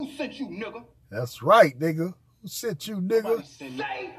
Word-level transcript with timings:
Who 0.00 0.10
sent 0.16 0.40
you, 0.40 0.46
nigga? 0.48 0.84
That's 1.08 1.40
right, 1.42 1.78
nigga. 1.78 2.12
Who 2.42 2.48
sent 2.48 2.88
you, 2.88 2.96
nigga? 2.96 3.44
Say 3.46 3.70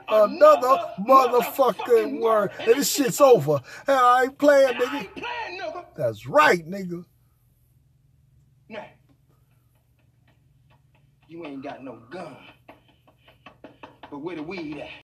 Another 0.08 0.78
motherfucking 1.02 2.22
word. 2.22 2.52
And 2.60 2.68
this 2.76 2.90
shit's 2.94 3.20
over. 3.20 3.60
Hey, 3.86 3.94
I 3.94 4.24
ain't 4.24 4.38
playing, 4.38 4.70
I 4.70 4.80
nigga. 4.80 5.00
ain't 5.02 5.16
playing, 5.16 5.60
nigga. 5.62 5.86
That's 5.98 6.26
right, 6.28 6.66
nigga. 6.70 7.04
Now, 8.70 8.86
you 11.28 11.46
ain't 11.46 11.62
got 11.62 11.84
no 11.84 12.00
gun. 12.10 12.38
But 14.10 14.20
where 14.20 14.38
the 14.38 14.44
weed 14.44 14.78
at? 14.78 15.05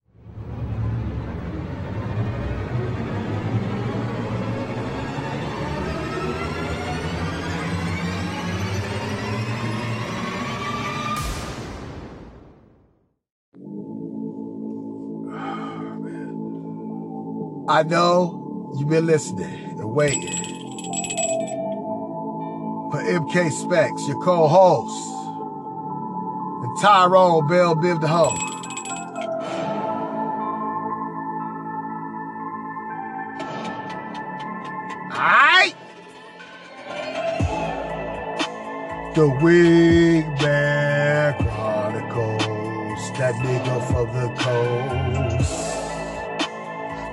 I 17.70 17.82
know 17.82 18.72
you've 18.78 18.88
been 18.88 19.04
listening 19.04 19.78
and 19.78 19.94
waiting 19.94 20.38
for 22.90 23.02
MK 23.02 23.50
Spext, 23.52 24.08
your 24.08 24.18
co-host, 24.22 24.96
and 26.64 26.80
Tyrone 26.80 27.46
Bell 27.46 27.76
Biv 27.76 28.00
the 28.00 28.08
Ho. 28.08 28.30
Aight! 35.12 35.74
The 39.14 39.28
Wingman 39.42 41.36
Chronicles, 41.36 43.18
that 43.18 43.34
nigga 43.34 43.76
from 43.92 44.06
the 44.14 44.28
coast 44.40 45.67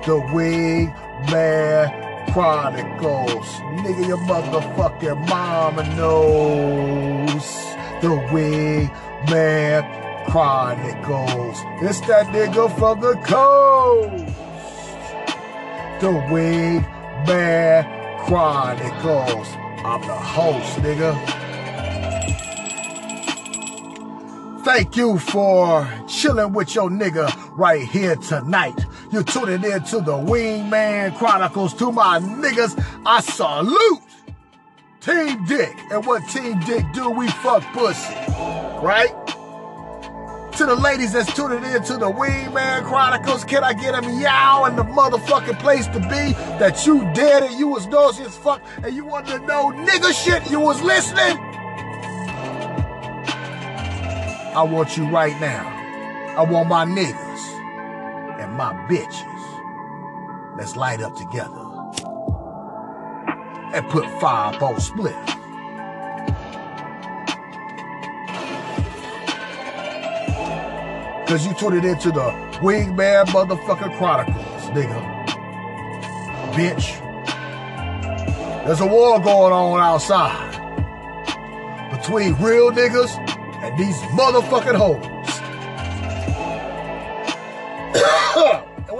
the 0.06 0.20
Wingman 0.20 1.90
Chronicles. 2.32 3.46
Nigga, 3.82 4.06
your 4.06 4.18
motherfucking 4.18 5.28
mama 5.28 5.82
knows. 5.96 7.44
The 8.00 8.14
Wingman 8.30 9.82
Chronicles. 10.30 11.58
It's 11.82 12.00
that 12.02 12.26
nigga 12.28 12.68
from 12.78 13.00
the 13.00 13.14
coast. 13.26 14.26
The 16.00 16.12
Wingman 16.30 17.84
Chronicles. 18.26 19.48
I'm 19.84 20.02
the 20.02 20.14
host, 20.14 20.78
nigga. 20.78 21.14
Thank 24.64 24.96
you 24.96 25.18
for 25.18 25.88
chilling 26.06 26.52
with 26.52 26.74
your 26.76 26.90
nigga 26.90 27.32
right 27.56 27.82
here 27.82 28.14
tonight. 28.16 28.86
You're 29.16 29.24
tuning 29.24 29.64
in 29.64 29.82
to 29.84 30.02
the 30.02 30.12
Wingman 30.12 31.16
Chronicles. 31.16 31.72
To 31.76 31.90
my 31.90 32.18
niggas, 32.18 32.78
I 33.06 33.22
salute 33.22 34.02
Team 35.00 35.42
Dick. 35.46 35.74
And 35.90 36.04
what 36.04 36.20
Team 36.28 36.60
Dick 36.66 36.84
do, 36.92 37.08
we 37.08 37.26
fuck 37.28 37.62
pussy. 37.72 38.12
Right? 38.84 39.14
To 40.58 40.66
the 40.66 40.74
ladies 40.74 41.14
that's 41.14 41.34
tuning 41.34 41.64
in 41.64 41.82
to 41.84 41.94
the 41.96 42.12
Wingman 42.12 42.84
Chronicles, 42.84 43.44
can 43.44 43.64
I 43.64 43.72
get 43.72 43.94
a 43.94 44.02
meow 44.02 44.66
in 44.66 44.76
the 44.76 44.84
motherfucking 44.84 45.60
place 45.60 45.86
to 45.86 45.98
be 45.98 46.34
that 46.58 46.84
you 46.84 47.00
dead 47.14 47.42
and 47.44 47.58
you 47.58 47.68
was 47.68 47.86
nosy 47.86 48.22
as 48.24 48.36
fuck 48.36 48.60
and 48.82 48.94
you 48.94 49.06
wanted 49.06 49.38
to 49.38 49.46
know 49.46 49.72
nigga 49.72 50.12
shit, 50.12 50.50
you 50.50 50.60
was 50.60 50.82
listening? 50.82 51.38
I 54.54 54.62
want 54.62 54.98
you 54.98 55.08
right 55.08 55.40
now. 55.40 56.34
I 56.36 56.42
want 56.42 56.68
my 56.68 56.84
niggas 56.84 57.45
my 58.56 58.72
bitches. 58.88 60.56
Let's 60.56 60.76
light 60.76 61.02
up 61.02 61.14
together 61.14 61.62
and 63.74 63.86
put 63.88 64.08
five 64.18 64.62
on 64.62 64.80
split. 64.80 65.14
Cause 71.28 71.44
you 71.44 71.52
tuned 71.54 71.76
it 71.76 71.84
into 71.84 72.10
the 72.12 72.30
Wingman 72.62 73.26
motherfucking 73.26 73.98
Chronicles, 73.98 74.70
nigga. 74.70 75.26
Bitch. 76.52 77.02
There's 78.64 78.80
a 78.80 78.86
war 78.86 79.20
going 79.20 79.52
on 79.52 79.80
outside 79.80 80.52
between 81.90 82.34
real 82.34 82.70
niggas 82.70 83.18
and 83.62 83.78
these 83.78 83.96
motherfucking 84.12 84.76
hoes. 84.76 85.15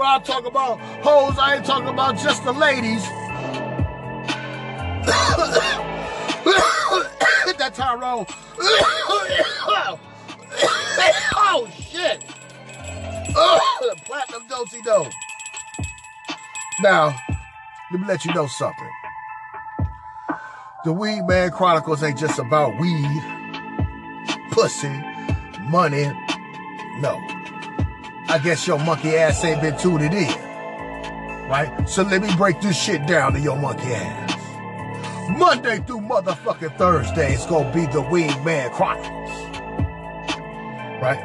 I 0.07 0.19
talk 0.19 0.45
about 0.45 0.79
hoes, 1.03 1.37
I 1.37 1.55
ain't 1.55 1.65
talking 1.65 1.89
about 1.89 2.17
just 2.17 2.45
the 2.45 2.53
ladies. 2.53 3.03
Hit 7.45 7.57
that 7.57 7.73
Tyrone. 7.73 8.25
oh 11.35 11.67
shit. 11.75 12.23
Platinum 14.05 14.47
dosey 14.47 14.81
do. 14.81 15.05
Now, 16.81 17.13
let 17.91 17.99
me 17.99 18.07
let 18.07 18.23
you 18.23 18.33
know 18.33 18.47
something. 18.47 18.89
The 20.85 20.93
Weed 20.93 21.23
Man 21.23 21.51
Chronicles 21.51 22.01
ain't 22.01 22.17
just 22.17 22.39
about 22.39 22.79
weed 22.79 23.21
pussy, 24.51 25.03
money. 25.69 26.05
No. 26.99 27.36
I 28.29 28.39
guess 28.39 28.67
your 28.67 28.77
monkey 28.79 29.15
ass 29.15 29.41
ain't 29.45 29.61
been 29.61 29.77
tuned 29.77 30.03
in. 30.03 30.27
Right? 31.49 31.87
So 31.87 32.03
let 32.03 32.21
me 32.21 32.29
break 32.35 32.59
this 32.59 32.77
shit 32.77 33.07
down 33.07 33.31
to 33.33 33.39
your 33.39 33.55
monkey 33.55 33.93
ass. 33.93 35.37
Monday 35.37 35.79
through 35.79 36.01
motherfucking 36.01 36.77
Thursday, 36.77 37.33
it's 37.33 37.45
gonna 37.45 37.73
be 37.73 37.85
the 37.85 38.01
Wingman 38.01 38.71
Chronicles. 38.73 39.29
Right? 41.01 41.23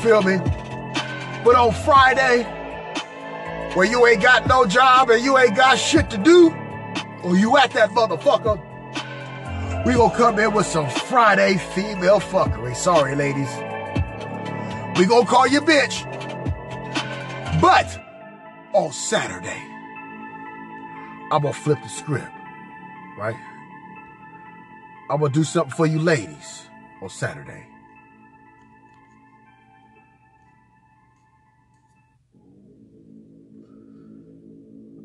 Feel 0.00 0.22
me? 0.22 0.38
But 1.44 1.56
on 1.56 1.72
Friday, 1.72 2.44
where 3.74 3.86
you 3.86 4.06
ain't 4.06 4.22
got 4.22 4.46
no 4.46 4.64
job 4.64 5.10
and 5.10 5.24
you 5.24 5.36
ain't 5.36 5.56
got 5.56 5.76
shit 5.76 6.08
to 6.10 6.18
do, 6.18 6.50
or 7.24 7.36
you 7.36 7.56
at 7.56 7.72
that 7.72 7.90
motherfucker, 7.90 8.60
we 9.84 9.94
gonna 9.94 10.16
come 10.16 10.38
in 10.38 10.52
with 10.54 10.66
some 10.66 10.88
Friday 10.88 11.58
female 11.74 12.20
fuckery. 12.20 12.76
Sorry, 12.76 13.16
ladies. 13.16 13.50
We 14.98 15.06
gonna 15.06 15.26
call 15.26 15.46
you 15.46 15.60
bitch. 15.60 16.10
But 17.60 17.98
on 18.72 18.92
Saturday, 18.92 19.62
I'm 21.32 21.42
gonna 21.42 21.52
flip 21.52 21.78
the 21.82 21.88
script, 21.88 22.30
right? 23.18 23.36
I'm 25.10 25.20
gonna 25.20 25.32
do 25.32 25.44
something 25.44 25.74
for 25.74 25.86
you 25.86 25.98
ladies 25.98 26.68
on 27.02 27.08
Saturday. 27.08 27.66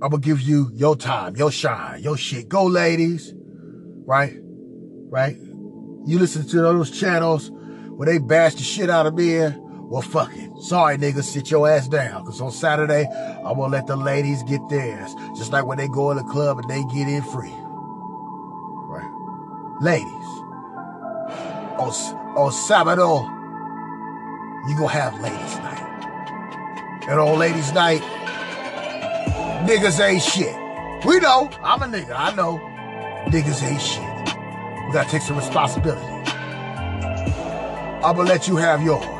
I'm 0.01 0.11
gonna 0.11 0.19
give 0.19 0.41
you 0.41 0.69
your 0.73 0.95
time, 0.95 1.35
your 1.35 1.51
shine, 1.51 2.01
your 2.01 2.16
shit. 2.16 2.47
Go, 2.47 2.66
ladies. 2.66 3.33
Right? 4.06 4.38
right? 5.09 5.35
You 5.35 6.19
listen 6.19 6.47
to 6.47 6.61
those 6.61 6.91
channels 6.91 7.51
where 7.51 8.06
they 8.06 8.17
bash 8.17 8.56
the 8.56 8.63
shit 8.63 8.89
out 8.89 9.06
of 9.07 9.16
me. 9.16 9.39
Well, 9.89 10.03
fuck 10.03 10.31
it. 10.38 10.61
Sorry, 10.61 10.97
nigga, 11.00 11.23
sit 11.23 11.50
your 11.50 11.67
ass 11.67 11.88
down. 11.88 12.23
Cause 12.23 12.39
on 12.41 12.51
Saturday, 12.51 13.07
I'm 13.07 13.57
gonna 13.57 13.69
let 13.69 13.88
the 13.88 13.95
ladies 13.95 14.44
get 14.44 14.61
theirs. 14.69 15.16
Just 15.35 15.51
like 15.51 15.66
when 15.66 15.79
they 15.79 15.88
go 15.88 16.11
in 16.11 16.17
the 16.17 16.23
club 16.23 16.59
and 16.59 16.69
they 16.69 16.83
get 16.94 17.07
in 17.07 17.23
free. 17.23 17.51
Right? 18.85 19.09
Ladies. 19.81 20.05
On, 21.79 21.89
on 22.38 22.51
Sabado, 22.51 23.24
you 24.69 24.75
gonna 24.77 24.89
have 24.89 25.19
ladies 25.21 25.57
night. 25.57 27.09
And 27.09 27.19
on 27.19 27.39
ladies 27.39 27.74
night, 27.74 28.01
niggas 29.68 30.00
ain't 30.00 30.21
shit. 30.21 30.56
We 31.03 31.19
know. 31.19 31.50
I'm 31.63 31.81
a 31.81 31.88
nigga. 31.88 32.13
I 32.15 32.35
know. 32.35 32.59
Niggas 33.31 33.63
ain't 33.63 33.81
shit. 33.81 34.03
We 34.85 34.94
gotta 34.94 35.09
take 35.09 35.24
some 35.24 35.38
responsibility. 35.38 36.06
I'm 38.03 38.15
gonna 38.15 38.30
let 38.30 38.47
you 38.47 38.56
have 38.57 38.83
yours. 38.83 39.19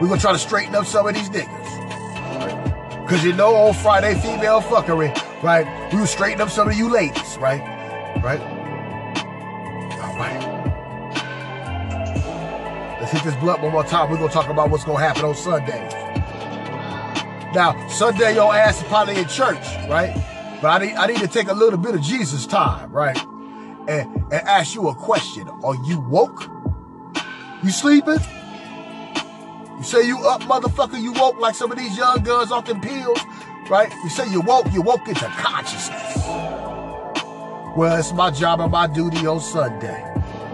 We're 0.00 0.08
gonna 0.08 0.20
try 0.20 0.32
to 0.32 0.38
straighten 0.38 0.74
up 0.74 0.86
some 0.86 1.06
of 1.06 1.14
these 1.14 1.30
niggas. 1.30 3.08
Cause 3.08 3.24
you 3.24 3.32
know 3.32 3.54
on 3.54 3.74
Friday 3.74 4.14
female 4.20 4.60
fuckery, 4.60 5.14
right? 5.42 5.92
We 5.92 6.00
will 6.00 6.06
straighten 6.06 6.40
up 6.40 6.50
some 6.50 6.68
of 6.68 6.74
you 6.74 6.90
ladies, 6.90 7.38
right? 7.38 7.60
Right? 8.22 8.40
Alright. 10.00 10.42
Let's 13.00 13.12
hit 13.12 13.24
this 13.24 13.36
blunt 13.36 13.62
one 13.62 13.72
more 13.72 13.84
time. 13.84 14.10
We're 14.10 14.18
gonna 14.18 14.32
talk 14.32 14.48
about 14.48 14.70
what's 14.70 14.84
gonna 14.84 15.04
happen 15.04 15.24
on 15.24 15.34
Sunday. 15.34 15.88
Now, 17.54 17.88
Sunday 17.88 18.34
your 18.34 18.54
ass 18.54 18.82
is 18.82 18.88
probably 18.88 19.16
in 19.16 19.26
church, 19.28 19.64
right? 19.88 20.14
But 20.60 20.82
I 20.82 20.86
need 20.86 20.94
I 20.94 21.06
need 21.06 21.18
to 21.18 21.28
take 21.28 21.48
a 21.48 21.54
little 21.54 21.78
bit 21.78 21.94
of 21.94 22.02
Jesus 22.02 22.46
time, 22.46 22.92
right? 22.92 23.16
and, 23.88 24.14
and 24.30 24.46
ask 24.46 24.74
you 24.74 24.88
a 24.88 24.94
question. 24.94 25.48
Are 25.64 25.74
you 25.86 25.98
woke? 25.98 26.48
You 27.64 27.70
sleeping? 27.70 28.18
You 29.78 29.84
say 29.84 30.06
you 30.06 30.18
up, 30.26 30.42
motherfucker, 30.42 31.00
you 31.00 31.12
woke 31.12 31.38
like 31.38 31.54
some 31.54 31.70
of 31.70 31.78
these 31.78 31.96
young 31.96 32.24
guns 32.24 32.50
off 32.50 32.66
them 32.66 32.80
pills, 32.80 33.20
right? 33.70 33.92
You 34.02 34.10
say 34.10 34.28
you 34.28 34.40
woke, 34.40 34.66
you 34.72 34.82
woke 34.82 35.06
into 35.06 35.24
consciousness. 35.26 36.16
Well, 37.76 37.96
it's 37.96 38.12
my 38.12 38.32
job 38.32 38.60
and 38.60 38.72
my 38.72 38.88
duty 38.88 39.24
on 39.24 39.40
Sunday, 39.40 40.02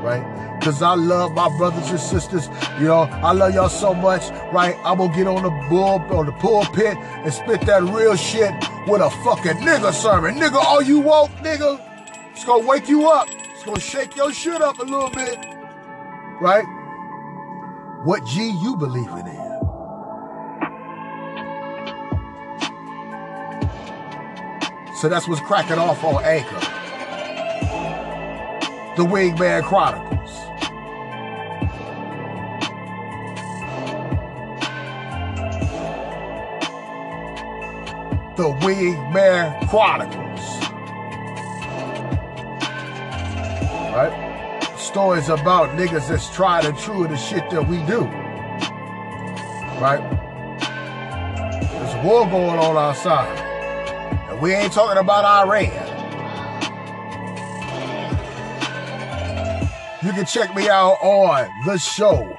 right? 0.00 0.60
Cause 0.62 0.82
I 0.82 0.94
love 0.94 1.32
my 1.32 1.48
brothers 1.56 1.90
and 1.90 1.98
sisters. 2.00 2.48
You 2.78 2.86
know, 2.86 3.02
I 3.02 3.32
love 3.32 3.54
y'all 3.54 3.70
so 3.70 3.94
much, 3.94 4.28
right? 4.52 4.76
I'm 4.84 4.98
gonna 4.98 5.14
get 5.16 5.26
on 5.26 5.42
the 5.42 5.50
bull 5.70 6.00
on 6.16 6.26
the 6.26 6.32
pulpit 6.32 6.96
and 6.96 7.32
spit 7.32 7.62
that 7.62 7.82
real 7.82 8.16
shit 8.16 8.52
with 8.86 9.00
a 9.00 9.10
fucking 9.24 9.56
nigga 9.62 9.92
sermon. 9.92 10.36
Nigga, 10.36 10.62
are 10.62 10.82
you 10.82 11.00
woke, 11.00 11.30
nigga? 11.42 11.80
It's 12.32 12.44
gonna 12.44 12.66
wake 12.66 12.88
you 12.90 13.08
up. 13.08 13.28
It's 13.30 13.64
gonna 13.64 13.80
shake 13.80 14.16
your 14.16 14.32
shit 14.34 14.60
up 14.60 14.78
a 14.80 14.84
little 14.84 15.10
bit. 15.10 15.38
Right? 16.40 16.64
What 18.04 18.26
G 18.26 18.50
you 18.50 18.76
believing 18.76 19.26
in? 19.26 19.54
So 24.96 25.08
that's 25.08 25.26
what's 25.26 25.40
cracking 25.40 25.78
off 25.78 26.04
on 26.04 26.22
Anchor. 26.22 26.60
The 28.96 29.06
Wingman 29.06 29.62
Chronicles. 29.62 30.30
The 38.36 38.52
Wingman 38.66 39.68
Chronicles. 39.70 40.40
Right? 43.94 44.33
Stories 44.94 45.28
about 45.28 45.70
niggas 45.70 46.06
that's 46.06 46.32
tried 46.32 46.64
and 46.64 46.78
true 46.78 47.02
of 47.02 47.10
the 47.10 47.16
shit 47.16 47.50
that 47.50 47.66
we 47.66 47.78
do. 47.78 48.02
Right? 49.82 49.98
There's 51.72 51.94
a 51.94 52.02
war 52.04 52.24
going 52.30 52.60
on 52.60 52.76
outside. 52.76 53.36
And 54.30 54.40
we 54.40 54.54
ain't 54.54 54.72
talking 54.72 54.96
about 54.96 55.24
Iran. 55.24 55.72
You 60.04 60.12
can 60.12 60.26
check 60.26 60.54
me 60.54 60.68
out 60.68 60.98
on 61.02 61.50
the 61.66 61.76
show 61.76 62.38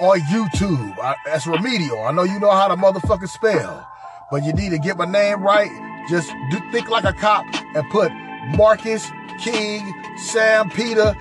on 0.00 0.18
YouTube. 0.22 0.98
I, 0.98 1.14
that's 1.24 1.46
Remedial. 1.46 2.02
I 2.02 2.10
know 2.10 2.24
you 2.24 2.40
know 2.40 2.50
how 2.50 2.66
to 2.66 2.74
motherfucking 2.74 3.28
spell, 3.28 3.88
but 4.32 4.42
you 4.42 4.52
need 4.54 4.70
to 4.70 4.78
get 4.80 4.96
my 4.96 5.04
name 5.04 5.40
right. 5.40 5.70
Just 6.10 6.32
do, 6.50 6.58
think 6.72 6.88
like 6.88 7.04
a 7.04 7.12
cop 7.12 7.46
and 7.76 7.88
put 7.90 8.10
Marcus, 8.56 9.08
King, 9.38 9.94
Sam, 10.16 10.68
Peter, 10.68 11.14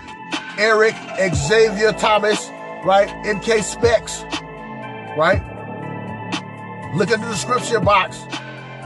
Eric, 0.58 0.96
Xavier 1.34 1.92
Thomas, 1.94 2.50
right? 2.84 3.10
MK 3.26 3.60
Spext, 3.62 4.24
right? 5.18 5.42
Look 6.96 7.12
at 7.12 7.20
the 7.20 7.28
description 7.28 7.84
box. 7.84 8.26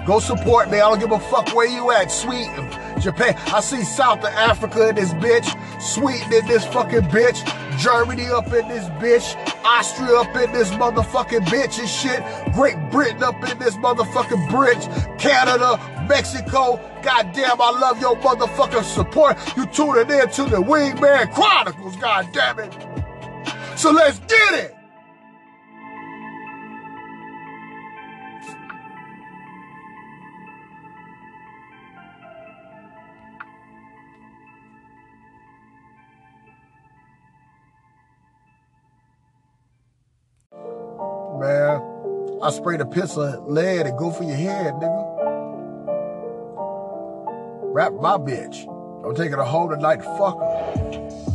Go 0.05 0.19
support 0.19 0.71
me. 0.71 0.77
I 0.77 0.89
don't 0.89 0.99
give 0.99 1.11
a 1.11 1.19
fuck 1.19 1.53
where 1.53 1.67
you 1.67 1.91
at. 1.91 2.11
Sweden, 2.11 2.71
Japan. 2.99 3.35
I 3.53 3.59
see 3.59 3.83
South 3.83 4.19
of 4.19 4.33
Africa 4.33 4.89
in 4.89 4.95
this 4.95 5.13
bitch. 5.13 5.81
Sweden 5.81 6.33
in 6.33 6.47
this 6.47 6.65
fucking 6.65 7.01
bitch. 7.01 7.45
Germany 7.79 8.25
up 8.27 8.47
in 8.47 8.67
this 8.67 8.85
bitch. 8.99 9.35
Austria 9.63 10.17
up 10.19 10.35
in 10.35 10.51
this 10.51 10.69
motherfucking 10.71 11.45
bitch 11.45 11.79
and 11.79 11.89
shit. 11.89 12.53
Great 12.53 12.77
Britain 12.91 13.23
up 13.23 13.35
in 13.49 13.57
this 13.57 13.75
motherfucking 13.75 14.47
bitch. 14.49 15.19
Canada, 15.19 15.79
Mexico. 16.07 16.79
Goddamn, 17.01 17.61
I 17.61 17.79
love 17.79 18.01
your 18.01 18.17
motherfucking 18.17 18.83
support. 18.83 19.37
You 19.55 19.65
tuning 19.67 20.09
in 20.09 20.29
to 20.31 20.43
the 20.43 20.57
Wingman 20.57 21.33
Chronicles, 21.33 21.95
goddamn 21.95 22.59
it. 22.59 22.73
So 23.77 23.91
let's 23.91 24.19
get 24.19 24.53
it. 24.55 24.78
Man, 41.39 42.39
I 42.43 42.49
sprayed 42.49 42.81
a 42.81 42.85
piss 42.85 43.15
of 43.15 43.47
lead 43.47 43.85
and 43.85 43.97
go 43.97 44.11
for 44.11 44.23
your 44.23 44.35
head, 44.35 44.73
nigga. 44.73 45.05
Rap 47.73 47.93
my 47.93 48.17
bitch. 48.17 48.67
I'm 49.05 49.15
taking 49.15 49.39
a 49.39 49.45
home 49.45 49.69
tonight, 49.69 50.03
fuck 50.03 50.37
her. 50.37 51.28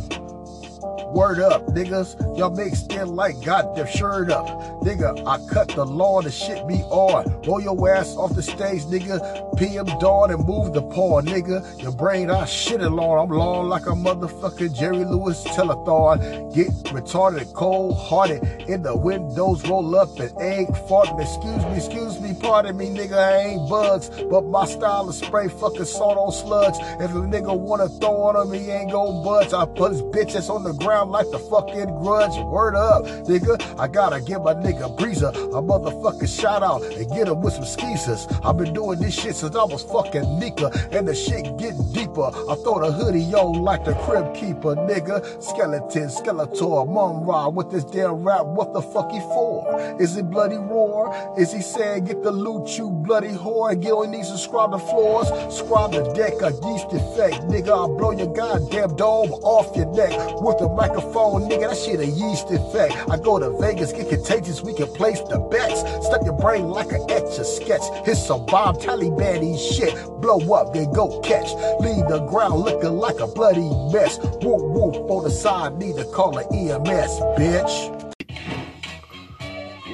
Word 1.15 1.39
up, 1.39 1.65
niggas. 1.67 2.37
Y'all 2.37 2.49
make 2.49 2.75
skin 2.75 3.15
like 3.15 3.41
goddamn 3.41 3.87
shirt 3.87 4.29
up. 4.29 4.45
Nigga, 4.81 5.25
I 5.25 5.37
cut 5.47 5.69
the 5.69 5.85
lawn, 5.85 6.25
the 6.25 6.29
shit 6.29 6.67
be 6.67 6.75
on. 6.91 7.41
Roll 7.47 7.61
your 7.61 7.89
ass 7.89 8.17
off 8.17 8.35
the 8.35 8.43
stage, 8.43 8.81
nigga. 8.83 9.55
PM 9.57 9.85
dawn 9.99 10.31
and 10.31 10.45
move 10.45 10.73
the 10.73 10.81
paw, 10.81 11.21
nigga. 11.21 11.81
Your 11.81 11.93
brain, 11.93 12.29
I 12.29 12.43
shit 12.43 12.81
it 12.81 12.89
long. 12.89 13.17
I'm 13.17 13.29
long 13.33 13.69
like 13.69 13.85
a 13.85 13.91
motherfucking 13.91 14.77
Jerry 14.77 15.05
Lewis 15.05 15.41
telethon. 15.45 16.53
Get 16.53 16.67
retarded, 16.91 17.53
cold 17.53 17.97
hearted. 17.97 18.43
In 18.67 18.83
the 18.83 18.93
windows, 18.93 19.65
roll 19.69 19.95
up 19.95 20.19
and 20.19 20.31
egg 20.41 20.67
farting. 20.89 21.21
Excuse 21.21 21.63
me, 21.63 21.77
excuse 21.77 22.19
me, 22.19 22.37
pardon 22.37 22.75
me, 22.75 22.87
nigga. 22.87 23.13
I 23.13 23.37
ain't 23.37 23.69
bugs, 23.69 24.09
but 24.29 24.41
my 24.41 24.65
style 24.65 25.09
is 25.09 25.19
spray 25.19 25.47
fucking 25.47 25.85
salt 25.85 26.17
on 26.17 26.33
slugs. 26.33 26.77
If 26.99 27.11
a 27.11 27.23
nigga 27.23 27.57
wanna 27.57 27.87
throw 27.87 28.23
on 28.23 28.35
him, 28.35 28.53
he 28.53 28.69
ain't 28.69 28.91
gon' 28.91 29.23
budge. 29.23 29.53
I 29.53 29.63
put 29.63 29.93
his 29.93 30.01
bitches 30.01 30.49
on 30.49 30.65
the 30.65 30.73
ground 30.73 31.04
like 31.09 31.29
the 31.31 31.39
fucking 31.39 31.89
grudge. 32.01 32.37
Word 32.45 32.75
up, 32.75 33.05
nigga. 33.27 33.79
I 33.79 33.87
gotta 33.87 34.21
give 34.21 34.43
my 34.43 34.53
nigga 34.53 34.95
Breezer 34.97 35.29
a 35.29 35.61
motherfucking 35.61 36.41
shout 36.41 36.63
out 36.63 36.83
and 36.83 37.09
get 37.09 37.27
him 37.27 37.41
with 37.41 37.53
some 37.53 37.63
skeezers. 37.65 38.27
I've 38.43 38.57
been 38.57 38.73
doing 38.73 38.99
this 38.99 39.13
shit 39.13 39.35
since 39.35 39.55
I 39.55 39.63
was 39.63 39.83
fucking 39.83 40.39
Nika, 40.39 40.71
and 40.91 41.07
the 41.07 41.15
shit 41.15 41.57
getting 41.57 41.91
deeper. 41.91 42.25
I 42.25 42.55
throw 42.63 42.79
the 42.79 42.91
hoodie 42.91 43.33
on 43.33 43.63
like 43.63 43.85
the 43.85 43.93
crib 44.05 44.33
keeper, 44.35 44.75
nigga. 44.75 45.41
Skeleton, 45.41 46.09
Skeletor, 46.09 46.87
Mumm-Ra 46.87 47.49
with 47.49 47.71
this 47.71 47.83
damn 47.85 48.23
rap. 48.23 48.45
What 48.45 48.73
the 48.73 48.81
fuck 48.81 49.11
he 49.11 49.19
for? 49.19 49.97
Is 49.99 50.17
it 50.17 50.29
bloody 50.29 50.57
roar? 50.57 51.13
Is 51.37 51.51
he 51.51 51.61
saying 51.61 52.05
get 52.05 52.23
the 52.23 52.31
loot, 52.31 52.77
you 52.77 52.89
bloody 52.89 53.29
whore? 53.29 53.79
Get 53.79 53.91
on 53.91 54.11
these 54.11 54.29
and 54.29 54.39
scrub 54.39 54.71
the 54.71 54.79
floors, 54.79 55.27
scrub 55.55 55.93
the 55.93 56.03
deck, 56.13 56.33
a 56.41 56.51
yeast 56.67 56.91
effect, 56.93 57.43
nigga. 57.49 57.69
I'll 57.69 57.95
blow 57.95 58.11
your 58.11 58.33
goddamn 58.33 58.95
dome 58.95 59.31
off 59.43 59.75
your 59.75 59.91
neck 59.93 60.11
with 60.41 60.57
the 60.59 60.69
microphone, 60.69 60.94
nigga. 61.01 61.69
That 61.69 61.77
shit 61.77 61.99
a 61.99 62.05
yeast 62.05 62.51
effect. 62.51 62.93
I 63.09 63.17
go 63.17 63.39
to 63.39 63.49
Vegas, 63.59 63.91
get 63.91 64.09
contagious, 64.09 64.61
we 64.61 64.73
can 64.73 64.87
place 64.87 65.19
the 65.21 65.39
bets. 65.39 65.81
Stuck 66.05 66.23
your 66.23 66.37
brain 66.37 66.67
like 66.67 66.91
an 66.91 67.05
etch 67.09 67.37
a 67.37 67.45
sketch. 67.45 67.81
Hit 68.05 68.15
some 68.15 68.45
bomb 68.45 68.75
Taliban 68.75 69.57
shit. 69.57 69.93
Blow 70.21 70.39
up, 70.53 70.73
then 70.73 70.91
go 70.91 71.19
catch. 71.21 71.53
Leave 71.79 72.07
the 72.07 72.25
ground 72.29 72.61
looking 72.61 72.97
like 72.97 73.19
a 73.19 73.27
bloody 73.27 73.69
mess. 73.91 74.17
Whoop 74.41 74.61
whoop 74.61 74.95
on 75.09 75.23
the 75.23 75.31
side, 75.31 75.77
need 75.77 75.95
to 75.97 76.05
call 76.05 76.37
an 76.37 76.45
EMS, 76.53 77.19
bitch. 77.37 78.01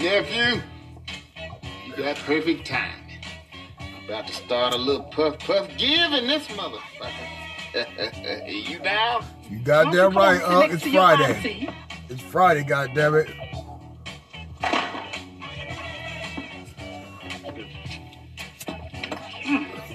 Nephew, 0.01 0.61
you 1.85 1.95
got 1.95 2.15
perfect 2.17 2.65
timing. 2.65 2.95
About 4.05 4.27
to 4.27 4.33
start 4.33 4.73
a 4.73 4.77
little 4.77 5.03
puff 5.03 5.37
puff 5.39 5.69
give 5.77 6.11
in 6.13 6.27
this 6.27 6.47
motherfucker. 6.47 7.41
you 8.47 8.79
down? 8.79 9.23
You 9.51 9.59
goddamn 9.59 10.15
right, 10.15 10.41
uh, 10.41 10.67
it's 10.71 10.87
Friday. 10.87 11.67
It's 12.07 12.21
Friday, 12.21 12.63
goddammit. 12.63 13.27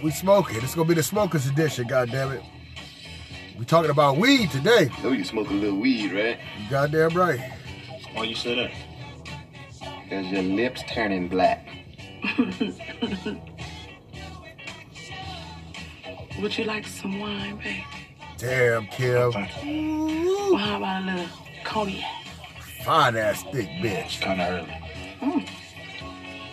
We 0.03 0.11
smoking. 0.11 0.59
It's 0.63 0.75
gonna 0.75 0.87
be 0.87 0.93
the 0.93 1.03
smokers 1.03 1.47
edition, 1.47 1.89
goddammit. 1.89 2.45
We 3.59 3.65
talking 3.65 3.91
about 3.91 4.19
weed 4.19 4.51
today. 4.51 4.91
Know 5.03 5.13
you 5.13 5.25
smoke 5.25 5.49
a 5.49 5.55
little 5.55 5.81
weed, 5.81 6.13
right? 6.13 6.39
You 6.63 6.69
goddamn 6.69 7.17
right. 7.17 7.41
Why 8.13 8.25
you 8.25 8.35
say 8.35 8.57
that? 8.57 8.73
Cause 10.11 10.27
your 10.27 10.43
lips 10.43 10.83
turning 10.87 11.29
black. 11.29 11.67
Would 16.39 16.59
you 16.59 16.65
like 16.65 16.87
some 16.87 17.19
wine, 17.21 17.57
baby? 17.57 17.87
Damn, 18.39 18.87
Kim. 18.89 19.33
Well, 19.33 20.57
how 20.57 20.77
about 20.77 21.03
a 21.03 21.07
little 21.07 21.27
cognac? 21.65 22.27
Fine 22.85 23.17
ass 23.17 23.43
thick 23.45 23.69
bitch. 23.81 24.21
Kind 24.21 24.41
of 24.43 24.49
early. 24.53 24.75
Mm. 25.21 25.49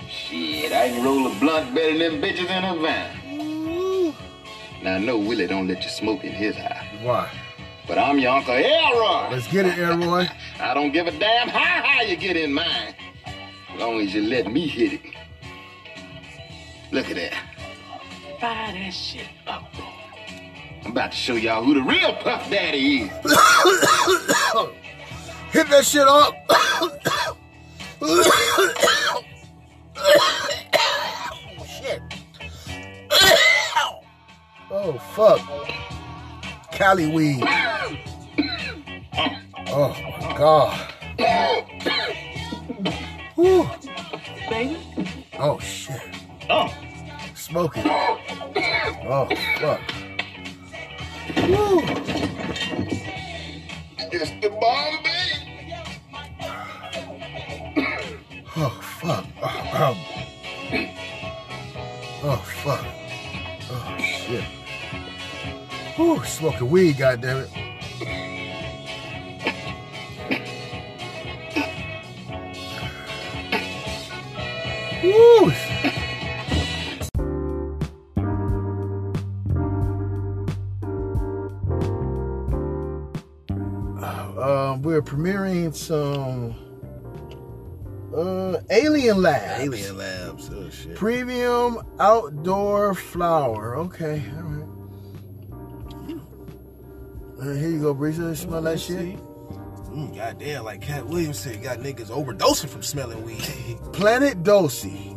Shit, 0.09 0.71
I 0.71 0.89
can 0.89 1.03
roll 1.03 1.27
a 1.27 1.39
blunt 1.39 1.75
better 1.75 1.97
than 1.97 2.21
them 2.21 2.21
bitches 2.21 2.49
in 2.49 2.63
a 2.63 2.81
van. 2.81 4.13
Now 4.81 4.95
I 4.95 4.99
know 4.99 5.17
Willie 5.17 5.47
don't 5.47 5.67
let 5.67 5.83
you 5.83 5.89
smoke 5.89 6.23
in 6.23 6.31
his 6.31 6.55
house. 6.55 6.85
Why? 7.01 7.29
But 7.85 7.97
I'm 7.97 8.17
your 8.17 8.31
Uncle 8.31 8.53
Elroy. 8.53 9.31
Let's 9.31 9.47
get 9.47 9.65
it, 9.65 9.77
Elroy. 9.77 10.27
I 10.61 10.73
don't 10.73 10.93
give 10.93 11.07
a 11.07 11.11
damn 11.11 11.49
how 11.49 11.83
high 11.83 12.03
you 12.03 12.15
get 12.15 12.37
in 12.37 12.53
mine. 12.53 12.95
As 13.73 13.79
long 13.79 13.99
as 13.99 14.13
you 14.13 14.21
let 14.21 14.49
me 14.49 14.67
hit 14.67 14.93
it. 14.93 15.01
Look 16.91 17.09
at 17.09 17.15
that. 17.15 17.33
Fire 18.39 18.71
that 18.71 18.91
shit 18.91 19.27
up. 19.47 19.63
I'm 20.85 20.91
about 20.91 21.11
to 21.11 21.17
show 21.17 21.35
y'all 21.35 21.63
who 21.63 21.73
the 21.75 21.81
real 21.81 22.13
Puff 22.15 22.49
Daddy 22.49 23.03
is. 23.03 23.09
Hit 25.51 25.69
that 25.69 25.85
shit 25.85 26.07
up. 26.07 26.33
oh, 28.01 29.23
shit. 31.65 32.01
oh, 34.71 34.93
fuck. 35.15 35.39
Cali 36.71 37.07
weed. 37.07 37.43
Oh, 39.75 39.95
my 40.21 40.37
God. 40.37 40.79
Whew. 43.35 43.69
Baby, 44.49 44.77
Oh, 45.39 45.59
shit. 45.59 46.01
Oh, 46.49 46.73
Smoking. 47.35 47.83
Oh, 47.85 49.27
fuck. 49.59 49.81
It's 54.11 54.31
the 54.41 54.49
Bombay. 54.49 55.09
Oh, 58.55 58.79
fuck. 58.99 59.25
Oh, 59.41 59.97
oh, 62.23 62.37
fuck. 62.63 62.85
Oh, 63.71 63.97
shit. 63.97 64.43
Whew, 65.95 66.23
smoking 66.25 66.69
weed, 66.69 66.95
goddammit. 66.97 67.49
Woo! 75.03 75.51
Um, 84.73 84.81
we're 84.81 85.03
premiering 85.03 85.75
some 85.75 86.55
uh, 88.15 88.59
Alien 88.71 89.21
Labs. 89.21 89.61
Alien 89.61 89.97
Labs. 89.97 90.49
Oh 90.51 90.69
shit. 90.69 90.95
Premium 90.95 91.79
outdoor 91.99 92.95
flower. 92.95 93.77
Okay, 93.77 94.23
all 94.35 94.43
right. 94.43 94.67
Uh, 97.39 97.53
here 97.53 97.69
you 97.69 97.81
go, 97.81 97.93
Breeza. 97.93 98.35
Smell 98.35 98.61
that 98.63 98.79
shit. 98.79 99.17
Mm, 99.91 100.15
goddamn, 100.15 100.63
like 100.63 100.81
Katt 100.81 101.05
Williams 101.05 101.37
said, 101.37 101.61
got 101.61 101.79
niggas 101.79 102.09
overdosing 102.09 102.69
from 102.69 102.81
smelling 102.81 103.23
weed. 103.23 103.43
Planet 103.93 104.41
Dosey. 104.41 105.15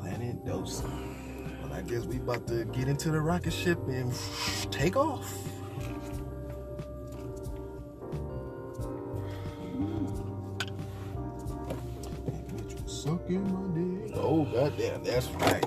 Planet 0.00 0.42
Dosey. 0.46 0.88
Well, 1.62 1.74
I 1.74 1.82
guess 1.82 2.04
we 2.06 2.16
about 2.16 2.46
to 2.46 2.64
get 2.66 2.88
into 2.88 3.10
the 3.10 3.20
rocket 3.20 3.52
ship 3.52 3.78
and 3.86 4.14
take 4.70 4.96
off. 4.96 5.30
Sucking 13.04 13.44
my 13.52 14.06
dick. 14.06 14.16
Oh 14.16 14.44
goddamn, 14.46 15.04
that's 15.04 15.28
right. 15.32 15.64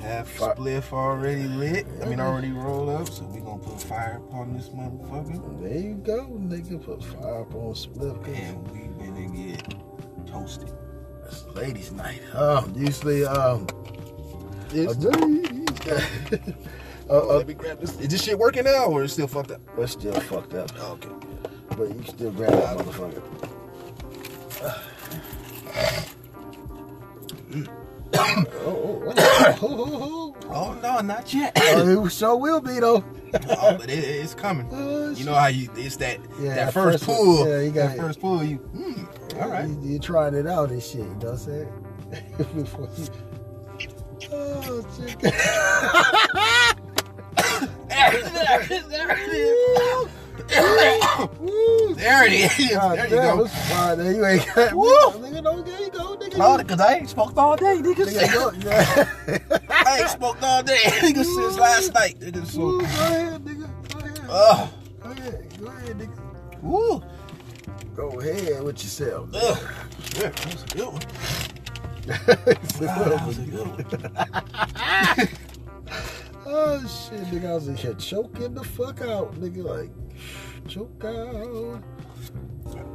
Half 0.00 0.28
Fi- 0.30 0.54
spliff 0.54 0.92
already 0.92 1.44
lit. 1.44 1.86
I 2.02 2.06
mean, 2.06 2.20
already 2.20 2.50
rolled 2.52 2.88
up. 2.90 3.08
So 3.08 3.24
we 3.24 3.40
gonna 3.40 3.58
put 3.62 3.80
fire 3.80 4.20
upon 4.28 4.54
this 4.56 4.68
motherfucker, 4.68 5.62
There 5.62 5.78
you 5.78 5.94
go, 5.94 6.26
nigga. 6.40 6.82
Put 6.84 7.02
fire 7.04 7.40
up 7.42 7.54
on 7.54 7.74
split. 7.74 8.16
and 8.28 8.68
we 8.70 8.80
gonna 9.04 9.28
get 9.28 9.74
toasted. 10.26 10.72
It's 11.26 11.44
ladies' 11.54 11.92
night. 11.92 12.20
Um, 12.34 12.72
usually, 12.76 13.24
um, 13.24 13.66
It's- 14.74 15.04
uh, 15.04 16.38
Oh, 17.10 17.30
uh, 17.30 17.36
let 17.38 17.46
me 17.48 17.52
grab 17.54 17.80
this. 17.80 17.98
Is 18.00 18.08
this 18.08 18.22
shit 18.22 18.38
working 18.38 18.64
now, 18.64 18.86
or 18.86 19.02
is 19.04 19.10
it 19.10 19.14
still 19.14 19.26
fucked 19.26 19.50
up? 19.50 19.60
we're 19.76 19.86
still 19.86 20.14
fucked 20.20 20.54
up, 20.54 20.70
Oh, 20.80 20.92
okay. 20.92 21.08
but 21.76 21.88
you 21.88 21.94
can 21.96 22.06
still 22.06 22.30
grab 22.30 22.50
that 22.52 22.78
motherfucker. 22.78 23.22
oh, 28.14 28.44
oh, 28.66 29.54
oh, 29.62 30.36
oh, 30.48 30.78
no, 30.82 31.00
not 31.00 31.32
yet. 31.34 31.52
oh. 31.60 32.04
it 32.06 32.10
sure 32.12 32.36
will 32.36 32.60
be 32.60 32.80
though. 32.80 33.04
oh, 33.50 33.76
but 33.78 33.88
it, 33.90 33.98
it's 33.98 34.34
coming. 34.34 34.68
Oh, 34.72 35.10
You 35.10 35.24
know 35.24 35.34
how 35.34 35.46
you 35.48 35.68
it's 35.76 35.96
that 35.96 36.18
Yeah, 36.40 36.54
that 36.54 36.72
first, 36.72 37.04
first, 37.04 37.18
pull. 37.18 37.48
yeah, 37.48 37.60
you 37.62 37.70
that 37.72 37.96
got- 37.96 38.04
first 38.06 38.20
pull. 38.20 38.42
You 38.44 38.58
mm, 38.58 39.40
all 39.42 39.48
right. 39.48 39.68
You, 39.68 39.80
you 39.82 39.98
trying 39.98 40.34
it 40.34 40.46
out 40.46 40.70
and 40.70 40.82
shit, 40.82 41.00
you 41.00 41.04
know 41.04 41.14
what 41.14 41.30
I'm 41.30 41.38
saying? 41.38 41.68
Before 42.54 42.88
you. 42.96 43.06
Oh, 44.32 44.86
shit. 44.96 45.22
Woo. 45.22 45.30
there 48.88 49.16
it 49.18 49.32
is. 49.32 50.08
God 50.48 51.98
there 51.98 52.28
you 52.28 52.48
go. 53.08 53.46
fine. 53.46 53.98
There 53.98 54.12
you 54.12 54.24
ain't 54.26 54.46
got 54.54 54.72
Woo. 54.74 54.86
Nigga, 54.86 55.42
don't 55.42 55.64
there 55.64 55.80
you 55.80 55.90
go, 55.90 56.16
nigga. 56.16 56.58
Because 56.58 56.80
I 56.80 56.94
ain't 56.94 57.08
smoked 57.08 57.38
all 57.38 57.56
day, 57.56 57.76
nigga. 57.80 58.04
Nigga, 58.06 58.64
yeah. 58.64 59.68
I 59.70 59.98
ain't 60.00 60.10
smoked 60.10 60.42
all 60.42 60.62
day, 60.62 60.78
nigga, 60.84 61.24
since 61.24 61.58
last 61.58 61.94
night, 61.94 62.18
nigga. 62.20 62.44
So, 62.46 62.58
go 62.80 62.80
ahead, 62.84 63.44
nigga. 63.44 63.68
Go 63.92 63.98
ahead. 64.00 64.20
uh, 64.28 64.66
Go 65.02 65.10
ahead. 65.10 65.60
Go 65.60 65.66
ahead, 65.66 65.98
nigga. 65.98 66.62
woo, 66.62 67.02
Go 67.94 68.20
ahead 68.20 68.62
with 68.64 68.82
yourself. 68.82 69.28
ugh, 69.34 69.58
yeah, 70.16 70.28
that 70.30 70.46
was 70.46 70.62
a 70.64 70.66
good 70.76 70.88
one. 70.92 71.02
That 72.06 73.22
was 73.26 73.38
a 73.38 73.42
good 73.42 73.66
one. 73.66 73.84
Oh 76.46 77.08
shit, 77.10 77.20
nigga, 77.26 77.50
I 77.50 77.54
was 77.54 77.68
in 77.68 77.76
here 77.76 77.94
choking 77.94 78.54
the 78.54 78.64
fuck 78.64 79.02
out, 79.02 79.34
nigga. 79.40 79.64
Like, 79.64 79.90
choke 80.68 81.04
out. 81.04 81.82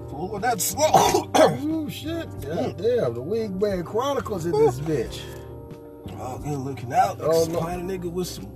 Full 0.09 0.35
of 0.35 0.41
that 0.41 0.59
slow. 0.59 1.29
Oh 1.35 1.87
shit. 1.89 2.27
God 2.41 2.77
damn, 2.77 3.13
the 3.13 3.21
Wingman 3.23 3.85
Chronicles 3.85 4.45
in 4.45 4.51
this 4.51 4.79
bitch. 4.79 5.21
oh, 6.19 6.39
good 6.39 6.57
looking 6.57 6.93
out. 6.93 7.19
Oh, 7.21 7.43
Oh, 7.43 7.45
no. 7.51 7.59
of 7.59 7.81
nigga 7.81 8.11
with 8.11 8.27
some 8.27 8.47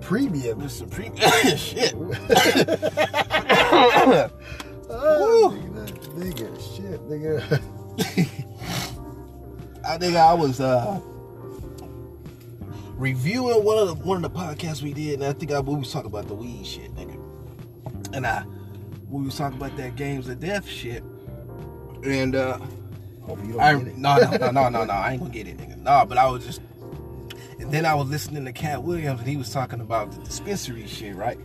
Premium. 0.00 0.58
with 0.58 0.72
some 0.72 0.88
pre 0.88 1.10
shit. 1.56 1.94
Oh, 4.96 5.56
nigga, 5.72 6.14
nigga, 6.14 6.76
shit, 6.76 7.00
nigga. 7.08 7.40
I 9.86 9.98
think 9.98 10.16
I 10.16 10.32
was 10.34 10.60
uh 10.60 11.00
reviewing 13.04 13.62
one 13.62 13.76
of 13.76 13.86
the 13.86 13.94
one 13.94 14.24
of 14.24 14.32
the 14.32 14.38
podcasts 14.38 14.80
we 14.80 14.94
did, 14.94 15.20
and 15.20 15.24
I 15.24 15.34
think 15.34 15.52
I 15.52 15.60
we 15.60 15.76
was 15.76 15.92
talking 15.92 16.06
about 16.06 16.26
the 16.26 16.34
weed 16.34 16.66
shit, 16.66 16.94
nigga. 16.96 17.20
And 18.16 18.26
I 18.26 18.44
we 19.10 19.22
was 19.22 19.36
talking 19.36 19.58
about 19.58 19.76
that 19.76 19.94
games 19.94 20.26
of 20.28 20.40
death 20.40 20.66
shit. 20.66 21.04
And 22.02 22.34
uh 22.34 22.58
Hope 23.26 23.44
you 23.44 23.52
don't 23.52 23.60
I 23.60 23.72
no 23.74 24.16
no 24.16 24.36
no 24.36 24.50
no 24.50 24.68
no 24.70 24.84
no 24.84 24.92
I 24.92 25.12
ain't 25.12 25.20
gonna 25.20 25.32
get 25.32 25.46
it, 25.46 25.58
nigga. 25.58 25.76
No, 25.82 26.06
but 26.08 26.16
I 26.16 26.30
was 26.30 26.46
just 26.46 26.62
and 27.60 27.70
then 27.70 27.84
I 27.84 27.94
was 27.94 28.08
listening 28.08 28.46
to 28.46 28.52
Katt 28.52 28.82
Williams 28.82 29.20
and 29.20 29.28
he 29.28 29.36
was 29.36 29.50
talking 29.50 29.80
about 29.80 30.12
the 30.12 30.18
dispensary 30.22 30.86
shit, 30.86 31.14
right? 31.14 31.38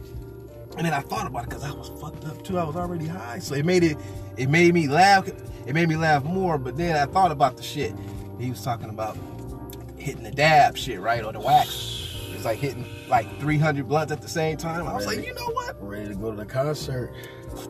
And 0.78 0.86
then 0.86 0.94
I 0.94 1.02
thought 1.02 1.28
about 1.28 1.44
it 1.44 1.50
because 1.50 1.66
I 1.66 1.72
was 1.72 1.90
fucked 2.02 2.24
up 2.24 2.42
too. 2.42 2.58
I 2.58 2.64
was 2.64 2.78
already 2.78 3.06
high, 3.06 3.40
so 3.40 3.54
it 3.54 3.66
made 3.66 3.84
it 3.84 3.98
it 4.38 4.50
made 4.50 4.74
me 4.74 4.88
laugh. 4.88 5.28
It 5.28 5.74
made 5.74 5.90
me 5.90 5.98
laugh 5.98 6.24
more. 6.24 6.58
But 6.58 6.78
then 6.78 6.96
I 6.96 7.06
thought 7.12 7.32
about 7.32 7.58
the 7.58 7.64
shit 7.64 7.94
he 8.40 8.50
was 8.50 8.64
talking 8.64 8.90
about 8.90 9.18
hitting 10.00 10.24
the 10.24 10.32
dab 10.32 10.78
shit, 10.78 11.00
right, 11.00 11.24
or 11.24 11.32
the 11.32 11.40
wax. 11.40 12.16
It's 12.32 12.46
like 12.46 12.60
hitting 12.60 12.86
like 13.10 13.40
300 13.40 13.88
blunts 13.88 14.14
at 14.14 14.22
the 14.22 14.28
same 14.28 14.58
time. 14.58 14.88
I 14.88 14.94
was 14.94 15.06
like, 15.06 15.26
you 15.26 15.34
know 15.34 15.50
what? 15.52 15.76
Ready 15.82 16.10
to 16.10 16.16
go 16.16 16.32
to 16.32 16.38
the 16.38 16.46
concert. 16.46 17.14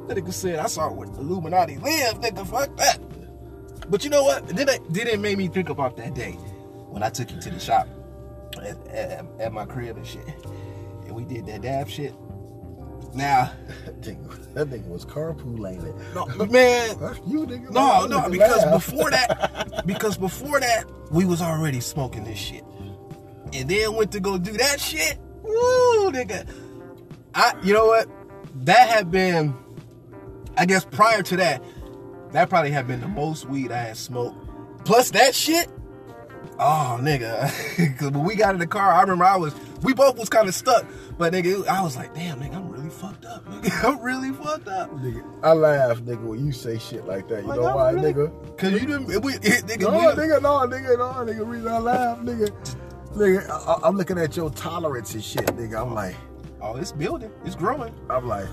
That 0.08 0.18
nigga 0.18 0.32
said 0.32 0.60
I 0.60 0.68
saw 0.68 0.92
where 0.92 1.08
Illuminati 1.08 1.78
live, 1.78 2.22
nigga. 2.22 2.46
Fuck 2.46 2.76
that. 2.78 3.00
But 3.90 4.04
you 4.04 4.10
know 4.10 4.24
what? 4.24 4.48
Then 4.48 4.70
it 4.70 4.82
then 4.94 5.08
it 5.08 5.20
made 5.20 5.38
me 5.38 5.48
think 5.48 5.70
about 5.70 5.98
that 5.98 6.14
day 6.14 6.34
when 6.90 7.02
I 7.02 7.10
took 7.10 7.32
you 7.32 7.42
to 7.42 7.50
the 7.50 7.60
shop 7.60 7.88
at, 8.62 8.88
at, 8.88 9.26
at 9.40 9.54
my 9.54 9.66
crib 9.66 9.98
and 9.98 10.06
shit, 10.06 10.28
and 11.06 11.16
we 11.16 11.24
did 11.26 11.46
that 11.48 11.62
dab 11.62 11.90
shit. 11.90 12.14
Now, 13.14 13.52
That 13.86 14.02
nigga, 14.02 14.54
that 14.54 14.70
nigga 14.70 14.88
was 14.88 15.06
carpooling 15.06 15.84
it. 15.86 15.96
no, 16.16 16.26
man, 16.46 16.90
you, 17.28 17.46
nigga. 17.46 17.72
no, 17.72 18.06
no, 18.06 18.20
nigga 18.22 18.32
because 18.32 18.66
laugh. 18.66 18.86
before 18.86 19.10
that, 19.12 19.84
because 19.86 20.18
before 20.18 20.60
that, 20.60 20.86
we 21.12 21.26
was 21.26 21.42
already 21.42 21.80
smoking 21.80 22.24
this 22.24 22.38
shit, 22.38 22.64
and 23.54 23.70
then 23.70 23.96
went 23.96 24.12
to 24.12 24.20
go 24.20 24.38
do 24.38 24.52
that 24.54 24.80
shit. 24.80 25.18
Woo, 25.44 26.12
nigga. 26.12 26.48
I, 27.34 27.54
you 27.64 27.74
know 27.74 27.86
what? 27.88 28.08
That 28.66 28.90
had 28.90 29.10
been, 29.12 29.56
I 30.58 30.66
guess, 30.66 30.86
prior 30.86 31.24
to 31.24 31.38
that, 31.38 31.64
that 32.32 32.50
probably 32.50 32.72
had 32.72 32.88
been 32.88 33.02
the 33.02 33.08
most 33.08 33.48
weed 33.48 33.72
I 33.72 33.78
had 33.84 33.98
smoked. 33.98 34.38
Plus 34.86 35.12
that 35.12 35.34
shit. 35.34 35.68
Oh, 36.60 36.98
nigga. 37.02 37.50
Because 37.78 38.12
when 38.12 38.24
we 38.24 38.36
got 38.36 38.54
in 38.54 38.60
the 38.60 38.68
car, 38.68 38.92
I 38.92 39.02
remember 39.02 39.24
I 39.26 39.38
was, 39.38 39.54
we 39.82 39.94
both 39.94 40.18
was 40.20 40.30
kind 40.30 40.48
of 40.48 40.54
stuck. 40.56 40.86
But 41.18 41.34
nigga, 41.34 41.66
I 41.68 41.82
was 41.82 41.96
like, 41.96 42.14
damn, 42.14 42.40
nigga, 42.42 42.56
I'm 42.56 42.70
really 42.90 43.14
fucked 43.14 43.26
up. 43.26 43.46
Nigga, 43.46 43.84
I'm 43.88 44.02
really 44.02 44.32
fucked 44.32 44.68
up. 44.68 44.92
Nigga, 44.92 45.24
I 45.44 45.54
laugh, 45.54 46.00
nigga, 46.00 46.24
when 46.24 46.46
you 46.46 46.52
say 46.52 46.78
shit 46.78 47.06
like 47.06 47.28
that. 47.30 47.44
You 47.44 47.50
Like, 47.50 47.60
know 47.60 47.68
I'm 47.68 47.76
why, 47.76 47.92
really- 47.92 48.14
nigga? 48.14 48.58
Cause 48.58 48.72
you 48.72 48.80
didn't, 48.80 49.06
we, 49.08 49.14
nigga, 49.34 49.80
No, 49.82 49.92
we, 49.92 50.06
nigga, 50.06 50.42
no, 50.42 50.60
nigga, 50.68 50.98
no, 50.98 51.34
nigga. 51.34 51.48
Reason 51.48 51.68
I 51.68 51.78
laugh, 51.80 52.20
nigga. 52.20 52.52
Nigga, 53.16 53.50
I, 53.50 53.88
I'm 53.88 53.98
looking 53.98 54.18
at 54.18 54.36
your 54.36 54.50
tolerance 54.52 55.14
and 55.14 55.24
shit, 55.24 55.46
nigga. 55.48 55.82
I'm 55.82 55.92
oh. 55.92 55.96
like, 55.96 56.16
Oh, 56.62 56.76
it's 56.76 56.92
building. 56.92 57.32
It's 57.46 57.56
growing. 57.56 57.94
I'm 58.10 58.28
like, 58.28 58.48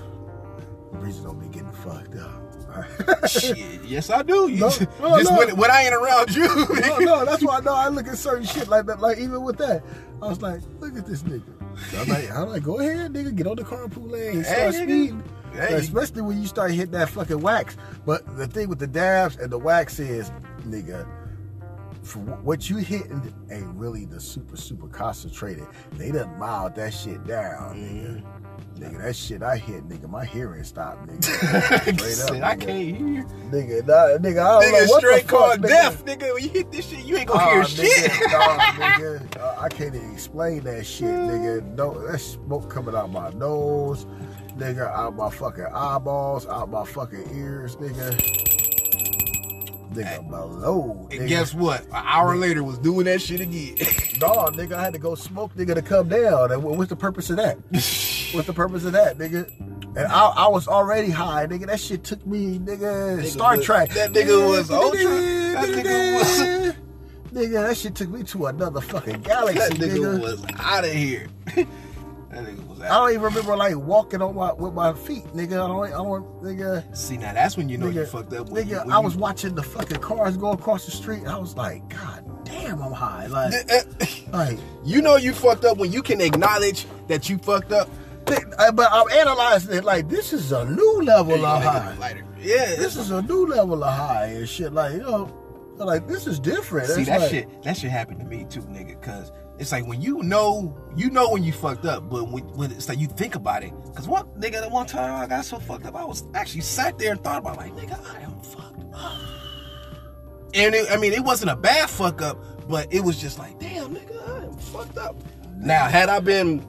Breezy 0.93 1.21
don't 1.23 1.39
be 1.39 1.47
getting 1.47 1.71
fucked 1.73 2.15
up. 2.15 2.46
Shit, 3.27 3.83
yes 3.85 4.09
I 4.09 4.21
do. 4.23 4.49
You 4.49 4.57
No, 4.57 4.69
just 4.69 4.81
no, 4.99 5.17
no. 5.17 5.37
When, 5.37 5.57
when 5.57 5.71
I 5.71 5.83
ain't 5.83 5.93
around 5.93 6.35
you. 6.35 6.47
no, 6.47 6.97
no, 6.99 7.25
that's 7.25 7.43
why 7.43 7.57
I 7.57 7.61
know 7.61 7.73
I 7.73 7.87
look 7.89 8.07
at 8.07 8.17
certain 8.17 8.45
shit 8.45 8.67
like 8.67 8.85
that. 8.87 8.99
Like 8.99 9.17
even 9.17 9.41
with 9.43 9.57
that, 9.57 9.83
I 10.21 10.27
was 10.27 10.41
like, 10.41 10.61
look 10.79 10.97
at 10.97 11.05
this 11.05 11.23
nigga. 11.23 11.53
So 11.91 12.01
I'm 12.01 12.07
like, 12.07 12.31
I'm 12.31 12.49
like, 12.49 12.63
go 12.63 12.79
ahead, 12.79 13.13
nigga, 13.13 13.35
get 13.35 13.47
on 13.47 13.55
the 13.55 13.63
carpool 13.63 14.09
lane, 14.09 14.43
start 14.43 14.57
Hey, 14.57 14.71
speeding. 14.71 15.23
Hey. 15.53 15.73
Especially 15.75 16.21
when 16.21 16.41
you 16.41 16.47
start 16.47 16.71
hitting 16.71 16.91
that 16.91 17.09
fucking 17.09 17.39
wax. 17.39 17.77
But 18.05 18.37
the 18.37 18.47
thing 18.47 18.67
with 18.69 18.79
the 18.79 18.87
dabs 18.87 19.37
and 19.37 19.51
the 19.51 19.57
wax 19.59 19.99
is, 19.99 20.31
nigga, 20.67 21.07
for 22.03 22.19
what 22.19 22.69
you 22.69 22.77
hitting 22.77 23.33
ain't 23.51 23.67
really 23.75 24.05
the 24.05 24.19
super 24.19 24.55
super 24.57 24.87
concentrated. 24.87 25.67
They 25.93 26.11
done 26.11 26.37
mild 26.39 26.75
that 26.75 26.93
shit 26.93 27.25
down, 27.27 27.75
nigga. 27.75 28.21
Mm-hmm. 28.23 28.46
Nigga, 28.77 29.01
that 29.01 29.15
shit 29.15 29.41
I 29.41 29.57
hit, 29.57 29.87
nigga, 29.89 30.07
my 30.09 30.23
hearing 30.23 30.63
stopped, 30.63 31.07
nigga. 31.07 31.23
Straight 32.27 32.37
up, 32.41 32.43
I 32.45 32.55
can't 32.55 32.97
hear. 32.97 33.23
Nigga, 33.49 33.87
nah, 33.87 34.17
nigga, 34.19 34.39
I 34.39 34.61
don't 34.61 34.71
know 34.71 34.85
what 34.93 34.99
straight 35.01 35.23
the 35.23 35.29
fuck, 35.29 35.39
called 35.39 35.59
nigga. 35.61 35.67
deaf, 35.67 36.05
nigga. 36.05 36.33
When 36.33 36.43
you 36.43 36.49
hit 36.49 36.71
this 36.71 36.87
shit, 36.87 37.03
you 37.05 37.17
ain't 37.17 37.27
gonna 37.27 37.43
Nah, 37.43 37.51
hear 37.51 37.63
nigga, 37.63 38.11
shit. 38.19 38.31
nah, 38.31 38.57
nigga. 38.59 39.37
Uh, 39.39 39.55
I 39.61 39.69
can't 39.69 39.95
even 39.95 40.11
explain 40.13 40.61
that 40.65 40.85
shit, 40.85 41.07
nigga. 41.07 41.63
No, 41.75 42.07
that 42.07 42.19
smoke 42.19 42.69
coming 42.69 42.93
out 42.95 43.09
my 43.11 43.31
nose, 43.31 44.05
nigga, 44.57 44.87
out 44.91 45.15
my 45.15 45.29
fucking 45.31 45.65
eyeballs, 45.73 46.45
out 46.45 46.69
my 46.69 46.85
fucking 46.85 47.35
ears, 47.35 47.75
nigga. 47.77 48.15
Nigga, 49.93 50.29
below. 50.29 51.07
And 51.11 51.21
nigga. 51.21 51.27
guess 51.27 51.53
what? 51.55 51.81
An 51.85 51.93
hour 51.93 52.35
later 52.35 52.63
was 52.63 52.77
doing 52.77 53.05
that 53.05 53.21
shit 53.21 53.39
again. 53.41 53.75
No, 54.19 54.29
nigga, 54.47 54.71
I 54.73 54.81
had 54.85 54.93
to 54.93 54.99
go 54.99 55.13
smoke, 55.13 55.53
nigga, 55.53 55.75
to 55.75 55.81
come 55.83 56.09
down. 56.09 56.51
And 56.51 56.63
what's 56.63 56.89
the 56.89 56.95
purpose 56.95 57.29
of 57.29 57.35
that? 57.37 57.55
What's 58.33 58.47
the 58.47 58.53
purpose 58.53 58.83
of 58.85 58.91
that, 58.93 59.17
nigga? 59.17 59.49
And 59.95 59.99
I, 60.07 60.25
I 60.27 60.47
was 60.47 60.67
already 60.67 61.09
high, 61.09 61.47
nigga. 61.47 61.67
That 61.67 61.79
shit 61.79 62.03
took 62.03 62.25
me, 62.27 62.59
nigga, 62.59 63.23
Star 63.25 63.57
was- 63.57 63.65
Trek. 63.65 63.89
that 63.91 64.11
nigga 64.11 64.47
was 64.47 64.69
ultra. 64.69 65.03
That 65.03 65.69
nigga 65.69 66.13
was- 66.15 66.75
Nigga, 67.33 67.67
that 67.67 67.77
shit 67.77 67.93
took 67.93 68.09
me 68.09 68.23
to 68.23 68.45
another 68.47 68.79
fucking 68.81 69.21
galaxy, 69.21 69.59
that 69.59 69.71
nigga, 69.73 69.97
nigga. 69.97 70.21
was 70.21 70.45
out 70.59 70.85
of 70.85 70.91
here. 70.93 71.27
that 71.55 71.65
nigga 72.31 72.67
was 72.67 72.81
I 72.81 72.87
don't 72.87 73.09
even 73.09 73.21
remember 73.21 73.55
like 73.57 73.75
walking 73.75 74.21
on 74.21 74.33
my 74.35 74.53
with 74.53 74.73
my 74.73 74.93
feet, 74.93 75.25
nigga. 75.35 75.53
I 75.53 75.67
don't, 75.67 75.85
I 75.85 75.89
don't, 75.89 76.41
nigga. 76.41 76.95
See, 76.97 77.17
now 77.17 77.33
that's 77.33 77.57
when 77.57 77.67
you 77.69 77.77
know 77.77 77.89
you 77.89 78.05
fucked 78.05 78.33
up. 78.33 78.49
When 78.49 78.63
nigga, 78.65 78.69
you, 78.69 78.77
when 78.77 78.91
I 78.91 78.97
you- 78.99 79.03
was 79.03 79.17
watching 79.17 79.55
the 79.55 79.61
fucking 79.63 79.97
cars 79.99 80.37
go 80.37 80.51
across 80.51 80.85
the 80.85 80.91
street. 80.91 81.27
I 81.27 81.37
was 81.37 81.55
like, 81.57 81.87
God 81.89 82.45
damn, 82.45 82.81
I'm 82.81 82.93
high. 82.93 83.27
Like, 83.27 83.53
like, 84.31 84.57
You 84.85 85.01
know 85.01 85.17
you 85.17 85.33
fucked 85.33 85.65
up 85.65 85.77
when 85.77 85.91
you 85.91 86.01
can 86.01 86.21
acknowledge 86.21 86.85
that 87.07 87.29
you 87.29 87.37
fucked 87.39 87.71
up. 87.73 87.89
But 88.73 88.89
I'm 88.91 89.09
analyzing 89.11 89.75
it 89.77 89.83
like 89.83 90.09
this 90.09 90.33
is 90.33 90.51
a 90.51 90.65
new 90.65 91.01
level 91.03 91.45
of 91.45 91.63
high. 91.63 91.95
Yeah, 92.39 92.75
This 92.75 92.95
is 92.95 93.11
a 93.11 93.21
new 93.21 93.47
level 93.47 93.83
of 93.83 93.93
high 93.93 94.25
and 94.27 94.47
shit. 94.47 94.73
Like, 94.73 94.93
you 94.93 94.99
know, 94.99 95.33
like 95.77 96.07
this 96.07 96.27
is 96.27 96.39
different. 96.39 96.87
See 96.89 97.01
It's 97.01 97.09
that 97.09 97.21
like- 97.21 97.29
shit. 97.31 97.63
That 97.63 97.77
shit 97.77 97.91
happened 97.91 98.19
to 98.19 98.25
me 98.25 98.45
too, 98.49 98.61
nigga. 98.61 99.01
Cause 99.01 99.31
it's 99.59 99.71
like 99.71 99.87
when 99.87 100.01
you 100.01 100.21
know, 100.23 100.75
you 100.95 101.09
know 101.09 101.29
when 101.29 101.43
you 101.43 101.51
fucked 101.51 101.85
up, 101.85 102.09
but 102.09 102.29
when, 102.29 102.43
when 102.55 102.71
it's 102.71 102.87
like 102.89 102.99
you 102.99 103.07
think 103.07 103.35
about 103.35 103.63
it. 103.63 103.73
Cause 103.95 104.07
one 104.07 104.25
nigga, 104.39 104.53
that 104.61 104.71
one 104.71 104.85
time 104.85 105.15
I 105.21 105.25
got 105.27 105.45
so 105.45 105.57
fucked 105.59 105.85
up, 105.85 105.95
I 105.95 106.03
was 106.05 106.23
actually 106.35 106.61
sat 106.61 106.97
there 106.99 107.11
and 107.11 107.23
thought 107.23 107.39
about 107.39 107.57
like, 107.57 107.73
nigga, 107.75 107.99
I 108.15 108.21
am 108.21 108.39
fucked 108.41 108.83
up. 108.93 109.19
And 110.53 110.73
it, 110.75 110.87
I 110.91 110.97
mean, 110.97 111.13
it 111.13 111.23
wasn't 111.23 111.51
a 111.51 111.55
bad 111.55 111.89
fuck 111.89 112.21
up, 112.21 112.67
but 112.69 112.91
it 112.93 113.01
was 113.03 113.19
just 113.19 113.37
like, 113.39 113.59
damn, 113.59 113.95
nigga, 113.95 114.29
I 114.41 114.45
am 114.45 114.57
fucked 114.57 114.97
up. 114.97 115.15
Now, 115.57 115.87
had 115.87 116.09
I 116.09 116.19
been 116.19 116.65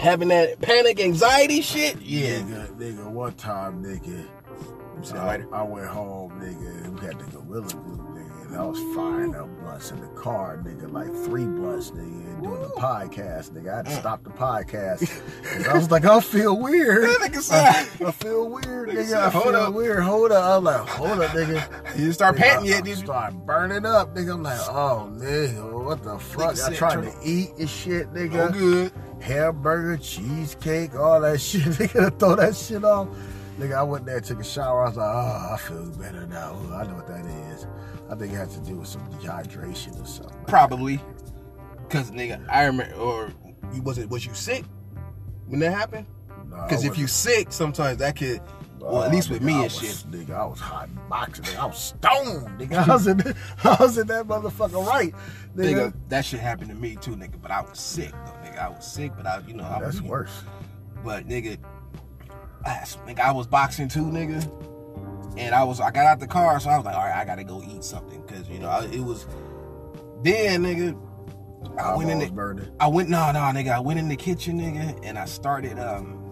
having 0.00 0.28
that 0.28 0.60
panic 0.60 1.00
anxiety 1.00 1.60
shit, 1.62 2.00
yeah, 2.00 2.40
Nigga, 2.40 2.76
nigga, 2.76 3.06
one 3.10 3.32
time, 3.34 3.82
nigga, 3.82 4.26
I. 5.14 5.42
I 5.52 5.62
went 5.62 5.86
home, 5.86 6.32
nigga, 6.40 6.84
and 6.84 6.98
we 6.98 7.06
had 7.06 7.18
the 7.18 7.24
gorilla 7.24 7.62
glue, 7.68 7.96
nigga, 8.14 8.46
and 8.46 8.56
I 8.56 8.64
was 8.64 8.78
firing 8.96 9.34
up 9.34 9.46
blunts 9.60 9.90
in 9.90 10.00
the 10.00 10.06
car, 10.08 10.58
nigga, 10.64 10.90
like 10.90 11.12
three 11.24 11.44
blunts, 11.44 11.90
nigga, 11.90 12.00
and 12.34 12.42
doing 12.42 12.62
the 12.62 12.68
podcast, 12.68 13.50
nigga. 13.50 13.72
I 13.72 13.76
had 13.76 13.86
to 13.86 13.92
ah. 13.92 14.00
stop 14.00 14.24
the 14.24 14.30
podcast. 14.30 15.68
I 15.68 15.74
was 15.74 15.90
like, 15.90 16.04
I 16.06 16.20
feel 16.20 16.58
weird. 16.58 17.04
Nigga 17.20 17.52
I, 17.52 18.06
I 18.08 18.10
feel 18.12 18.48
weird, 18.48 18.88
Nigga 18.88 19.14
I 19.14 19.28
"Hold 19.30 19.44
feel 19.44 19.56
up." 19.56 19.74
weird. 19.74 20.02
Hold 20.02 20.32
up. 20.32 20.44
I'm 20.58 20.64
like, 20.64 20.88
hold 20.88 21.20
up, 21.20 21.30
nigga. 21.32 21.88
you 21.94 22.00
didn't 22.00 22.14
start 22.14 22.36
panting 22.36 22.72
I- 22.72 22.76
yet, 22.76 22.84
did 22.84 22.98
you? 22.98 23.04
Start 23.04 23.34
burning 23.46 23.84
up, 23.84 24.14
nigga. 24.14 24.32
I'm 24.34 24.42
like, 24.42 24.60
oh, 24.68 25.10
nigga, 25.12 25.84
what 25.84 26.02
the 26.02 26.18
fuck? 26.18 26.52
I 26.52 26.54
said, 26.54 26.74
trying 26.74 27.02
to 27.02 27.12
eat 27.22 27.50
and 27.58 27.68
shit, 27.68 28.12
nigga 28.14 28.48
Oh, 28.48 28.52
good. 28.52 28.92
Hamburger, 29.20 29.96
cheesecake, 29.96 30.94
all 30.94 31.20
that 31.20 31.40
shit. 31.40 31.62
Nigga, 31.62 32.10
to 32.10 32.10
throw 32.10 32.34
that 32.36 32.54
shit 32.56 32.84
off. 32.84 33.08
Nigga, 33.58 33.74
I 33.76 33.82
went 33.82 34.04
there, 34.06 34.20
took 34.20 34.40
a 34.40 34.44
shower. 34.44 34.84
I 34.84 34.88
was 34.88 34.96
like, 34.98 35.14
oh, 35.14 35.48
I 35.54 35.56
feel 35.56 35.86
better 35.98 36.26
now. 36.26 36.52
I 36.74 36.86
know 36.86 36.94
what 36.94 37.06
that 37.08 37.24
is. 37.24 37.66
I 38.10 38.14
think 38.14 38.32
it 38.32 38.36
has 38.36 38.54
to 38.56 38.60
do 38.60 38.76
with 38.76 38.88
some 38.88 39.06
dehydration 39.14 40.00
or 40.02 40.06
something. 40.06 40.36
Probably. 40.46 41.00
Cause 41.88 42.10
nigga, 42.10 42.44
I 42.50 42.64
remember 42.64 42.94
or 42.96 43.30
you 43.72 43.80
was 43.82 43.96
it 43.98 44.08
was 44.10 44.26
you 44.26 44.34
sick 44.34 44.64
when 45.46 45.60
that 45.60 45.72
happened? 45.72 46.06
Nah, 46.48 46.66
Cause 46.68 46.84
if 46.84 46.98
you 46.98 47.06
sick, 47.06 47.52
sometimes 47.52 47.98
that 47.98 48.16
could 48.16 48.40
well 48.80 49.04
at 49.04 49.10
Nah, 49.10 49.14
least 49.14 49.30
with 49.30 49.40
nigga, 49.40 49.44
me 49.46 49.52
and 49.54 49.62
was, 49.64 49.78
shit. 49.78 50.10
Nigga, 50.10 50.34
I 50.36 50.44
was 50.46 50.58
hot 50.60 50.88
boxing. 51.08 51.44
Nigga. 51.44 51.58
I 51.58 51.66
was 51.66 51.78
stoned. 51.78 52.60
Nigga, 52.60 52.88
I 52.88 52.92
was 52.92 53.06
in, 53.06 53.20
I 53.64 53.76
was 53.80 53.98
in 53.98 54.06
that 54.08 54.26
motherfucker 54.26 54.84
right. 54.86 55.14
Nigga, 55.56 55.74
Nigga, 55.74 55.94
that 56.08 56.24
shit 56.24 56.40
happened 56.40 56.70
to 56.70 56.76
me 56.76 56.96
too, 56.96 57.12
nigga. 57.16 57.40
But 57.40 57.52
I 57.52 57.60
was 57.62 57.78
sick 57.78 58.10
though, 58.10 58.35
nigga. 58.56 58.64
I 58.64 58.68
was 58.68 58.86
sick, 58.86 59.12
but 59.16 59.26
I, 59.26 59.40
you 59.46 59.54
know, 59.54 59.64
I 59.64 59.80
that's 59.80 60.00
was 60.00 60.02
worse. 60.02 60.42
But 61.04 61.28
nigga, 61.28 61.58
I, 62.64 62.70
nigga, 63.06 63.20
I 63.20 63.32
was 63.32 63.46
boxing 63.46 63.88
too, 63.88 64.04
nigga. 64.04 64.42
And 65.38 65.54
I 65.54 65.64
was, 65.64 65.80
I 65.80 65.90
got 65.90 66.06
out 66.06 66.18
the 66.18 66.26
car, 66.26 66.58
so 66.60 66.70
I 66.70 66.76
was 66.76 66.86
like, 66.86 66.96
all 66.96 67.04
right, 67.04 67.14
I 67.14 67.24
gotta 67.24 67.44
go 67.44 67.62
eat 67.62 67.84
something, 67.84 68.22
cause 68.22 68.48
you 68.48 68.58
know, 68.58 68.68
I, 68.68 68.84
it 68.86 69.00
was. 69.00 69.26
Then, 70.22 70.62
nigga, 70.62 70.98
I 71.78 71.94
went 71.94 72.10
in 72.10 72.18
the, 72.18 72.30
burning. 72.30 72.68
I 72.80 72.86
went 72.86 73.08
no 73.08 73.30
no 73.32 73.40
nigga. 73.40 73.72
I 73.72 73.80
went 73.80 73.98
in 73.98 74.08
the 74.08 74.16
kitchen 74.16 74.58
nigga 74.58 74.98
and 75.04 75.18
I 75.18 75.26
started 75.26 75.78
um 75.78 76.22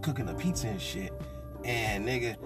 cooking 0.00 0.28
a 0.28 0.34
pizza 0.34 0.68
and 0.68 0.80
shit. 0.80 1.12
And 1.64 2.06
nigga, 2.06 2.36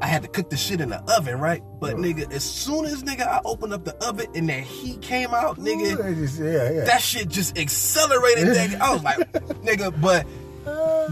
I 0.00 0.06
had 0.06 0.22
to 0.22 0.28
cook 0.28 0.50
the 0.50 0.56
shit 0.56 0.80
in 0.80 0.90
the 0.90 0.98
oven, 1.16 1.38
right? 1.38 1.62
But 1.80 1.96
nigga, 1.96 2.30
as 2.32 2.44
soon 2.44 2.84
as 2.84 3.02
nigga 3.02 3.26
I 3.26 3.40
opened 3.44 3.72
up 3.72 3.84
the 3.84 3.94
oven 4.04 4.26
and 4.34 4.48
that 4.48 4.60
heat 4.62 5.00
came 5.00 5.32
out, 5.32 5.58
nigga, 5.58 5.98
Ooh, 6.04 6.14
just- 6.14 6.38
yeah, 6.40 6.70
yeah. 6.70 6.84
that 6.84 7.00
shit 7.00 7.28
just 7.28 7.56
accelerated. 7.58 8.48
nigga. 8.48 8.80
I 8.80 8.92
was 8.92 9.02
like, 9.02 9.18
nigga, 9.62 9.98
but 10.00 10.26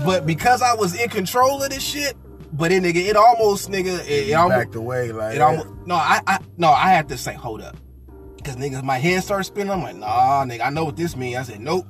but 0.05 0.27
because 0.27 0.63
I 0.63 0.75
was 0.75 0.99
in 1.01 1.09
control 1.09 1.63
of 1.63 1.71
this 1.71 1.83
shit, 1.83 2.17
but 2.53 2.71
then 2.71 2.83
nigga, 2.83 2.97
it 2.97 3.17
almost 3.17 3.71
nigga, 3.71 4.01
it, 4.05 4.29
it 4.29 4.33
almost 4.35 4.59
backed 4.59 4.75
away 4.75 5.13
like 5.13 5.37
it 5.37 5.41
almost 5.41 5.69
no, 5.87 5.95
I, 5.95 6.21
I 6.27 6.39
no, 6.57 6.69
I 6.71 6.91
had 6.91 7.09
to 7.11 7.17
say, 7.17 7.35
hold 7.35 7.61
up, 7.63 7.77
because 8.37 8.57
niggas, 8.57 8.83
my 8.83 8.99
head 8.99 9.23
started 9.23 9.45
spinning. 9.45 9.71
I'm 9.73 9.83
like, 9.83 9.97
nah, 9.97 10.45
nigga, 10.45 10.67
I 10.67 10.71
know 10.71 10.85
what 10.85 10.97
this 10.97 11.17
means. 11.17 11.37
I 11.37 11.43
said, 11.43 11.61
nope, 11.61 11.87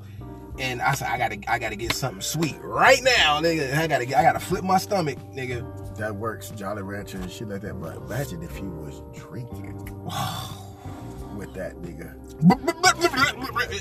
and 0.58 0.80
I 0.82 0.94
said, 0.94 1.08
I 1.08 1.18
gotta, 1.18 1.38
I 1.48 1.58
gotta 1.58 1.76
get 1.76 1.92
something 1.94 2.20
sweet 2.20 2.56
right 2.60 3.02
now, 3.02 3.40
nigga. 3.40 3.74
I 3.76 3.86
gotta, 3.86 4.04
I 4.04 4.22
gotta 4.22 4.40
flip 4.40 4.62
my 4.64 4.78
stomach, 4.78 5.18
nigga. 5.34 5.66
That 5.96 6.14
works, 6.14 6.50
Jolly 6.50 6.82
Rancher 6.82 7.18
and 7.18 7.30
shit 7.30 7.48
like 7.48 7.62
that. 7.62 7.74
But 7.80 7.96
imagine 7.96 8.42
if 8.42 8.56
he 8.56 8.64
was 8.64 9.02
drinking 9.14 9.76
with 11.36 11.52
that 11.54 11.76
nigga. 11.82 12.14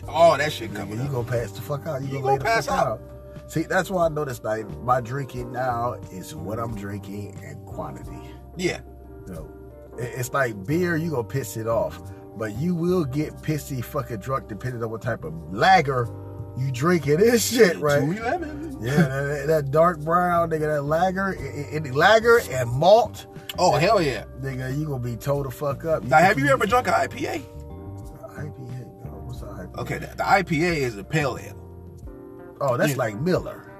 Oh, 0.07 0.37
that 0.37 0.51
shit 0.51 0.71
Nigga, 0.71 0.75
coming 0.77 1.01
you 1.01 1.07
gonna 1.07 1.27
pass 1.27 1.51
the 1.51 1.61
fuck 1.61 1.85
out. 1.85 2.01
You, 2.01 2.07
You 2.07 2.13
gonna, 2.15 2.25
lay 2.25 2.31
gonna 2.37 2.39
the 2.39 2.45
pass 2.45 2.65
fuck 2.67 2.77
out. 2.77 2.87
out. 2.87 3.51
See, 3.51 3.63
that's 3.63 3.89
why 3.89 4.05
I 4.05 4.09
noticed 4.09 4.43
like 4.43 4.67
my 4.81 5.01
drinking 5.01 5.51
now 5.51 5.93
is 6.11 6.33
what 6.35 6.59
I'm 6.59 6.75
drinking 6.75 7.39
and 7.43 7.63
quantity. 7.65 8.19
Yeah, 8.57 8.79
know, 9.27 9.49
it's 9.97 10.31
like 10.33 10.65
beer, 10.65 10.95
you 10.95 11.11
gonna 11.11 11.23
piss 11.23 11.57
it 11.57 11.67
off. 11.67 11.99
But 12.37 12.55
you 12.57 12.73
will 12.75 13.03
get 13.05 13.33
pissy 13.37 13.83
fucking 13.83 14.17
drunk 14.17 14.47
depending 14.47 14.81
on 14.83 14.89
what 14.89 15.01
type 15.01 15.23
of 15.23 15.33
lager 15.53 16.07
you 16.57 16.71
drinking 16.71 17.17
this 17.17 17.45
shit, 17.51 17.77
right? 17.79 17.99
two 18.01 18.11
eleven. 18.13 18.70
Yeah, 18.81 18.95
that, 18.95 19.43
that 19.47 19.71
dark 19.71 19.99
brown, 19.99 20.49
nigga, 20.49 20.61
that 20.61 20.83
lager, 20.83 21.33
it, 21.33 21.85
it, 21.85 21.93
lager 21.93 22.39
and 22.49 22.69
malt, 22.71 23.27
Oh 23.59 23.75
hell 23.77 24.01
yeah. 24.01 24.23
nigga, 24.41 24.75
you 24.77 24.85
gonna 24.85 25.03
be 25.03 25.15
told 25.15 25.45
to 25.45 25.51
fuck 25.51 25.85
up. 25.85 26.03
Now, 26.03 26.17
have 26.17 26.39
you 26.39 26.47
ever 26.49 26.65
drunk 26.65 26.87
an 26.87 26.93
IPA? 26.93 27.43
IPA? 28.37 29.05
No, 29.05 29.11
what's 29.25 29.41
the 29.41 29.45
IPA? 29.47 29.77
Okay, 29.77 29.97
the, 29.99 30.07
the 30.07 30.23
IPA 30.23 30.77
is 30.77 30.97
a 30.97 31.03
pale 31.03 31.37
ale. 31.39 31.57
Oh, 32.59 32.77
that's 32.77 32.91
Yeah. 32.91 32.97
like 32.97 33.19
Miller. 33.19 33.70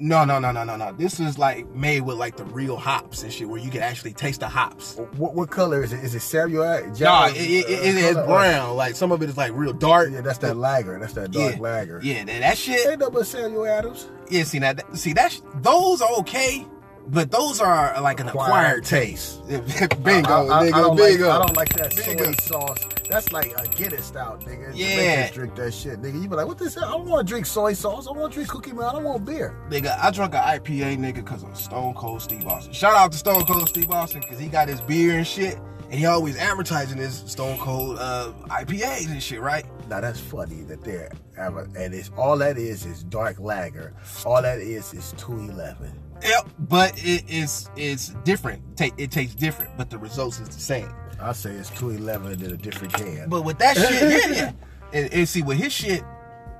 No, 0.00 0.24
no, 0.24 0.38
no, 0.38 0.52
no, 0.52 0.62
no, 0.62 0.76
no. 0.76 0.92
This 0.92 1.18
is 1.18 1.38
like 1.38 1.68
made 1.74 2.02
with 2.02 2.16
like 2.16 2.36
the 2.36 2.44
real 2.44 2.76
hops 2.76 3.22
and 3.22 3.32
shit, 3.32 3.48
where 3.48 3.60
you 3.60 3.70
can 3.70 3.82
actually 3.82 4.12
taste 4.12 4.40
the 4.40 4.48
hops. 4.48 4.96
What, 5.16 5.34
what 5.34 5.50
color 5.50 5.82
is 5.82 5.92
it? 5.92 6.04
Is 6.04 6.14
it 6.14 6.20
Samuel? 6.20 6.64
No, 7.00 7.26
it, 7.26 7.36
it, 7.36 7.68
it 7.68 7.94
is 7.96 8.14
brown. 8.14 8.76
Like 8.76 8.94
some 8.94 9.10
of 9.10 9.22
it 9.22 9.28
is 9.28 9.36
like 9.36 9.52
real 9.54 9.72
dark. 9.72 10.10
Yeah, 10.12 10.20
that's 10.20 10.38
that 10.38 10.56
lager. 10.56 10.98
That's 10.98 11.14
that 11.14 11.32
dark 11.32 11.56
yeah, 11.56 11.60
lager. 11.60 12.00
Yeah, 12.02 12.24
that, 12.24 12.40
that 12.40 12.58
shit. 12.58 12.86
Ain't 12.86 13.00
no 13.00 13.10
but 13.10 13.26
Samuel 13.26 13.66
Adams. 13.66 14.08
Yeah, 14.30 14.44
see 14.44 14.60
that. 14.60 14.96
See 14.96 15.14
that. 15.14 15.40
Those 15.56 16.00
are 16.00 16.12
okay, 16.18 16.64
but 17.08 17.30
those 17.32 17.60
are 17.60 18.00
like 18.00 18.20
an 18.20 18.28
acquired, 18.28 18.50
Acquired 18.50 18.84
taste. 18.84 19.46
bingo, 19.48 20.48
I, 20.48 20.60
I, 20.60 20.68
nigga, 20.68 20.72
I 20.72 20.80
don't 20.80 20.96
bingo. 20.96 21.28
Like, 21.28 21.34
I 21.34 21.46
don't 21.46 21.56
like 21.56 21.72
that 21.74 21.96
Bingo. 21.96 22.24
soy 22.24 22.34
sauce 22.40 22.97
that's 23.08 23.32
like 23.32 23.52
a 23.58 23.66
Guinness 23.68 24.06
style, 24.06 24.38
nigga. 24.38 24.72
Yeah. 24.74 25.30
Drink 25.30 25.54
that 25.56 25.72
shit, 25.72 26.00
nigga. 26.00 26.22
You 26.22 26.28
be 26.28 26.36
like, 26.36 26.46
what 26.46 26.58
this? 26.58 26.74
Hell? 26.74 26.84
I 26.84 26.90
don't 26.92 27.08
want 27.08 27.26
to 27.26 27.30
drink 27.30 27.46
soy 27.46 27.72
sauce. 27.72 28.06
I 28.06 28.12
want 28.12 28.32
to 28.32 28.36
drink 28.36 28.50
cookie 28.50 28.72
man. 28.72 28.84
I 28.84 28.92
don't 28.92 29.04
want 29.04 29.24
beer. 29.24 29.56
Nigga, 29.70 29.98
I 29.98 30.10
drunk 30.10 30.34
an 30.34 30.40
IPA, 30.40 30.98
nigga, 30.98 31.16
because 31.16 31.42
of 31.42 31.56
Stone 31.56 31.94
Cold 31.94 32.22
Steve 32.22 32.46
Austin. 32.46 32.72
Shout 32.72 32.94
out 32.94 33.12
to 33.12 33.18
Stone 33.18 33.44
Cold 33.44 33.68
Steve 33.68 33.90
Austin, 33.90 34.20
because 34.20 34.38
he 34.38 34.48
got 34.48 34.68
his 34.68 34.80
beer 34.82 35.18
and 35.18 35.26
shit, 35.26 35.58
and 35.90 35.94
he 35.94 36.06
always 36.06 36.36
advertising 36.36 36.98
his 36.98 37.18
Stone 37.26 37.58
Cold 37.58 37.98
uh, 37.98 38.32
IPAs 38.48 39.10
and 39.10 39.22
shit, 39.22 39.40
right? 39.40 39.64
Now 39.88 40.00
that's 40.00 40.20
funny 40.20 40.62
that 40.62 40.84
they're 40.84 41.10
and 41.38 41.94
it's 41.94 42.10
all 42.16 42.36
that 42.38 42.58
is 42.58 42.84
is 42.84 43.04
dark 43.04 43.38
lager. 43.38 43.94
All 44.26 44.42
that 44.42 44.58
is 44.58 44.92
is 44.92 45.14
two 45.16 45.32
eleven. 45.32 45.92
Yep. 46.22 46.48
But 46.58 46.92
it 46.96 47.28
is 47.28 47.70
it's 47.76 48.08
different. 48.24 48.62
It 48.96 49.10
tastes 49.10 49.34
different, 49.34 49.76
but 49.76 49.90
the 49.90 49.98
results 49.98 50.40
is 50.40 50.48
the 50.48 50.60
same. 50.60 50.90
I 51.20 51.32
say 51.32 51.50
it's 51.52 51.70
two 51.70 51.90
eleven 51.90 52.32
in 52.44 52.52
a 52.52 52.56
different 52.56 52.92
can. 52.92 53.28
But 53.28 53.42
with 53.42 53.58
that 53.58 53.76
shit, 53.76 53.90
yeah, 54.30 54.34
yeah. 54.34 54.52
And, 54.92 55.12
and 55.12 55.28
see, 55.28 55.42
with 55.42 55.58
his 55.58 55.72
shit, 55.72 56.02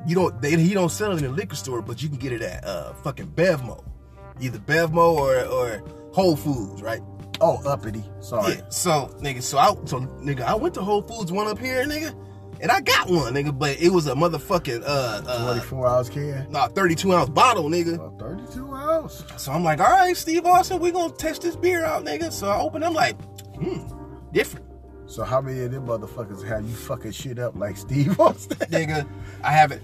you 0.07 0.15
don't 0.15 0.41
they, 0.41 0.57
he 0.57 0.75
don't 0.75 0.91
sell 0.91 1.13
it 1.13 1.19
in 1.19 1.25
the 1.25 1.31
liquor 1.31 1.57
store, 1.57 1.83
but 1.83 2.03
you 2.03 2.09
can 2.09 2.19
get 2.19 2.33
it 2.33 2.43
at 2.43 2.65
uh 2.65 2.93
fucking 2.95 3.29
Bevmo, 3.29 3.85
either 4.41 4.59
Bevmo 4.59 5.15
or 5.15 5.45
or 5.45 5.83
Whole 6.13 6.37
Foods, 6.37 6.83
right? 6.83 7.03
oh, 7.41 7.63
uppity. 7.67 8.05
Sorry. 8.21 8.55
Yeah. 8.55 8.69
So 8.69 9.15
nigga, 9.21 9.43
so 9.43 9.59
I 9.59 9.75
so 9.85 10.01
nigga, 10.01 10.43
I 10.43 10.55
went 10.55 10.75
to 10.75 10.83
Whole 10.83 11.03
Foods 11.03 11.33
one 11.33 11.47
up 11.47 11.59
here, 11.59 11.85
nigga, 11.85 12.15
and 12.61 12.71
I 12.71 12.81
got 12.81 13.09
one, 13.09 13.35
nigga, 13.35 13.57
but 13.57 13.81
it 13.81 13.91
was 13.91 14.07
a 14.07 14.15
motherfucking 14.15 14.83
uh 14.83 15.23
uh 15.27 15.53
Twenty 15.53 15.67
four 15.67 15.87
ounce 15.87 16.09
can. 16.09 16.47
nah, 16.51 16.69
32 16.69 17.13
ounce 17.13 17.31
bottle, 17.31 17.65
nigga. 17.71 18.19
32 18.19 18.75
ounce. 18.75 19.25
So 19.37 19.53
I'm 19.53 19.63
like, 19.65 19.81
all 19.81 19.91
right, 19.91 20.17
Steve 20.17 20.45
Austin, 20.47 20.81
we 20.81 20.91
gonna 20.91 21.13
test 21.13 21.43
this 21.43 21.57
beer 21.57 21.85
out, 21.85 22.05
nigga. 22.05 22.33
So 22.33 22.49
I 22.49 22.59
open, 22.61 22.83
I'm 22.83 22.95
like, 22.95 23.21
hmm, 23.57 23.79
different. 24.33 24.67
So 25.07 25.25
how 25.25 25.41
many 25.41 25.61
of 25.61 25.71
them 25.71 25.87
motherfuckers 25.87 26.47
have 26.47 26.65
you 26.69 26.75
fucking 26.75 27.13
shit 27.13 27.39
up 27.39 27.57
like 27.57 27.77
Steve 27.77 28.19
Austin? 28.21 28.59
nigga. 28.71 29.09
I 29.43 29.53
haven't. 29.53 29.83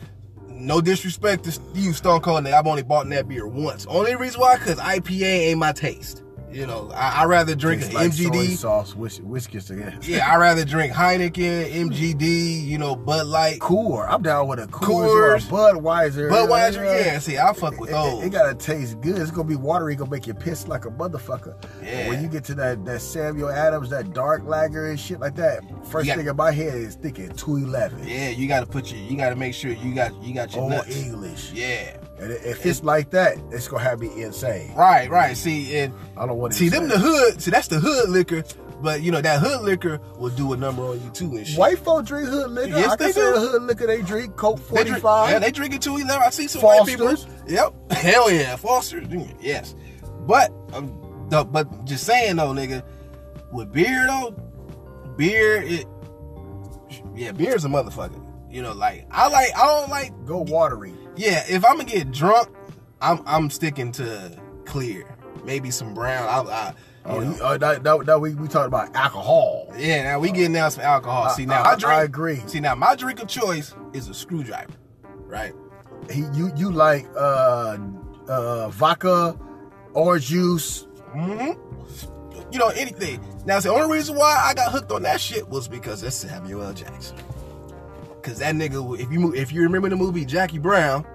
No 0.49 0.81
disrespect 0.81 1.45
to 1.45 1.61
you, 1.75 1.93
Stone 1.93 2.21
Cold. 2.21 2.45
Nigga, 2.45 2.55
I've 2.55 2.67
only 2.67 2.83
bought 2.83 3.09
that 3.11 3.29
beer 3.29 3.47
once. 3.47 3.87
Only 3.87 4.15
reason 4.17 4.41
why, 4.41 4.57
cause 4.59 4.77
IPA 4.79 5.23
ain't 5.51 5.59
my 5.59 5.73
taste. 5.73 6.23
You 6.55 6.69
know, 6.69 6.89
I 6.95 7.23
I 7.23 7.25
rather 7.25 7.57
drink 7.57 7.83
an 7.83 7.93
like 7.93 8.13
soy 8.13 8.29
MGD. 8.31 8.57
sauce, 8.57 8.95
whis- 8.95 9.21
whiskey 9.21 9.61
together. 9.61 9.99
Yeah, 10.03 10.31
I 10.31 10.37
rather 10.37 10.65
drink 10.65 10.93
Heineken, 10.93 11.73
MGD. 11.91 12.65
You 12.65 12.79
know, 12.79 12.95
Bud 12.95 13.27
Light, 13.27 13.59
Coors. 13.59 14.07
I'm 14.09 14.23
down 14.23 14.47
with 14.47 14.61
a 14.61 14.69
Coors, 14.69 15.09
Coors. 15.09 15.09
or 15.11 15.35
a 15.35 15.39
Budweiser. 15.41 16.31
Budweiser. 16.31 16.87
Uh, 16.87 17.05
Yeah, 17.05 17.19
see, 17.19 17.39
I 17.39 17.53
fuck 17.55 17.81
with 17.81 17.91
It, 17.91 17.95
those. 17.95 18.23
it, 18.23 18.27
it 18.27 18.31
gotta 18.31 18.55
taste 18.55 19.01
good. 19.01 19.19
It's 19.19 19.33
gonna 19.33 19.49
be 19.49 19.57
watery. 19.57 19.97
Gonna 19.97 20.11
make 20.13 20.29
you 20.29 20.35
piss 20.35 20.69
like 20.69 20.85
a 20.85 20.91
motherfucker. 20.91 21.57
But 21.61 21.71
Yeah. 21.83 22.09
When 22.09 22.23
you 22.23 22.29
get 22.29 22.45
to 22.45 22.55
that 22.55 22.85
that 22.85 23.01
Samuel 23.01 23.51
Adams, 23.51 23.91
that 23.91 24.13
dark 24.15 24.45
lager 24.47 24.87
and 24.91 25.01
shit 25.01 25.19
like 25.19 25.35
that, 25.35 25.61
first 25.85 26.07
got- 26.07 26.19
thing 26.19 26.29
in 26.29 26.37
my 26.37 26.53
head 26.53 26.75
is 26.75 26.95
thinking 26.95 27.31
two 27.31 27.57
eleven. 27.57 28.07
yeah, 28.07 28.29
you 28.29 28.47
got 28.47 28.61
to 28.61 28.67
put 28.67 28.93
your, 28.93 29.01
you 29.01 29.17
got 29.17 29.31
to 29.31 29.37
make 29.37 29.55
sure 29.55 29.73
you 29.73 29.93
got, 29.93 30.15
you 30.23 30.33
got 30.33 30.53
your 30.55 30.63
Old 30.63 30.71
nuts. 30.71 30.97
English. 30.97 31.51
Yeah, 31.53 31.97
And 32.19 32.31
if 32.31 32.65
it's 32.65 32.85
like 32.85 33.11
that, 33.11 33.39
it's 33.51 33.67
gonna 33.67 33.83
have 33.83 34.01
me 34.01 34.23
insane. 34.23 34.75
right, 34.75 35.11
right. 35.11 35.37
See, 35.37 35.77
and 35.77 35.93
I 36.17 36.27
don't 36.27 36.39
want 36.39 36.53
to 36.53 36.59
see 36.59 36.69
them 36.69 36.89
the 36.89 36.99
hood. 36.99 37.43
See, 37.43 37.51
that's 37.51 37.69
the 37.69 37.81
hood 37.81 38.09
liquor. 38.09 38.45
But 38.81 39.03
you 39.03 39.11
know 39.11 39.21
that 39.21 39.41
hood 39.41 39.63
liquor 39.63 39.99
will 40.19 40.31
do 40.31 40.53
a 40.53 40.57
number 40.57 40.83
on 40.83 41.01
you 41.03 41.11
too 41.11 41.37
and 41.37 41.47
shit. 41.47 41.59
White 41.59 41.79
folk 41.79 42.05
drink 42.05 42.29
hood 42.29 42.51
liquor. 42.51 42.77
Yes, 42.77 42.93
I 42.93 42.97
they 42.97 43.13
do. 43.13 43.33
hood 43.33 43.63
liquor 43.63 43.87
they 43.87 44.03
drink. 44.03 44.37
Coke 44.37 44.59
forty 44.59 44.91
drink, 44.91 45.03
yeah, 45.03 45.39
they 45.39 45.51
drink 45.51 45.75
it 45.75 45.83
too. 45.83 45.97
Eleven. 45.97 46.23
I 46.23 46.31
see 46.31 46.47
some 46.47 46.63
white 46.63 46.87
people. 46.87 47.15
Yep. 47.49 47.75
Hell 47.93 48.31
yeah, 48.31 48.57
Foster's. 48.57 49.07
Yes. 49.41 49.75
But, 50.27 50.53
um, 50.73 51.27
the, 51.31 51.45
but 51.45 51.85
just 51.85 52.05
saying 52.05 52.37
though, 52.37 52.53
nigga, 52.53 52.83
with 53.53 53.73
beer 53.73 54.07
though, 54.07 54.31
beer 55.17 55.63
it, 55.63 55.87
yeah, 57.15 57.33
beer's 57.33 57.65
a 57.65 57.69
motherfucker. 57.69 58.21
You 58.51 58.63
know, 58.63 58.73
like 58.73 59.07
I 59.11 59.29
like, 59.29 59.57
I 59.57 59.67
don't 59.67 59.91
like. 59.91 60.13
Go 60.27 60.39
watery. 60.39 60.95
Yeah, 61.17 61.45
if 61.49 61.65
I'm 61.65 61.77
gonna 61.77 61.85
get 61.89 62.11
drunk, 62.11 62.49
I'm 63.01 63.21
I'm 63.27 63.51
sticking 63.51 63.93
to 63.93 64.39
clear. 64.65 65.05
Maybe 65.45 65.71
some 65.71 65.95
brown. 65.95 66.27
I, 66.29 66.51
I 66.51 66.75
Oh, 67.07 67.21
you 67.21 67.33
uh, 67.45 67.59
that, 67.59 67.83
that, 67.83 68.07
that 68.07 68.19
we 68.21 68.35
we 68.35 68.49
talking 68.49 68.69
about 68.69 68.97
alcohol. 68.97 69.71
yeah. 69.77 70.05
Now 70.05 70.21
we 70.21 70.31
getting 70.33 70.55
down 70.55 70.71
some 70.71 70.85
alcohol. 70.85 71.29
See 71.31 71.45
now, 71.45 71.63
I- 71.63 71.73
I, 71.73 71.77
drink. 71.77 71.95
I 71.95 72.03
agree. 72.03 72.43
See 72.47 72.61
now, 72.61 72.75
my 72.75 72.95
drink 72.95 73.21
of 73.21 73.29
choice 73.29 73.75
is 73.93 74.09
a 74.09 74.15
screwdriver, 74.15 74.73
right? 75.27 75.53
He, 76.11 76.23
you 76.33 76.51
you 76.57 76.71
like 76.73 77.07
uh 77.15 77.77
uh 78.27 78.69
vodka, 78.71 79.39
orange 79.93 80.29
juice. 80.29 80.87
Mm-hmm. 81.15 82.53
You 82.53 82.59
know, 82.59 82.69
anything. 82.69 83.21
Now, 83.45 83.61
the 83.61 83.69
only 83.71 83.95
reason 83.95 84.17
why 84.17 84.41
I 84.43 84.55
got 84.55 84.73
hooked 84.73 84.91
on 84.91 85.03
that 85.03 85.21
shit 85.21 85.47
was 85.49 85.69
because 85.69 86.01
that's 86.01 86.17
Samuel 86.17 86.63
L. 86.63 86.73
Jackson. 86.73 87.19
Cause 88.25 88.39
that 88.39 88.55
nigga, 88.55 88.99
if 88.99 89.13
you 89.13 89.35
if 89.35 89.53
you 89.53 89.63
remember 89.63 89.89
the 89.91 89.97
movie 89.97 90.25
Jackie 90.25 90.59
Brown, 90.59 91.07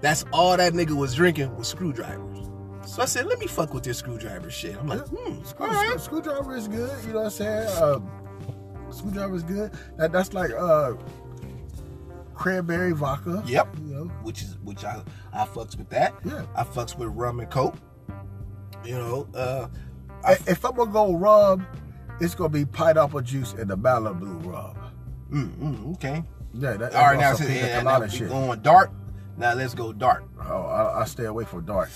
that's 0.00 0.24
all 0.32 0.56
that 0.56 0.72
nigga 0.72 0.92
was 0.96 1.14
drinking 1.14 1.54
was 1.56 1.66
screwdrivers. 1.68 2.48
So 2.86 3.02
I 3.02 3.04
said, 3.04 3.26
let 3.26 3.38
me 3.40 3.46
fuck 3.48 3.74
with 3.74 3.82
this 3.84 3.98
screwdriver 3.98 4.48
shit. 4.50 4.76
I'm 4.76 4.86
like, 4.86 5.00
hmm, 5.08 5.42
Screw, 5.44 5.66
right. 5.66 6.00
Screwdriver 6.00 6.56
is 6.56 6.68
good. 6.68 6.90
You 7.04 7.12
know 7.14 7.18
what 7.20 7.24
I'm 7.26 7.30
saying? 7.30 7.66
Uh, 7.68 7.98
screwdriver 8.90 9.34
is 9.34 9.42
good. 9.42 9.72
That 9.98 10.12
that's 10.12 10.32
like 10.34 10.52
uh 10.52 10.94
cranberry 12.34 12.92
vodka. 12.92 13.42
Yep. 13.46 13.76
You 13.84 13.94
know. 13.94 14.04
Which 14.22 14.42
is 14.42 14.56
which 14.62 14.84
I 14.84 15.02
I 15.32 15.44
fucks 15.44 15.76
with 15.76 15.88
that. 15.90 16.14
Yeah. 16.24 16.44
I 16.54 16.64
fucks 16.64 16.96
with 16.96 17.08
rum 17.08 17.40
and 17.40 17.50
coke. 17.50 17.74
You 18.84 18.94
know, 18.98 19.28
uh, 19.34 19.68
I- 20.24 20.38
If 20.46 20.64
I'm 20.64 20.74
gonna 20.76 20.90
go 20.92 21.14
rum, 21.14 21.66
it's 22.20 22.34
gonna 22.34 22.48
be 22.50 22.64
pineapple 22.64 23.20
juice 23.22 23.52
and 23.54 23.70
the 23.70 23.76
Malibu 23.76 24.44
rum. 24.46 24.76
mm, 25.30 25.50
mm, 25.58 25.94
okay. 25.94 26.22
Yeah, 26.54 26.76
that, 26.76 26.94
All 26.94 27.02
right, 27.06 27.18
now, 27.18 27.30
that's 27.34 27.40
so, 27.40 27.46
yeah, 27.48 27.82
now 27.82 28.00
we 28.00 28.08
shit. 28.08 28.28
going 28.28 28.60
dark. 28.60 28.90
Now 29.36 29.54
let's 29.54 29.74
go 29.74 29.92
dark. 29.92 30.24
Oh, 30.48 30.62
I, 30.66 31.00
I 31.00 31.04
stay 31.06 31.24
away 31.24 31.44
from 31.44 31.64
dark. 31.64 31.90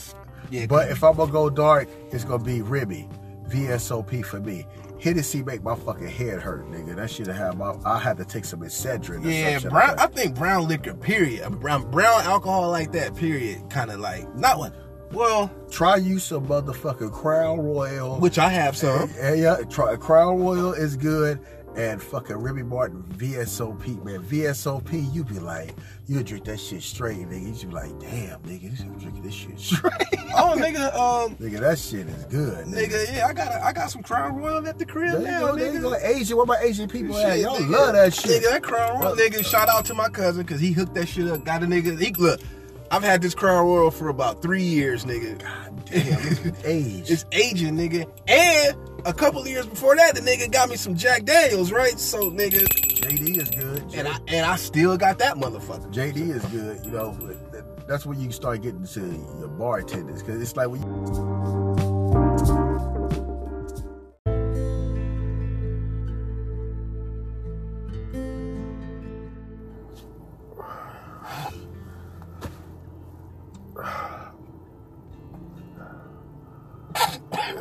Yeah, 0.51 0.67
But 0.67 0.91
if 0.91 1.03
I'm 1.05 1.17
gonna 1.17 1.31
go 1.31 1.51
dark, 1.51 1.89
it's 2.11 2.25
gonna 2.25 2.43
be 2.43 2.63
Ribby, 2.63 3.09
VSOP 3.49 4.25
for 4.25 4.41
me. 4.41 4.67
Hennessy 5.01 5.43
make 5.43 5.63
my 5.63 5.75
fucking 5.75 6.09
head 6.09 6.41
hurt, 6.41 6.71
nigga. 6.71 6.97
That 6.97 7.11
shit 7.11 7.27
have 7.27 7.59
my. 7.59 7.75
I 7.85 7.99
had 7.99 8.17
to 8.17 8.25
take 8.25 8.47
some 8.47 8.61
Excedrin. 8.61 9.23
Yeah, 9.25 9.59
brown. 9.59 9.97
Like 9.97 10.01
I 10.01 10.07
think 10.07 10.35
brown 10.35 10.67
liquor. 10.69 10.95
Period. 10.95 11.49
Brown 11.61 11.91
brown 11.91 12.23
alcohol 12.23 12.71
like 12.71 12.93
that. 12.93 13.15
Period. 13.15 13.69
Kind 13.69 13.91
of 13.91 14.01
like 14.01 14.35
not 14.35 14.59
one. 14.59 14.73
Well, 15.13 15.51
Try 15.71 15.97
you 15.97 16.19
some 16.19 16.49
motherfucking 16.49 17.13
Crown 17.13 17.61
Royal. 17.61 18.19
which 18.19 18.39
I 18.39 18.49
have 18.49 18.77
some. 18.77 19.11
Yeah, 19.17 19.35
yeah. 19.35 19.57
Try, 19.69 19.95
Crown 19.97 20.41
Royal 20.41 20.73
is 20.73 20.97
good. 20.97 21.41
And 21.77 22.03
fucking 22.03 22.37
Remy 22.37 22.63
Martin 22.63 23.03
VSOP, 23.19 24.03
man. 24.03 24.23
VSOP, 24.23 25.15
you 25.15 25.25
be 25.25 25.39
like, 25.39 25.75
you 26.07 26.23
drink 26.23 26.47
that 26.47 26.59
shit 26.59 26.83
straight, 26.83 27.19
nigga. 27.19 27.61
You 27.61 27.69
be 27.69 27.75
like, 27.75 28.01
damn, 28.01 28.41
nigga, 28.45 28.71
this 28.71 28.81
nigga 28.81 28.99
drinking 29.01 29.23
this 29.23 29.35
shit 29.35 29.61
straight. 29.61 29.93
Oh, 30.35 30.55
nigga. 30.57 30.95
Um, 30.95 31.37
nigga, 31.37 31.61
that 31.61 31.79
shit 31.79 32.07
is 32.09 32.25
good, 32.25 32.67
nigga. 32.67 32.89
nigga. 32.89 33.17
Yeah, 33.17 33.27
I 33.27 33.33
got 33.35 33.53
a, 33.53 33.63
I 33.63 33.73
got 33.75 33.91
some 33.91 34.03
Crown 34.03 34.37
Royal 34.37 34.67
at 34.67 34.79
the 34.79 34.87
crib 34.87 35.13
There 35.13 35.21
now, 35.21 35.49
go, 35.49 35.55
nigga. 35.57 35.83
go. 35.83 35.95
Asian, 35.97 36.39
what 36.39 36.45
about 36.45 36.63
Asian 36.63 36.89
people 36.89 37.15
at? 37.19 37.33
Shit, 37.35 37.43
Y'all 37.43 37.59
nigga. 37.59 37.71
love 37.71 37.93
that 37.95 38.15
shit. 38.15 38.43
Nigga, 38.43 38.51
that 38.53 38.63
Crown 38.63 39.01
Royal, 39.01 39.15
nigga. 39.17 39.45
Shout 39.45 39.69
out 39.69 39.85
to 39.85 39.95
my 39.95 40.09
cousin 40.09 40.43
because 40.45 40.61
he 40.61 40.73
hooked 40.73 40.95
that 40.95 41.09
shit 41.09 41.29
up. 41.29 41.45
Got 41.45 41.63
a 41.63 41.67
nigga. 41.67 42.01
He, 42.01 42.11
look, 42.15 42.41
I've 42.91 43.03
had 43.03 43.21
this 43.21 43.35
Crown 43.35 43.67
Royal 43.67 43.91
for 43.91 44.09
about 44.09 44.41
three 44.41 44.63
years, 44.63 45.05
nigga. 45.05 45.39
God 45.41 45.85
damn, 45.87 46.07
it's 46.07 46.41
age. 46.65 47.11
It's 47.11 47.27
aging, 47.33 47.77
nigga. 47.77 48.09
And 48.29 48.96
a 49.07 49.13
couple 49.15 49.41
of 49.41 49.47
years 49.47 49.67
before 49.67 49.97
that, 49.97 50.15
the 50.15 50.21
nigga 50.21 50.51
got 50.51 50.69
me 50.69 50.77
some 50.77 50.97
Jack 50.97 51.25
Daniels, 51.25 51.73
right? 51.73 51.99
So, 51.99 52.31
nigga, 52.31 52.67
JD 52.67 53.39
is 53.39 53.49
good. 53.51 53.95
and 53.95 54.09
I 54.09 54.19
and 54.29 54.45
I 54.45 54.57
still 54.57 54.97
got 54.97 55.19
that 55.19 55.37
motherfucker. 55.37 55.93
JD 55.93 56.35
is 56.35 56.45
good. 56.47 56.85
You 56.85 56.91
know, 56.91 57.17
that's 57.87 58.05
when 58.05 58.21
you 58.21 58.33
start 58.33 58.63
getting 58.63 58.85
to 58.85 59.01
your 59.39 59.49
bartenders 59.49 60.23
because 60.23 60.43
it's 60.43 60.57
like 60.57 60.69
when 60.69 60.83
you. 60.83 61.76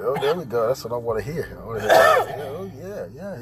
Oh, 0.08 0.15
there 0.22 0.36
we 0.36 0.46
go. 0.46 0.68
That's 0.68 0.84
what 0.84 0.94
I 0.94 0.98
want 0.98 1.26
to 1.26 1.32
hear. 1.32 1.58
I 1.60 1.65
want 1.65 1.82
to 1.82 1.88
hear. 1.88 1.96
Oh, 2.58 2.70
yeah, 2.78 3.08
yeah, 3.15 3.39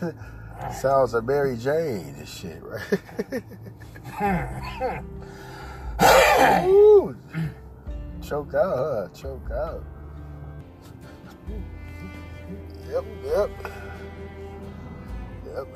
yeah. 0.00 0.72
Sounds 0.80 1.12
of 1.12 1.26
Mary 1.26 1.58
Jane 1.58 2.14
and 2.16 2.26
shit, 2.26 2.62
right? 2.62 2.82
Ooh. 6.66 7.14
Choke 8.22 8.54
out, 8.54 8.76
huh? 8.76 9.08
Choke 9.14 9.50
out. 9.50 9.84
Yep, 12.88 13.04
yep. 13.24 13.50
Yep, 15.44 15.66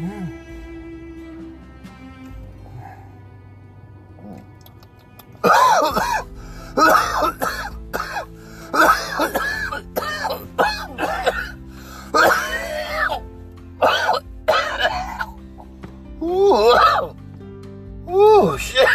yep. 0.00 0.46
Ooh, 18.10 18.58
shit. 18.58 18.86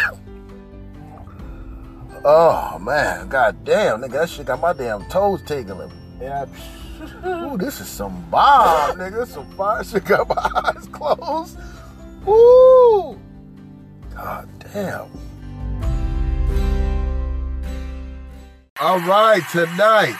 Oh 2.23 2.79
man, 2.79 3.29
god 3.29 3.63
damn, 3.63 4.01
nigga, 4.01 4.11
that 4.11 4.29
shit 4.29 4.45
got 4.45 4.59
my 4.59 4.73
damn 4.73 5.05
toes 5.09 5.41
tingling. 5.43 5.91
Yeah. 6.21 6.45
Ooh, 7.25 7.57
this 7.57 7.81
is 7.81 7.87
some 7.87 8.23
bomb, 8.29 8.97
nigga. 8.97 9.27
Some 9.27 9.49
fire 9.51 9.83
shit 9.83 10.05
got 10.05 10.27
my 10.29 10.35
eyes 10.75 10.87
closed. 10.91 11.57
Ooh. 12.27 13.19
God 14.15 14.49
damn. 14.73 15.07
All 18.85 18.99
right, 18.99 19.41
tonight. 19.51 20.15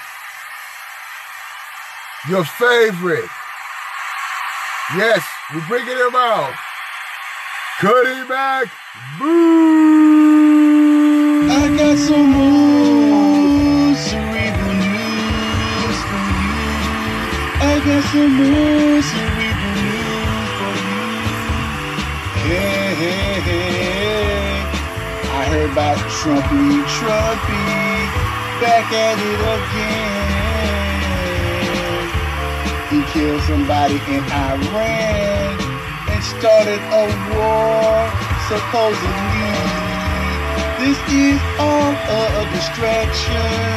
Your 2.28 2.44
favorite. 2.44 3.30
Yes, 4.98 5.24
we're 5.54 5.68
bringing 5.68 5.96
him 5.96 6.16
out. 6.16 6.52
Cuddy 7.78 8.28
Mac 8.28 8.66
Boo! 9.20 10.26
I 11.48 11.78
got 11.78 11.96
some 12.00 12.32
moves, 12.34 14.00
cerebral 14.00 14.74
news 14.82 15.98
for 16.10 16.26
you. 16.42 16.66
I 17.62 17.78
got 17.86 18.02
some 18.10 18.34
moves, 18.34 19.06
cerebral 19.14 19.78
news 19.86 20.50
for 20.58 20.74
you. 20.90 21.06
Hey, 22.50 22.98
hey, 22.98 23.46
hey. 23.46 24.66
I 25.30 25.40
heard 25.54 25.70
about 25.70 25.98
Trumpy, 26.18 26.82
Trumpy, 26.98 27.85
back 28.60 28.92
at 28.92 29.18
it 29.20 29.42
again. 29.58 30.46
He 32.92 33.00
killed 33.12 33.42
somebody 33.44 34.00
in 34.08 34.24
Iran 34.32 35.60
and 36.08 36.24
started 36.24 36.80
a 36.80 37.06
war, 37.36 38.10
supposedly. 38.48 39.52
This 40.80 41.00
is 41.12 41.40
all 41.60 41.92
a 41.92 42.46
distraction 42.54 43.72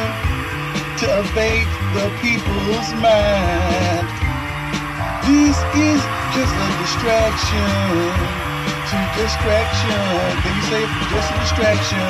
to 0.99 1.05
evade 1.23 1.67
the 1.95 2.07
people's 2.21 2.89
mind. 3.01 4.07
This 5.27 5.57
is 5.75 6.01
just 6.35 6.55
a 6.55 6.69
distraction 6.79 8.48
to 8.89 8.97
distraction. 9.21 10.01
Can 10.41 10.49
you 10.57 10.65
say 10.65 10.81
just 11.13 11.29
a 11.29 11.37
distraction? 11.45 12.01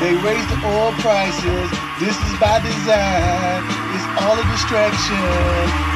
They 0.00 0.16
raise 0.24 0.46
the 0.48 0.56
oil 0.64 0.96
prices. 1.04 1.68
This 2.00 2.16
is 2.16 2.32
by 2.40 2.56
design. 2.64 3.60
It's 3.92 4.08
all 4.24 4.32
a 4.32 4.44
distraction. 4.48 5.20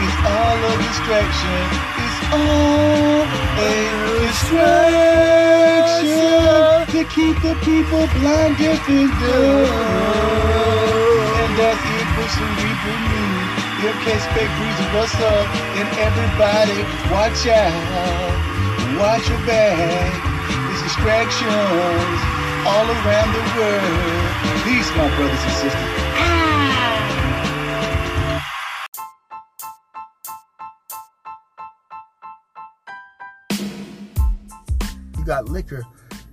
It's 0.05 0.21
all 0.29 0.61
a 0.61 0.77
distraction. 0.85 1.65
It's 2.05 2.21
all 2.37 3.25
a 3.65 4.29
distraction 4.29 5.65
to 6.93 7.01
keep 7.09 7.41
the 7.41 7.57
people 7.65 8.05
blind, 8.21 8.61
deaf, 8.61 8.85
and 8.85 9.09
dumb. 9.09 9.73
And 11.33 11.53
that's 11.57 11.81
it 11.81 12.09
for 12.13 12.29
cerebral 12.29 13.01
news. 13.09 13.57
Your 13.81 13.97
case 14.05 14.27
fake 14.37 14.53
breezy, 14.61 14.85
what's 14.93 15.17
up? 15.17 15.49
And 15.81 15.89
everybody, 15.97 16.85
watch 17.09 17.49
out. 17.49 18.54
Watch 18.99 19.29
your 19.29 19.39
back. 19.47 20.23
It's 20.71 20.83
distractions 20.83 21.51
all 22.67 22.87
around 22.87 23.33
the 23.35 23.43
world. 23.57 24.63
Peace, 24.65 24.91
my 24.97 25.09
brothers 25.17 25.43
and 25.43 25.53
sisters. 25.53 25.75
You 35.19 35.25
got 35.25 35.49
liquor. 35.49 35.85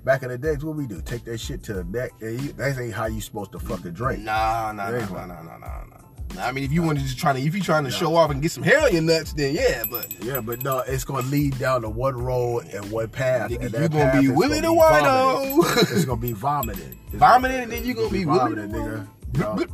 Back 0.04 0.24
in 0.24 0.30
the 0.30 0.38
days, 0.38 0.63
what 0.63 0.76
we 0.76 0.86
do? 0.88 1.02
Take 1.02 1.26
that 1.26 1.39
shit 1.39 1.63
to 1.63 1.74
the 1.74 1.84
neck. 1.84 2.12
That 2.19 2.78
ain't 2.80 2.93
how 2.93 3.08
you 3.08 3.21
supposed 3.21 3.52
to 3.54 3.60
fucking 3.60 3.93
drink. 3.93 4.24
Nah, 4.24 4.71
nah, 4.71 4.89
nah, 4.91 5.00
nah, 5.00 5.26
nah, 5.26 5.41
nah, 5.41 5.58
nah, 5.58 5.84
nah. 5.86 6.01
I 6.39 6.52
mean, 6.52 6.63
if 6.63 6.72
you 6.72 6.82
wanted 6.82 7.08
to 7.08 7.15
try 7.15 7.34
to, 7.34 7.39
if 7.39 7.54
you 7.56 7.62
trying 7.62 7.84
to 7.84 7.91
show 7.91 8.15
off 8.15 8.32
and 8.32 8.41
get 8.41 8.52
some 8.52 8.63
hair 8.63 8.82
on 8.82 8.91
your 8.94 9.02
nuts, 9.02 9.34
then 9.34 9.54
yeah. 9.56 9.84
But 9.89 10.08
Yeah, 10.24 10.41
but 10.41 10.63
no, 10.63 10.80
it's 10.80 11.04
gonna 11.04 11.28
lead 11.28 11.58
down 11.60 11.82
to 11.82 11.89
one 11.89 12.15
road 12.15 12.65
and 12.74 12.89
one 12.91 13.10
path. 13.10 13.52
Nigga, 13.52 13.56
and 13.62 13.63
you 13.74 13.80
that 13.80 13.91
gonna 13.91 14.22
be 14.22 14.28
is 14.28 14.32
Willie 14.32 14.62
gonna 14.62 14.76
the 14.76 14.76
vomited. 14.76 15.65
Wino. 15.65 15.91
it's 15.94 16.06
gonna 16.06 16.22
be 16.22 16.34
vomiting, 16.34 17.00
It's 17.08 17.15
Vomited, 17.15 17.52
gonna- 17.52 17.63
and 17.63 17.72
then 17.72 17.86
you're 17.86 17.96
gonna 17.96 18.10
be 18.10 18.24
vomited, 18.24 18.72
Willie 18.72 18.89
nigga. 18.89 19.08
No, 19.38 19.65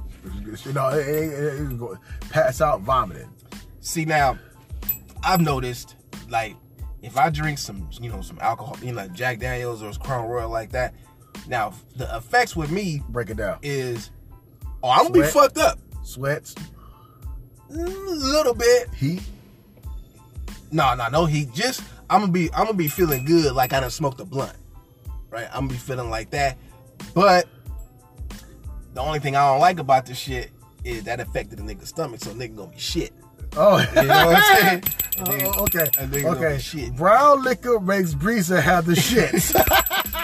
you 0.65 0.74
know, 0.74 0.89
it, 0.89 1.08
it, 1.08 1.34
it, 1.34 1.62
it's 1.62 1.74
gonna 1.74 2.00
pass 2.30 2.62
out 2.62 2.82
vomiting. 2.82 3.30
see 3.80 4.06
now, 4.06 4.38
I've 5.24 5.41
noticed 5.41 5.96
like 6.30 6.56
if 7.02 7.17
I 7.17 7.30
drink 7.30 7.58
some, 7.60 7.89
you 8.02 8.10
know, 8.12 8.22
some 8.22 8.38
alcohol, 8.41 8.78
you 8.82 8.91
know, 8.91 8.98
like 9.02 9.13
Jack 9.13 9.39
Daniels 9.39 9.82
or 9.84 9.91
Crown 9.93 10.28
Royal 10.28 10.50
like 10.50 10.72
that. 10.72 10.93
Now 11.48 11.74
the 11.96 12.13
effects 12.17 12.56
with 12.56 12.72
me 12.72 13.02
Break 13.10 13.30
it 13.30 13.38
down. 13.38 13.60
is, 13.62 14.10
oh, 14.84 14.89
I'm 14.89 15.04
gonna 15.04 15.13
be 15.13 15.22
fucked 15.24 15.58
up 15.60 15.80
Sweats, 16.08 16.56
a 17.70 17.74
little 17.74 18.54
bit. 18.54 18.89
heat. 18.93 19.22
No, 20.72 20.96
no, 20.96 21.08
no 21.10 21.26
heat. 21.26 21.54
Just 21.54 21.82
I'm 22.10 22.22
gonna 22.22 22.32
be 22.32 22.50
I'm 22.54 22.65
gonna 22.65 22.74
be 22.78 22.88
feeling 22.88 23.26
good 23.26 23.54
like 23.54 23.74
I 23.74 23.80
done 23.82 23.89
smoked 23.91 24.20
a 24.22 24.26
blunt. 24.26 24.56
Right? 25.30 25.46
I'm 25.48 25.62
gonna 25.67 25.70
be 25.74 25.76
feeling 25.76 26.10
like 26.10 26.30
that. 26.32 26.58
But 27.13 27.48
the 28.93 29.02
only 29.02 29.20
thing 29.20 29.36
I 29.36 29.52
don't 29.52 29.60
like 29.60 29.80
about 29.80 30.06
this 30.06 30.17
shit 30.17 30.52
is 30.84 31.04
that 31.04 31.20
affected 31.20 31.60
the 31.60 31.63
nigga's 31.63 31.89
stomach, 31.89 32.22
so 32.22 32.32
nigga 32.34 32.56
gonna 32.56 32.72
be 32.72 32.80
shit. 32.80 33.12
Oh, 33.56 33.78
You 33.96 34.04
know 34.08 34.28
what 34.28 34.38
I'm 34.38 34.56
saying? 34.62 34.84
Oh, 35.20 35.24
a 35.24 35.24
Oh, 35.24 35.32
nigga- 35.32 35.58
okay, 35.63 35.89
okay. 36.46 36.58
shit. 36.60 36.96
Brown 36.96 37.43
liquor 37.43 37.80
makes 37.80 38.13
Breezer 38.13 38.62
have 38.62 38.86
the 38.86 38.96
shit. 38.96 39.34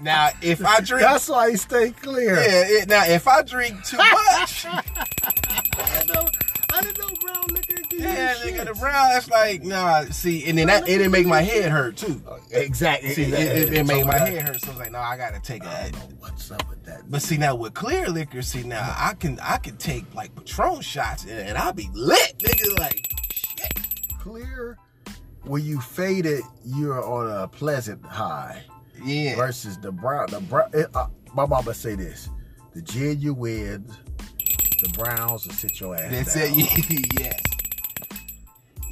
Now 0.00 0.30
if 0.42 0.64
I 0.64 0.80
drink 0.80 1.02
That's 1.02 1.28
why 1.28 1.50
he 1.50 1.56
stay 1.56 1.90
clear. 1.90 2.34
yeah, 2.36 2.64
it, 2.82 2.88
now 2.88 3.04
if 3.06 3.28
I 3.28 3.42
drink 3.42 3.84
too 3.84 3.96
much, 3.98 4.64
I 4.66 4.82
didn't 5.98 6.14
know, 6.14 6.26
I 6.72 6.80
didn't 6.82 6.98
know 6.98 7.14
brown 7.20 7.44
liquor 7.48 7.74
give 7.88 7.92
you 8.00 8.06
yeah, 8.06 8.34
shit. 8.34 8.54
nigga, 8.54 8.66
the 8.66 8.74
brown 8.74 9.10
that's 9.10 9.28
like 9.28 9.62
nah. 9.62 10.04
See, 10.04 10.44
and 10.46 10.56
then 10.56 10.68
that 10.68 10.84
it 10.84 10.98
didn't 10.98 11.10
make 11.12 11.26
my 11.26 11.42
head 11.42 11.70
hurt 11.70 11.96
too. 11.96 12.22
Exactly. 12.50 13.10
See, 13.10 13.24
it, 13.24 13.32
it, 13.34 13.72
it 13.74 13.86
made 13.86 14.06
my 14.06 14.18
head 14.18 14.42
hurt, 14.48 14.60
so 14.60 14.68
I 14.68 14.70
was 14.70 14.78
like, 14.78 14.92
no, 14.92 14.98
I 15.00 15.16
gotta 15.16 15.40
take 15.40 15.64
I 15.66 15.80
a. 15.88 15.90
don't 15.92 16.00
know 16.10 16.16
what's 16.20 16.50
up 16.50 16.68
with 16.70 16.82
that. 16.84 17.02
But 17.10 17.20
see 17.22 17.36
now 17.36 17.54
with 17.56 17.74
clear 17.74 18.08
liquor, 18.08 18.40
see 18.42 18.62
now 18.62 18.94
I 18.96 19.14
can 19.14 19.38
I 19.40 19.58
can 19.58 19.76
take 19.76 20.12
like 20.14 20.34
Patron 20.34 20.80
shots 20.80 21.24
and, 21.24 21.32
and 21.32 21.58
I'll 21.58 21.72
be 21.74 21.90
lit, 21.92 22.38
nigga. 22.38 22.78
Like 22.78 23.06
shit. 23.32 23.74
clear, 24.18 24.78
when 25.42 25.62
you 25.64 25.80
fade 25.80 26.24
it, 26.26 26.42
you're 26.64 27.04
on 27.04 27.30
a 27.42 27.48
pleasant 27.48 28.02
high. 28.04 28.62
Yeah. 29.04 29.36
Versus 29.36 29.78
the 29.78 29.92
brown, 29.92 30.26
the 30.30 30.40
brown. 30.40 30.70
It, 30.72 30.88
uh, 30.94 31.06
my 31.34 31.46
mama 31.46 31.74
say 31.74 31.94
this: 31.94 32.28
the 32.74 32.82
genuines, 32.82 33.90
the 34.82 34.88
browns 34.96 35.46
will 35.46 35.54
sit 35.54 35.78
your 35.80 35.96
ass 35.96 36.10
That's 36.10 36.34
down. 36.34 36.44
it. 36.58 37.06
yes. 37.20 37.42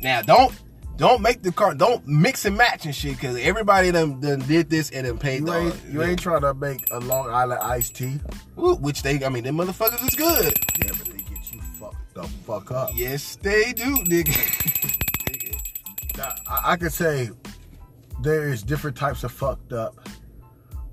Now 0.03 0.23
don't 0.23 0.53
don't 0.97 1.23
make 1.23 1.43
the 1.43 1.53
car 1.53 1.75
don't 1.75 2.07
mix 2.07 2.45
and 2.45 2.57
match 2.57 2.85
and 2.85 2.95
shit 2.95 3.13
because 3.13 3.37
everybody 3.39 3.91
done, 3.93 4.21
done 4.21 4.41
did 4.41 4.69
this 4.71 4.91
and 4.91 5.07
then 5.07 5.19
paid 5.19 5.41
You 5.41 5.47
the 5.47 5.57
ain't, 5.59 5.77
you 5.91 6.03
ain't 6.03 6.19
trying 6.21 6.41
to 6.43 6.55
make 6.55 6.89
a 6.91 6.99
Long 6.99 7.29
Island 7.31 7.61
iced 7.63 7.95
tea. 7.97 8.19
Ooh, 8.59 8.75
which 8.77 9.03
they 9.03 9.25
I 9.25 9.29
mean 9.29 9.45
them 9.45 9.57
motherfuckers 9.59 10.07
is 10.07 10.15
good. 10.15 10.59
Yeah, 10.85 10.93
but 10.99 11.07
they 11.07 11.19
get 11.19 11.53
you 11.53 11.61
fucked 11.79 12.15
the 12.15 12.23
fuck 12.47 12.71
up. 12.73 12.91
Yes, 12.95 13.37
they 13.37 13.73
do, 13.73 13.97
nigga. 14.05 14.33
Nigga. 14.33 15.55
Now, 16.19 16.35
I, 16.49 16.73
I 16.73 16.77
could 16.77 16.93
say 16.93 17.31
there 18.21 18.49
is 18.49 18.63
different 18.63 18.97
types 18.97 19.25
of 19.25 19.33
fucked 19.33 19.73
up, 19.73 19.97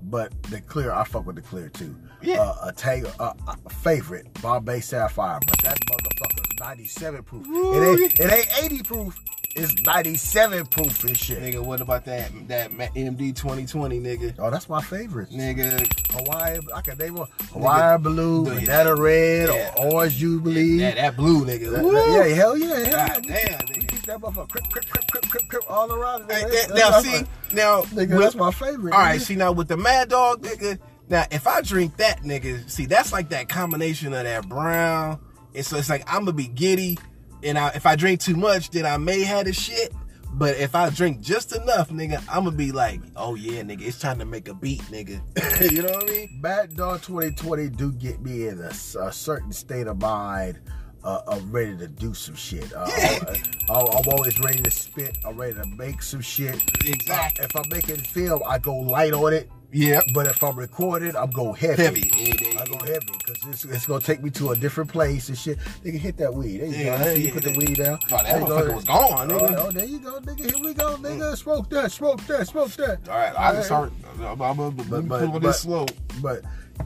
but 0.04 0.30
the 0.44 0.60
clear, 0.60 0.92
I 0.92 1.04
fuck 1.04 1.26
with 1.26 1.36
the 1.36 1.42
clear 1.42 1.68
too. 1.68 1.94
Yeah. 2.22 2.40
Uh, 2.40 2.68
a 2.68 2.72
tag, 2.72 3.06
uh, 3.20 3.32
a 3.48 3.70
favorite, 3.70 4.26
Bombay 4.42 4.80
Sapphire, 4.80 5.40
but 5.46 5.58
that 5.62 5.78
motherfucker's 5.86 6.58
97 6.60 7.22
proof. 7.22 7.46
Ooh. 7.46 7.74
It 7.94 8.00
ain't, 8.02 8.20
it 8.20 8.32
ain't 8.32 8.64
80 8.64 8.82
proof. 8.82 9.18
It's 9.58 9.74
97 9.82 10.66
proof 10.66 11.04
and 11.04 11.16
shit. 11.16 11.38
Nigga, 11.40 11.64
what 11.64 11.80
about 11.80 12.04
that 12.04 12.30
that 12.48 12.70
MD 12.72 13.34
2020, 13.34 14.00
nigga? 14.00 14.34
Oh, 14.38 14.50
that's 14.50 14.68
my 14.68 14.82
favorite. 14.82 15.30
Nigga, 15.30 15.88
Hawaii, 16.12 16.58
I 16.74 16.80
can 16.82 16.98
name 16.98 17.14
one. 17.14 17.28
Hawaiian 17.52 18.02
blue, 18.02 18.44
the- 18.44 18.60
banana 18.60 18.94
red, 18.94 19.48
yeah. 19.48 19.72
or 19.78 19.94
orange 19.94 20.16
jubilee. 20.16 20.76
that, 20.80 20.96
that 20.96 21.16
blue 21.16 21.46
nigga. 21.46 21.70
That- 21.70 21.82
that- 21.82 22.28
yeah, 22.28 22.34
hell 22.34 22.58
yeah, 22.58 22.66
hell 22.66 22.86
yeah. 22.86 23.20
Damn, 23.20 23.60
nigga. 23.60 23.75
That 24.20 24.26
motherfucker 24.26 24.50
crip, 24.50 24.70
crip, 24.70 24.86
crip, 24.90 25.06
crip, 25.10 25.28
crip, 25.30 25.48
crip 25.48 25.64
all 25.70 25.92
around. 25.92 26.30
Hey, 26.30 26.42
that- 26.42 26.68
That's 26.68 26.74
now 26.74 26.90
my- 26.90 27.02
see, 27.18 27.26
now 27.54 27.82
Nigga, 27.82 27.96
with- 27.96 28.08
that's 28.20 28.34
my 28.34 28.50
favorite. 28.50 28.92
All 28.92 28.98
right, 29.00 29.18
nigga. 29.20 29.24
see 29.24 29.36
now 29.36 29.52
with 29.52 29.68
the 29.68 29.76
Mad 29.76 30.08
Dog, 30.08 30.42
nigga. 30.42 30.78
Now 31.08 31.24
if 31.30 31.46
I 31.46 31.60
drink 31.60 31.96
that, 31.98 32.22
nigga, 32.22 32.68
see 32.68 32.86
that's 32.86 33.12
like 33.12 33.28
that 33.30 33.48
combination 33.48 34.12
of 34.12 34.24
that 34.24 34.48
brown. 34.48 35.20
And 35.54 35.64
so 35.64 35.76
it's 35.76 35.88
like 35.88 36.02
I'm 36.06 36.20
gonna 36.20 36.32
be 36.32 36.48
giddy, 36.48 36.98
and 37.42 37.56
I, 37.58 37.68
if 37.70 37.86
I 37.86 37.96
drink 37.96 38.20
too 38.20 38.36
much, 38.36 38.70
then 38.70 38.84
I 38.86 38.96
may 38.96 39.22
have 39.22 39.46
the 39.46 39.52
shit. 39.52 39.92
But 40.32 40.56
if 40.58 40.74
I 40.74 40.90
drink 40.90 41.22
just 41.22 41.56
enough, 41.56 41.88
nigga, 41.88 42.18
I'm 42.28 42.44
gonna 42.44 42.50
be 42.56 42.70
like, 42.72 43.00
oh 43.16 43.36
yeah, 43.36 43.62
nigga, 43.62 43.80
it's 43.82 43.98
time 43.98 44.18
to 44.18 44.26
make 44.26 44.48
a 44.48 44.54
beat, 44.54 44.82
nigga. 44.90 45.20
you 45.72 45.80
know 45.82 45.92
what 45.92 46.02
I 46.10 46.12
mean? 46.12 46.40
Bad 46.42 46.76
Dog 46.76 47.00
2020 47.02 47.70
do 47.70 47.92
get 47.92 48.20
me 48.20 48.48
in 48.48 48.58
a, 48.60 48.68
a 49.00 49.12
certain 49.12 49.52
state 49.52 49.86
of 49.86 49.98
mind. 49.98 50.58
Uh, 51.06 51.22
I'm 51.28 51.52
ready 51.52 51.76
to 51.78 51.86
do 51.86 52.14
some 52.14 52.34
shit. 52.34 52.72
Uh, 52.74 52.84
I, 52.84 53.38
am 53.70 54.08
always 54.08 54.40
ready 54.40 54.60
to 54.60 54.70
spit. 54.72 55.16
I'm 55.24 55.36
ready 55.36 55.54
to 55.54 55.64
make 55.66 56.02
some 56.02 56.20
shit. 56.20 56.56
Exactly. 56.84 57.44
Uh, 57.44 57.46
if 57.46 57.54
I'm 57.56 57.68
making 57.70 57.98
film, 57.98 58.42
I 58.44 58.58
go 58.58 58.74
light 58.74 59.12
on 59.12 59.32
it. 59.32 59.48
Yeah. 59.70 60.00
But 60.12 60.26
if 60.26 60.42
I'm 60.42 60.56
recording, 60.56 61.14
I'm 61.14 61.30
go 61.30 61.52
heavy. 61.52 61.82
Heavy. 61.82 62.10
Yeah, 62.10 62.60
I 62.60 62.66
go 62.66 62.78
heavy 62.78 63.06
because 63.06 63.36
it's, 63.46 63.64
it's 63.64 63.86
gonna 63.86 64.00
take 64.00 64.20
me 64.20 64.30
to 64.30 64.50
a 64.50 64.56
different 64.56 64.90
place 64.90 65.28
and 65.28 65.38
shit. 65.38 65.58
Nigga, 65.84 65.98
hit 65.98 66.16
that 66.16 66.34
weed. 66.34 66.58
There 66.58 66.66
you 66.68 66.74
Yeah, 66.74 67.04
go. 67.04 67.12
You 67.12 67.26
yeah, 67.28 67.34
put 67.34 67.42
the 67.44 67.52
weed 67.56 67.76
down. 67.76 67.98
Oh, 68.02 68.08
that 68.08 68.24
There 68.24 68.40
motherfucker 68.40 68.74
was 68.74 68.84
gone, 68.84 69.28
nigga. 69.28 69.56
Oh, 69.56 69.66
oh, 69.66 69.70
there 69.70 69.84
you 69.84 69.98
go, 70.00 70.20
nigga. 70.20 70.50
Here 70.50 70.64
we 70.64 70.74
go, 70.74 70.96
nigga. 70.96 71.36
Smoke 71.36 71.70
that, 71.70 71.92
smoke 71.92 72.26
that, 72.26 72.48
smoke 72.48 72.70
that. 72.72 73.08
All 73.08 73.16
right, 73.16 73.34
I 73.38 73.52
just 73.52 73.70
All 73.70 73.82
right. 73.84 73.92
start. 74.10 74.32
I'm, 74.32 74.42
I'm, 74.42 74.58
I'm, 74.60 74.70
But- 74.74 74.90
but, 74.90 75.08
but- 75.08 75.22
on 75.22 75.30
but- 75.32 75.42
this 75.42 75.60
slow. 75.60 75.86
But 76.20 76.42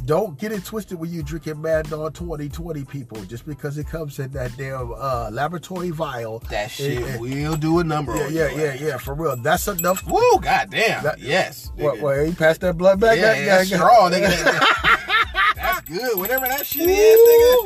don't 0.07 0.39
get 0.39 0.53
it 0.53 0.65
twisted 0.65 0.99
when 0.99 1.11
you 1.13 1.23
drinking 1.23 1.61
Mad 1.61 1.89
Dog 1.91 2.15
2020, 2.15 2.85
people. 2.85 3.23
Just 3.25 3.47
because 3.47 3.79
it 3.79 3.87
comes 3.87 4.19
in 4.19 4.31
that 4.33 4.57
damn 4.57 4.93
uh, 4.97 5.31
laboratory 5.33 5.91
vial. 5.91 6.41
That 6.51 6.71
shit 6.71 6.99
it- 7.03 7.21
will 7.21 7.57
do 7.57 7.79
a 7.81 7.85
number. 7.85 8.15
yeah, 8.17 8.49
yeah, 8.49 8.51
yeah, 8.57 8.75
yeah. 8.75 8.97
For 8.99 9.15
real, 9.15 9.37
that's 9.37 9.69
enough. 9.69 10.05
Woo, 10.07 10.21
goddamn. 10.41 11.03
That- 11.05 11.19
yes. 11.21 11.71
What? 11.77 11.97
nigga. 11.97 12.01
What? 12.03 12.27
He 12.27 12.35
passed 12.35 12.61
that 12.63 12.77
blood 12.79 13.01
back. 13.01 13.17
Yeah, 13.19 13.35
That- 13.35 13.45
that's 13.47 13.71
that- 13.71 13.77
straw, 13.77 14.11
nigga. 14.11 14.77
That's 15.57 15.81
good. 15.89 16.19
Whatever 16.19 16.47
that 16.47 16.65
shit 16.65 16.89
is, 16.89 17.19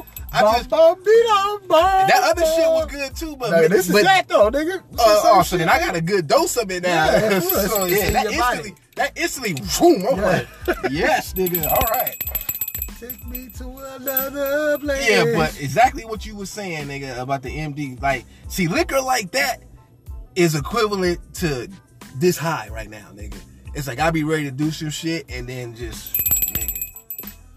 nigga. 0.02 0.04
I 0.34 0.40
just 0.58 0.70
that 0.70 2.06
that 2.08 2.30
other 2.30 2.44
shit 2.44 2.68
was 2.68 2.86
good 2.90 3.14
too, 3.16 3.36
but 3.36 3.50
No, 3.50 3.68
this 3.68 3.86
is 3.88 3.92
but, 3.94 4.02
that 4.04 4.28
though, 4.28 4.50
nigga. 4.50 4.78
Uh, 4.78 4.82
oh, 4.98 5.42
so 5.42 5.56
then 5.56 5.68
I 5.68 5.78
got 5.78 5.94
a 5.94 6.00
good 6.00 6.26
dose 6.26 6.56
of 6.56 6.70
it 6.70 6.82
now. 6.82 7.06
Yeah, 7.06 7.38
so 7.40 7.84
yeah, 7.86 8.10
that 8.10 8.24
body. 8.26 8.34
instantly, 8.36 8.74
that 8.96 9.12
instantly, 9.16 9.54
boom, 9.78 10.06
I'm 10.10 10.18
Yeah. 10.18 10.26
like, 10.26 10.48
yes, 10.90 11.32
nigga, 11.34 11.70
all 11.70 11.86
right. 11.90 12.16
Take 12.98 13.26
me 13.26 13.48
to 13.58 13.68
another 13.68 14.78
place. 14.78 15.08
Yeah, 15.08 15.24
but 15.36 15.60
exactly 15.60 16.04
what 16.04 16.24
you 16.26 16.36
were 16.36 16.46
saying, 16.46 16.88
nigga, 16.88 17.18
about 17.18 17.42
the 17.42 17.50
MD. 17.50 18.00
Like, 18.00 18.24
see, 18.48 18.66
liquor 18.66 19.00
like 19.00 19.30
that 19.32 19.58
is 20.34 20.54
equivalent 20.54 21.20
to 21.34 21.68
this 22.16 22.36
high 22.38 22.68
right 22.72 22.88
now, 22.90 23.06
nigga. 23.14 23.36
It's 23.74 23.86
like 23.88 23.98
I 24.00 24.10
be 24.10 24.24
ready 24.24 24.44
to 24.44 24.50
do 24.50 24.70
some 24.70 24.90
shit 24.90 25.26
and 25.28 25.48
then 25.48 25.74
just, 25.74 26.14
nigga. 26.54 26.84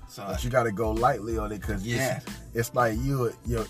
So 0.09 0.23
But 0.27 0.43
you 0.43 0.49
gotta 0.49 0.71
go 0.71 0.91
lightly 0.91 1.37
on 1.37 1.51
it 1.51 1.61
because 1.61 1.85
Yeah. 1.85 2.19
It's 2.57 2.73
like 2.75 2.97
you 2.99 3.31
you 3.45 3.65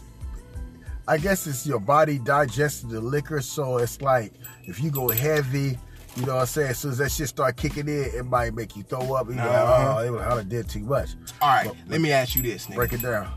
I 1.08 1.17
guess 1.17 1.47
it's 1.47 1.65
your 1.65 1.80
body 1.80 2.17
digesting 2.19 2.89
the 2.89 3.00
liquor, 3.02 3.41
so 3.41 3.78
it's 3.78 4.02
like 4.02 4.34
if 4.65 4.82
you 4.82 4.91
go 4.91 5.08
heavy, 5.10 5.78
you 6.17 6.26
know 6.26 6.36
what 6.36 6.41
I'm 6.41 6.45
saying, 6.47 6.69
as 6.71 6.80
soon 6.80 6.91
as 6.91 6.97
that 6.97 7.12
shit 7.12 7.30
start 7.30 7.56
kicking 7.56 7.88
in, 7.88 8.06
it 8.13 8.26
might 8.26 8.54
make 8.54 8.76
you 8.76 8.84
throw 8.84 9.13
up. 9.13 9.30
You 9.30 9.36
know, 9.36 9.43
Uh-huh. 9.43 9.95
oh, 10.00 10.04
it 10.04 10.10
was- 10.10 10.21
I 10.21 10.30
done 10.36 10.50
did 10.50 10.67
too 10.67 10.82
much. 10.82 11.12
all 11.41 11.47
right, 11.50 11.67
But- 11.67 11.76
let 11.88 12.02
me 12.02 12.12
ask 12.12 12.36
you 12.36 12.41
this, 12.41 12.67
nigga. 12.67 12.76
Break 12.76 12.93
it 12.93 13.02
down. 13.02 13.32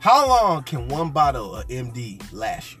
How 0.00 0.28
long 0.28 0.64
can 0.64 0.88
one 0.88 1.12
bottle 1.12 1.56
of 1.56 1.66
MD 1.68 2.20
last 2.30 2.72
you? 2.74 2.78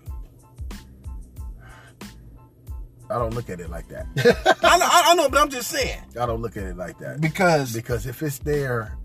I 3.10 3.18
don't 3.18 3.34
look 3.34 3.48
at 3.50 3.60
it 3.60 3.70
like 3.70 3.88
that. 3.88 4.06
I 4.62 4.78
know, 4.78 4.86
I, 4.90 5.02
I 5.06 5.14
know, 5.14 5.28
but 5.28 5.38
I'm 5.40 5.50
just 5.50 5.70
saying 5.70 6.00
I 6.20 6.26
don't 6.26 6.40
look 6.42 6.56
at 6.56 6.64
it 6.64 6.76
like 6.76 6.98
that. 6.98 7.20
because 7.20 7.72
Because 7.74 8.06
if 8.06 8.22
it's 8.22 8.38
there, 8.38 8.96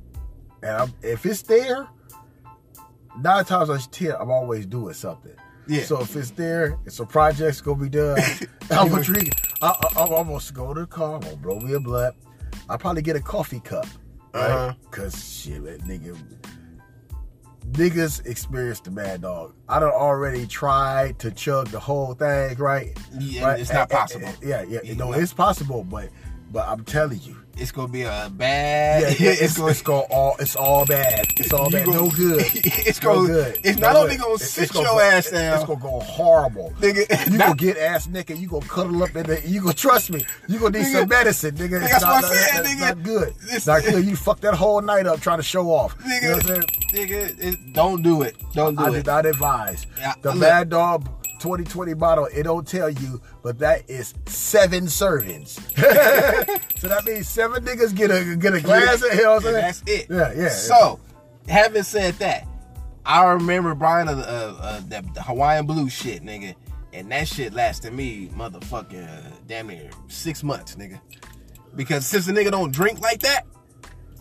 and 0.63 0.71
I'm, 0.71 0.93
if 1.02 1.25
it's 1.25 1.41
there, 1.43 1.88
nine 3.21 3.45
times 3.45 3.69
out 3.69 3.77
of 3.86 3.91
ten, 3.91 4.13
I'm 4.19 4.32
always 4.32 4.65
doing 4.65 4.93
something. 4.93 5.32
Yeah. 5.67 5.84
So 5.84 6.01
if 6.01 6.15
it's 6.15 6.32
there, 6.32 6.77
it's 6.86 6.99
a 6.99 7.05
project's 7.05 7.62
gonna 7.62 7.82
be 7.82 7.89
done. 7.89 8.19
I'm 8.71 8.89
gonna 8.89 9.03
drink. 9.12 9.34
I, 9.62 9.67
I, 9.95 10.01
I'm 10.03 10.10
gonna 10.27 10.39
go 10.53 10.73
to 10.73 10.82
the 10.82 10.88
car. 10.88 11.15
I'm 11.15 11.21
gonna 11.21 11.36
blow 11.38 11.60
me 11.60 11.73
a 11.73 11.79
blunt. 11.79 12.15
I'll 12.69 12.77
probably 12.77 13.01
get 13.03 13.15
a 13.15 13.21
coffee 13.21 13.60
cup, 13.60 13.86
right? 14.34 14.49
Uh-huh. 14.49 14.73
Cause 14.91 15.23
shit, 15.23 15.62
nigga, 15.63 16.17
niggas 17.71 18.25
experience 18.25 18.79
the 18.79 18.91
mad 18.91 19.21
dog. 19.21 19.53
I 19.67 19.79
done 19.79 19.91
already 19.91 20.47
tried 20.47 21.19
to 21.19 21.32
chug 21.32 21.67
the 21.67 21.79
whole 21.79 22.13
thing, 22.13 22.55
right? 22.58 22.97
Yeah, 23.19 23.45
Right? 23.45 23.60
it's 23.60 23.71
not 23.71 23.91
Eh, 23.91 23.95
eh, 23.95 23.99
possible. 23.99 24.27
eh, 24.27 24.34
Yeah, 24.41 24.62
yeah, 24.67 24.79
You 24.84 24.95
no, 24.95 25.12
know. 25.12 25.17
it's 25.19 25.34
possible, 25.34 25.84
but 25.84 26.10
but 26.51 26.67
I'm 26.67 26.84
telling 26.84 27.19
you, 27.21 27.38
it's 27.62 27.72
gonna 27.72 27.88
be 27.88 28.04
a 28.04 28.32
bad. 28.36 29.02
yeah, 29.19 29.28
yeah, 29.32 29.36
it's, 29.39 29.58
gonna 29.58 29.72
it's 29.72 29.82
gonna 29.82 30.02
all 30.10 30.36
it's 30.39 30.56
all 30.56 30.86
bad. 30.86 31.26
It's 31.38 31.52
all 31.54 31.69
bad. 31.69 31.86
gonna- 31.86 31.98
no 32.02 32.10
good. 32.10 32.41
it's 32.54 33.02
no 33.04 33.15
gonna- 33.15 33.28
good. 33.28 33.60
it's 33.63 33.80
No 33.80 33.88
not 33.88 33.95
only 33.98 34.15
good. 34.15 34.22
gonna 34.22 34.34
It's- 34.36 34.50
sit 34.52 34.63
it's 34.63 34.72
gonna 34.72 34.88
your 34.88 35.02
ass 35.02 35.30
down. 35.32 35.56
It's 35.58 35.65
gonna 35.65 35.80
go 35.80 36.00
horrible. 36.00 36.74
Nigga, 36.80 37.32
you 37.32 37.38
gonna 37.38 37.56
get 37.56 37.78
ass 37.78 38.08
naked. 38.08 38.38
You 38.38 38.48
gonna 38.48 38.65
cuddle 38.65 39.04
up 39.04 39.15
in 39.15 39.24
there. 39.26 39.39
You 39.45 39.62
gonna 39.62 39.74
trust 39.74 40.12
me. 40.12 40.26
You 40.48 40.60
gonna 40.60 40.80
need 40.80 40.88
Nigga, 40.88 41.00
some 41.02 41.10
medicine, 41.10 41.56
nigga. 41.56 41.82
It's 41.82 41.91
that's 41.91 42.04
not, 42.04 42.24
what 42.24 42.32
I'm 42.32 42.38
saying, 42.38 42.63
nigga. 42.78 42.80
not 42.80 43.04
good. 43.04 43.34
It's 43.50 43.67
not 43.67 43.84
good. 43.84 44.06
You 44.06 44.15
fucked 44.15 44.41
that 44.41 44.54
whole 44.56 44.82
night 44.82 45.06
up 45.08 45.19
trying 45.22 45.38
to 45.39 45.43
show 45.43 45.69
off. 45.72 45.98
nigga, 46.00 46.22
You 46.22 46.30
know 46.30 46.36
what 46.36 46.43
I'm 46.43 46.48
saying? 46.48 46.63
nigga, 47.08 47.43
it, 47.43 47.74
don't 47.74 48.02
do 48.02 48.22
it. 48.24 48.36
Don't 48.54 48.76
do 48.76 48.84
I 48.84 48.88
it. 48.88 48.89
I 48.89 48.93
did 48.93 49.06
not 49.06 49.26
advise. 49.26 49.86
Yeah, 49.98 50.13
the 50.22 50.30
look. 50.32 50.39
Mad 50.39 50.69
Dog 50.69 51.08
2020 51.39 51.93
bottle, 51.95 52.28
it 52.34 52.43
don't 52.43 52.67
tell 52.67 52.89
you, 52.89 53.21
but 53.43 53.60
that 53.60 53.89
is 53.89 54.13
seven 54.25 54.86
servings. 54.86 55.60
so 56.80 56.88
that 56.88 57.06
means 57.06 57.28
seven 57.28 57.63
niggas 57.63 57.95
get 57.95 58.12
a 58.12 58.36
get 58.36 58.54
a 58.54 58.62
glass 58.62 59.02
of 59.02 59.12
hell. 59.12 59.38
And 59.38 59.56
that's 59.56 59.84
it. 59.86 60.08
Yeah, 60.10 60.34
yeah. 60.36 60.49
So, 60.49 60.99
having 61.47 61.84
said 61.84 62.15
that, 62.15 62.47
I 63.06 63.23
remember 63.32 63.73
Brian 63.73 64.08
uh, 64.08 64.12
uh, 64.12 65.02
Hawaiian 65.21 65.65
Blue 65.65 65.89
shit, 65.89 66.23
nigga, 66.23 66.56
and 66.93 67.12
that 67.12 67.28
shit 67.28 67.54
lasted 67.54 67.93
me 67.93 68.30
motherfucking 68.36 69.08
uh, 69.08 69.32
damn 69.47 69.67
near 69.67 69.89
six 70.08 70.43
months, 70.43 70.75
nigga. 70.75 70.99
Because 71.75 72.06
since 72.06 72.25
the 72.25 72.34
nigga 72.34 72.52
don't 72.52 72.71
drink 72.71 72.99
like 72.99 73.21
that, 73.21 73.45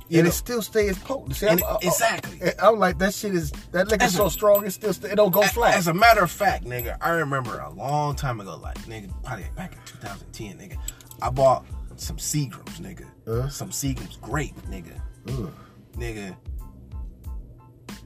you 0.08 0.18
and 0.20 0.24
know, 0.26 0.28
it 0.30 0.32
still 0.32 0.62
stays 0.62 0.98
potent. 0.98 1.36
See, 1.36 1.46
I'm- 1.46 1.58
I- 1.66 1.72
I- 1.74 1.78
exactly. 1.82 2.42
Uh, 2.42 2.52
I'm 2.70 2.78
like 2.78 2.98
that 2.98 3.14
shit 3.14 3.34
is 3.34 3.52
that 3.72 3.92
a- 3.92 4.08
so 4.10 4.28
strong. 4.28 4.64
It 4.66 4.70
still 4.72 4.90
it 4.90 5.14
don't 5.16 5.30
go 5.32 5.42
flat. 5.42 5.74
As 5.74 5.86
a 5.88 5.94
matter 5.94 6.22
of 6.22 6.30
fact, 6.30 6.64
nigga, 6.64 6.96
I 7.00 7.10
remember 7.10 7.58
a 7.60 7.70
long 7.70 8.16
time 8.16 8.40
ago, 8.40 8.56
like 8.56 8.78
nigga, 8.86 9.10
probably 9.22 9.46
back 9.56 9.72
in 9.74 9.78
2010, 9.84 10.58
nigga, 10.58 10.78
I 11.20 11.30
bought 11.30 11.64
some 11.96 12.16
Seagrams, 12.16 12.80
nigga, 12.80 13.04
Uh? 13.26 13.48
some 13.48 13.70
Seagrams 13.70 14.20
grape, 14.20 14.56
nigga, 14.70 15.00
Ugh. 15.28 15.52
nigga. 15.96 16.36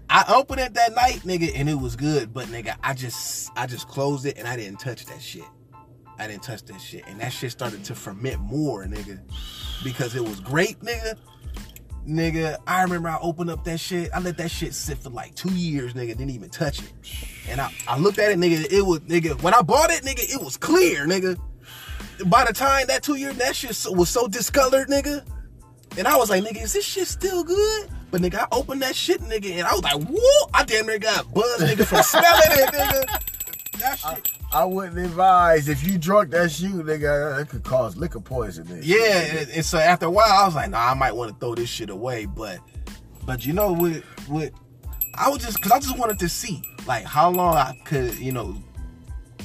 I 0.09 0.25
opened 0.35 0.61
it 0.61 0.75
that 0.75 0.95
night, 0.95 1.21
nigga, 1.25 1.53
and 1.55 1.69
it 1.71 1.75
was 1.79 1.97
good, 1.97 2.35
but 2.35 2.49
nigga, 2.49 2.75
I 2.83 2.93
just, 2.95 3.51
I 3.57 3.67
just 3.67 3.89
closed 3.89 4.27
it 4.27 4.37
and 4.37 4.47
I 4.47 4.57
didn't 4.57 4.79
touch 4.79 5.07
that 5.07 5.23
shit. 5.23 5.45
I 6.19 6.27
didn't 6.27 6.43
touch 6.43 6.65
that 6.65 6.81
shit, 6.81 7.05
and 7.07 7.19
that 7.21 7.33
shit 7.33 7.51
started 7.51 7.83
to 7.85 7.95
ferment 7.95 8.39
more, 8.41 8.85
nigga, 8.85 9.21
because 9.83 10.15
it 10.15 10.23
was 10.23 10.39
grape, 10.41 10.81
nigga. 10.81 11.17
Nigga, 12.07 12.57
I 12.67 12.83
remember 12.83 13.09
I 13.09 13.19
opened 13.21 13.51
up 13.51 13.65
that 13.65 13.79
shit. 13.79 14.11
I 14.13 14.19
let 14.19 14.37
that 14.39 14.51
shit 14.51 14.75
sit 14.75 14.99
for 14.99 15.11
like 15.11 15.35
two 15.35 15.55
years, 15.55 15.95
nigga. 15.95 16.09
Didn't 16.09 16.31
even 16.31 16.51
touch 16.51 16.81
it. 16.81 16.93
And 17.49 17.61
I, 17.61 17.73
I 17.87 17.97
looked 17.99 18.19
at 18.19 18.33
it, 18.33 18.39
nigga. 18.39 18.73
It 18.73 18.83
was, 18.83 19.01
nigga. 19.01 19.41
When 19.43 19.55
I 19.55 19.63
bought 19.63 19.91
it, 19.91 20.03
nigga, 20.03 20.35
it 20.35 20.43
was 20.43 20.57
clear, 20.57 21.07
nigga. 21.07 21.39
By 22.27 22.45
the 22.45 22.53
time 22.53 22.87
that 22.89 23.03
two 23.03 23.15
year, 23.15 23.33
that 23.35 23.55
shit 23.55 23.87
was 23.91 24.11
so 24.11 24.27
discolored, 24.27 24.89
nigga. 24.89 25.25
And 25.97 26.09
I 26.09 26.17
was 26.17 26.31
like, 26.31 26.43
nigga, 26.43 26.63
is 26.63 26.73
this 26.73 26.85
shit 26.85 27.07
still 27.07 27.45
good? 27.45 27.89
But 28.11 28.21
nigga, 28.21 28.41
I 28.41 28.47
opened 28.53 28.83
that 28.83 28.97
shit, 28.97 29.21
nigga, 29.21 29.53
and 29.53 29.63
I 29.67 29.73
was 29.73 29.83
like, 29.83 30.03
whoa! 30.03 30.51
I 30.53 30.65
damn 30.65 30.87
near 30.87 30.99
got 30.99 31.33
buzzed, 31.33 31.63
nigga, 31.63 31.85
from 31.87 32.03
smelling 32.03 32.51
it, 32.51 32.69
nigga. 32.75 33.79
That 33.79 33.99
shit. 33.99 34.42
I 34.53 34.65
wouldn't 34.67 34.99
advise 34.99 35.69
if 35.69 35.87
you 35.87 35.97
drunk 35.97 36.31
that 36.33 36.51
shit, 36.51 36.73
nigga. 36.73 37.39
That 37.39 37.49
could 37.49 37.65
cause 37.65 37.97
liquor 37.97 38.21
poisoning. 38.21 38.81
Yeah, 38.83 39.21
and, 39.21 39.51
and 39.51 39.65
so 39.65 39.79
after 39.79 40.07
a 40.07 40.11
while, 40.11 40.31
I 40.31 40.45
was 40.45 40.55
like, 40.55 40.71
nah, 40.71 40.91
I 40.91 40.95
might 40.95 41.17
want 41.17 41.33
to 41.33 41.39
throw 41.39 41.55
this 41.55 41.71
shit 41.71 41.89
away. 41.89 42.27
But, 42.27 42.59
but 43.25 43.47
you 43.47 43.55
know, 43.55 43.73
what, 43.73 44.03
what, 44.29 44.53
I 45.15 45.31
was 45.31 45.43
just, 45.43 45.61
cause 45.63 45.73
I 45.73 45.79
just 45.79 45.99
wanted 45.99 46.19
to 46.19 46.29
see, 46.29 46.63
like, 46.87 47.05
how 47.05 47.31
long 47.31 47.57
I 47.57 47.79
could, 47.85 48.19
you 48.19 48.33
know, 48.33 48.55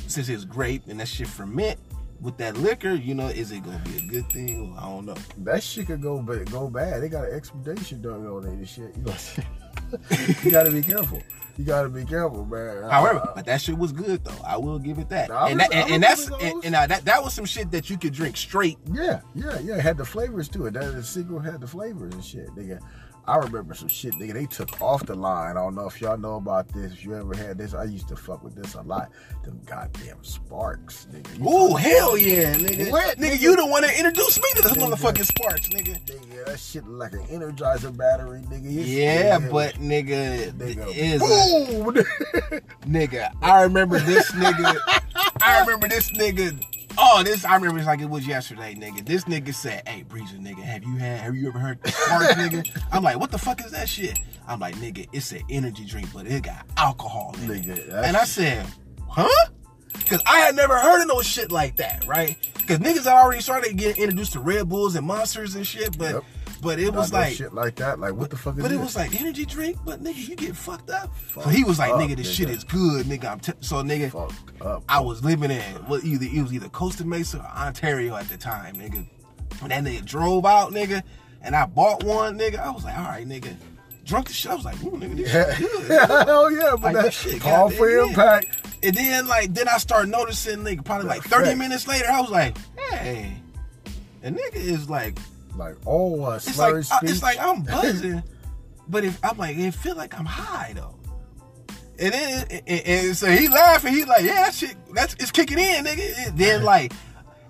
since 0.07 0.27
it's 0.27 0.43
grape 0.43 0.83
and 0.87 0.99
that 0.99 1.07
shit 1.07 1.27
ferment 1.27 1.79
with 2.19 2.37
that 2.37 2.57
liquor, 2.57 2.93
you 2.93 3.13
know, 3.13 3.27
is 3.27 3.51
it 3.51 3.63
gonna 3.63 3.81
be 3.85 3.97
a 3.97 4.01
good 4.09 4.29
thing? 4.29 4.75
I 4.77 4.89
don't 4.89 5.05
know. 5.05 5.15
that 5.39 5.63
shit 5.63 5.87
could 5.87 6.01
go 6.01 6.21
go 6.21 6.69
bad. 6.69 7.01
They 7.01 7.09
got 7.09 7.25
an 7.25 7.33
expedition 7.33 8.01
done 8.01 8.25
on 8.25 8.45
it 8.45 8.49
and 8.49 8.67
shit. 8.67 8.95
You 8.95 9.03
know 9.03 9.11
what 9.11 9.13
I'm 9.13 9.17
saying? 9.19 9.47
you 10.43 10.51
gotta 10.51 10.71
be 10.71 10.81
careful. 10.81 11.21
You 11.57 11.65
gotta 11.65 11.89
be 11.89 12.05
careful, 12.05 12.45
man. 12.45 12.83
However, 12.89 13.31
but 13.33 13.45
that 13.45 13.61
shit 13.61 13.77
was 13.77 13.91
good 13.91 14.23
though. 14.23 14.41
I 14.45 14.57
will 14.57 14.77
give 14.77 14.99
it 14.99 15.09
that. 15.09 15.31
I 15.31 15.49
and 15.49 15.59
was- 15.59 15.69
that, 15.69 15.75
and, 15.75 15.91
and 15.93 16.03
was 16.03 16.27
that's 16.27 16.43
and, 16.43 16.65
and, 16.65 16.75
uh, 16.75 16.87
that 16.87 17.05
that 17.05 17.23
was 17.23 17.33
some 17.33 17.45
shit 17.45 17.71
that 17.71 17.89
you 17.89 17.97
could 17.97 18.13
drink 18.13 18.37
straight. 18.37 18.77
Yeah, 18.91 19.21
yeah, 19.33 19.57
yeah. 19.59 19.75
It 19.75 19.81
had 19.81 19.97
the 19.97 20.05
flavors 20.05 20.47
to 20.49 20.67
it. 20.67 20.73
That 20.73 20.93
the 20.93 21.03
single 21.03 21.39
had 21.39 21.59
the 21.61 21.67
flavors 21.67 22.13
and 22.13 22.23
shit, 22.23 22.47
nigga. 22.55 22.79
I 23.27 23.35
remember 23.37 23.73
some 23.73 23.89
shit, 23.89 24.13
nigga. 24.13 24.33
They 24.33 24.45
took 24.45 24.81
off 24.81 25.05
the 25.05 25.13
line. 25.15 25.51
I 25.57 25.59
don't 25.61 25.75
know 25.75 25.85
if 25.87 25.99
y'all 25.99 26.17
know 26.17 26.35
about 26.35 26.69
this. 26.73 26.93
If 26.93 27.03
you 27.03 27.13
ever 27.15 27.35
had 27.35 27.57
this, 27.57 27.73
I 27.73 27.83
used 27.83 28.07
to 28.07 28.15
fuck 28.15 28.41
with 28.41 28.55
this 28.55 28.75
a 28.75 28.81
lot. 28.81 29.11
Them 29.43 29.59
goddamn 29.65 30.23
sparks, 30.23 31.07
nigga. 31.11 31.37
You 31.37 31.49
Ooh, 31.49 31.75
hell 31.75 32.17
yeah, 32.17 32.53
nigga. 32.55 32.89
What, 32.89 33.17
nigga, 33.17 33.39
you 33.41 33.55
the 33.57 33.65
one 33.65 33.81
that 33.81 33.97
introduced 33.97 34.41
me 34.41 34.49
to 34.55 34.61
this 34.61 34.71
Nigga. 34.73 34.93
motherfucking 34.93 35.25
sparks, 35.25 35.67
nigga. 35.69 35.99
Nigga, 36.05 36.45
that 36.45 36.57
shit 36.59 36.87
like 36.87 37.11
an 37.13 37.25
energizer 37.27 37.95
battery, 37.95 38.39
nigga. 38.43 38.65
It's- 38.65 38.87
Yeah, 38.87 39.39
nigga, 39.39 39.51
but 39.51 39.73
nigga, 39.75 40.51
nigga, 40.53 40.95
is 40.95 41.21
boom. 41.21 41.93
nigga. 42.89 43.33
I 43.41 43.63
remember 43.63 43.99
this 43.99 44.31
nigga. 44.31 44.77
I 45.41 45.59
remember 45.61 45.89
this 45.89 46.11
nigga. 46.11 46.63
Oh, 46.97 47.21
this 47.23 47.45
I 47.45 47.55
remember 47.55 47.77
it's 47.77 47.87
like 47.87 48.01
it 48.01 48.09
was 48.09 48.25
yesterday, 48.25 48.73
nigga. 48.75 49.05
This 49.05 49.25
nigga 49.25 49.53
said, 49.53 49.87
"Hey, 49.87 50.03
Breezer, 50.07 50.39
nigga, 50.39 50.63
have 50.63 50.83
you 50.83 50.95
had? 50.97 51.19
Have 51.19 51.35
you 51.35 51.47
ever 51.47 51.59
heard 51.59 51.81
the 51.83 51.89
nigga?" 51.91 52.81
I'm 52.91 53.03
like, 53.03 53.19
"What 53.19 53.31
the 53.31 53.37
fuck 53.37 53.63
is 53.63 53.71
that 53.71 53.87
shit?" 53.87 54.17
I'm 54.47 54.59
like, 54.59 54.75
"Nigga, 54.75 55.07
it's 55.13 55.31
an 55.31 55.41
energy 55.49 55.85
drink, 55.85 56.09
but 56.13 56.25
it 56.27 56.43
got 56.43 56.65
alcohol 56.77 57.35
in 57.43 57.51
it." 57.51 57.65
Nigga, 57.65 58.03
And 58.03 58.17
I 58.17 58.23
said, 58.25 58.65
"Huh?" 59.07 59.27
Cause 60.07 60.21
I 60.25 60.39
had 60.39 60.55
never 60.55 60.77
heard 60.77 61.01
of 61.01 61.07
no 61.07 61.21
shit 61.21 61.51
like 61.51 61.77
that, 61.77 62.05
right? 62.07 62.37
Cause 62.67 62.77
niggas 62.77 63.03
had 63.05 63.13
already 63.13 63.41
started 63.41 63.75
getting 63.77 64.01
introduced 64.03 64.33
to 64.33 64.39
Red 64.39 64.69
Bulls 64.69 64.95
and 64.95 65.05
monsters 65.05 65.55
and 65.55 65.65
shit, 65.65 65.97
but 65.97 66.13
Yep. 66.15 66.23
But 66.61 66.79
it 66.79 66.93
was 66.93 67.13
like 67.13 67.33
shit 67.33 67.53
like 67.53 67.75
that. 67.75 67.99
Like 67.99 68.13
what 68.13 68.29
the 68.29 68.37
fuck 68.37 68.55
is 68.57 68.61
but 68.61 68.71
it 68.71 68.75
this? 68.75 68.83
was 68.83 68.95
like 68.95 69.19
energy 69.19 69.45
drink, 69.45 69.77
but 69.85 70.03
nigga, 70.03 70.27
you 70.27 70.35
get 70.35 70.55
fucked 70.55 70.89
up. 70.89 71.11
so 71.33 71.41
he 71.49 71.63
was 71.63 71.79
like, 71.79 71.91
up, 71.91 71.99
nigga, 71.99 72.15
this 72.17 72.31
shit 72.31 72.49
is 72.49 72.63
good, 72.63 73.05
nigga. 73.05 73.31
I'm 73.31 73.39
t-. 73.39 73.53
so 73.61 73.77
nigga. 73.77 74.11
fucked 74.11 74.61
up. 74.61 74.83
I 74.89 74.99
was 74.99 75.23
living 75.23 75.51
in 75.51 75.61
what 75.87 76.03
either 76.03 76.25
it 76.25 76.41
was 76.41 76.53
either 76.53 76.69
Costa 76.69 77.05
Mesa 77.05 77.39
or 77.39 77.61
Ontario 77.61 78.15
at 78.15 78.27
the 78.29 78.37
time, 78.37 78.75
nigga. 78.75 79.05
And 79.61 79.71
that 79.71 79.83
nigga 79.83 80.05
drove 80.05 80.45
out, 80.45 80.71
nigga, 80.71 81.03
and 81.41 81.55
I 81.55 81.65
bought 81.65 82.03
one, 82.03 82.37
nigga. 82.37 82.59
I 82.59 82.69
was 82.71 82.83
like, 82.83 82.97
all 82.97 83.05
right, 83.05 83.27
nigga. 83.27 83.55
Drunk 84.03 84.27
the 84.27 84.33
shit. 84.33 84.51
I 84.51 84.55
was 84.55 84.63
like, 84.63 84.81
ooh, 84.83 84.91
nigga, 84.91 85.17
this 85.17 85.31
shit 85.31 85.57
good. 85.57 86.09
Hell 86.09 86.51
yeah, 86.51 86.71
but 86.79 86.93
Like, 86.93 86.95
that 86.95 87.13
shit 87.13 87.41
call 87.41 87.69
for 87.69 87.89
yeah. 87.89 88.05
impact. 88.05 88.47
And 88.83 88.95
then 88.95 89.27
like 89.27 89.53
then 89.53 89.67
I 89.67 89.77
started 89.79 90.09
noticing 90.09 90.59
nigga 90.59 90.85
probably 90.85 91.07
like 91.07 91.23
30 91.23 91.55
minutes 91.55 91.87
later, 91.87 92.05
I 92.09 92.21
was 92.21 92.29
like, 92.29 92.57
hey. 92.77 93.35
And 94.23 94.37
nigga 94.37 94.55
is 94.55 94.89
like 94.89 95.17
Like 95.57 95.75
oh, 95.85 96.23
uh, 96.23 96.35
it's 96.35 96.53
slurred 96.53 96.75
like 96.75 96.83
speech. 96.83 97.09
it's 97.09 97.23
like 97.23 97.39
I'm 97.39 97.63
buzzing, 97.63 98.23
but 98.87 99.03
if 99.03 99.19
I'm 99.23 99.37
like 99.37 99.57
it 99.57 99.73
feel 99.73 99.95
like 99.95 100.17
I'm 100.17 100.25
high 100.25 100.73
though. 100.73 100.95
And 101.99 102.13
then 102.13 102.61
and 102.67 103.17
so 103.17 103.27
he 103.29 103.47
laughing, 103.47 103.93
he 103.93 104.05
like, 104.05 104.21
yeah, 104.21 104.45
that 104.45 104.53
shit, 104.53 104.75
that's 104.93 105.15
it's 105.15 105.31
kicking 105.31 105.57
in, 105.57 105.85
nigga. 105.85 106.27
And 106.27 106.37
then 106.37 106.63
like 106.63 106.93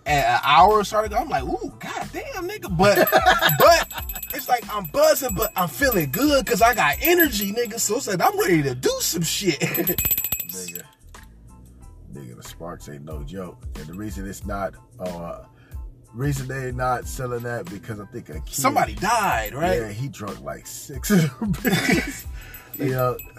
an 0.05 0.39
hour 0.43 0.75
or 0.75 0.83
started, 0.85 1.13
I'm 1.13 1.27
like, 1.27 1.43
ooh, 1.43 1.73
god 1.79 2.09
damn, 2.13 2.47
nigga. 2.47 2.75
But 2.77 3.09
but 3.59 4.03
it's 4.33 4.47
like 4.47 4.63
I'm 4.73 4.85
buzzing, 4.85 5.35
but 5.35 5.51
I'm 5.55 5.67
feeling 5.67 6.11
good 6.11 6.45
because 6.45 6.61
I 6.61 6.73
got 6.73 6.95
energy, 7.01 7.51
nigga. 7.51 7.79
So 7.79 7.97
it's 7.97 8.07
like 8.07 8.21
I'm 8.21 8.39
ready 8.39 8.63
to 8.63 8.73
do 8.73 8.91
some 8.99 9.21
shit. 9.21 9.59
nigga. 9.59 10.83
Nigga, 12.13 12.37
the 12.37 12.43
Sparks 12.43 12.87
ain't 12.87 13.03
no 13.03 13.23
joke. 13.23 13.61
And 13.75 13.85
the 13.85 13.93
reason 13.93 14.27
it's 14.27 14.45
not, 14.45 14.75
uh, 14.99 15.43
reason 16.13 16.47
they 16.47 16.71
not 16.71 17.07
selling 17.07 17.43
that 17.43 17.65
because 17.65 17.99
I 17.99 18.05
think 18.05 18.29
a 18.29 18.39
kid, 18.41 18.53
Somebody 18.53 18.95
died, 18.95 19.53
right? 19.53 19.81
yeah, 19.81 19.89
he 19.89 20.07
drunk 20.09 20.41
like 20.41 20.65
six 20.67 21.11
of 21.11 21.37
them 21.39 21.53
you 22.75 22.91
know, 22.91 23.17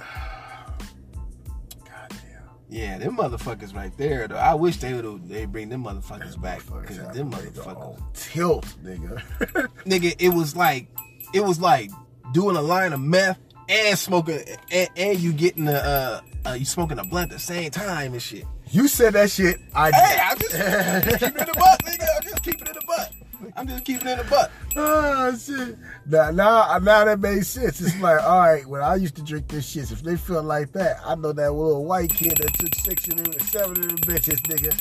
goddamn. 1.84 2.42
Yeah, 2.68 2.98
them 2.98 3.16
motherfuckers 3.16 3.74
right 3.74 3.96
there. 3.96 4.28
Though. 4.28 4.36
I 4.36 4.54
wish 4.54 4.76
they 4.78 4.94
would 4.94 5.28
they 5.28 5.46
bring 5.46 5.68
them 5.68 5.84
motherfuckers 5.84 6.40
back 6.40 6.62
because 6.66 6.98
them 7.14 7.30
motherfuckers. 7.32 8.00
tilt, 8.14 8.66
nigga. 8.82 9.22
Nigga, 9.84 10.14
it 10.18 10.30
was 10.30 10.54
like 10.56 10.88
it 11.32 11.44
was 11.44 11.60
like 11.60 11.90
doing 12.32 12.56
a 12.56 12.62
line 12.62 12.92
of 12.92 13.00
meth 13.00 13.38
and 13.68 13.98
smoking 13.98 14.40
and, 14.70 14.88
and 14.96 15.18
you 15.18 15.32
getting 15.32 15.68
a 15.68 15.72
uh, 15.72 16.20
uh, 16.46 16.52
you 16.52 16.64
smoking 16.64 16.98
a 16.98 17.04
blunt 17.04 17.30
at 17.32 17.38
the 17.38 17.42
same 17.42 17.70
time 17.70 18.12
and 18.12 18.22
shit. 18.22 18.44
You 18.70 18.88
said 18.88 19.14
that 19.14 19.30
shit. 19.30 19.60
I 19.74 19.90
Hey, 19.90 20.18
I'm 20.22 20.38
just 20.38 20.52
keeping 20.52 21.36
it 21.36 21.40
in 21.40 21.46
the 21.46 21.54
butt, 21.58 21.84
nigga. 21.84 22.06
I'm 22.16 22.22
just 22.22 22.42
keeping 22.42 22.66
it 22.66 22.68
in 22.68 22.74
the 22.74 22.84
butt. 22.86 23.12
I'm 23.56 23.68
just 23.68 23.84
keeping 23.84 24.08
it 24.08 24.12
in 24.12 24.18
the 24.18 24.24
butt. 24.24 24.50
Oh 24.76 25.36
shit! 25.36 25.78
Now, 26.06 26.30
now, 26.30 26.78
now 26.78 27.04
that 27.04 27.20
made 27.20 27.44
sense. 27.46 27.80
It's 27.80 27.98
like, 28.00 28.22
all 28.22 28.40
right, 28.40 28.66
when 28.66 28.82
I 28.82 28.96
used 28.96 29.16
to 29.16 29.22
drink 29.22 29.48
this 29.48 29.68
shit, 29.68 29.90
if 29.90 30.02
they 30.02 30.16
feel 30.16 30.42
like 30.42 30.72
that, 30.72 30.98
I 31.04 31.14
know 31.14 31.32
that 31.32 31.52
little 31.52 31.84
white 31.84 32.10
kid 32.10 32.36
that 32.38 32.54
took 32.54 32.74
six 32.74 33.08
of 33.08 33.16
them, 33.16 33.32
seven 33.40 33.76
of 33.78 33.88
them 33.88 33.98
bitches, 33.98 34.40
nigga. 34.42 34.74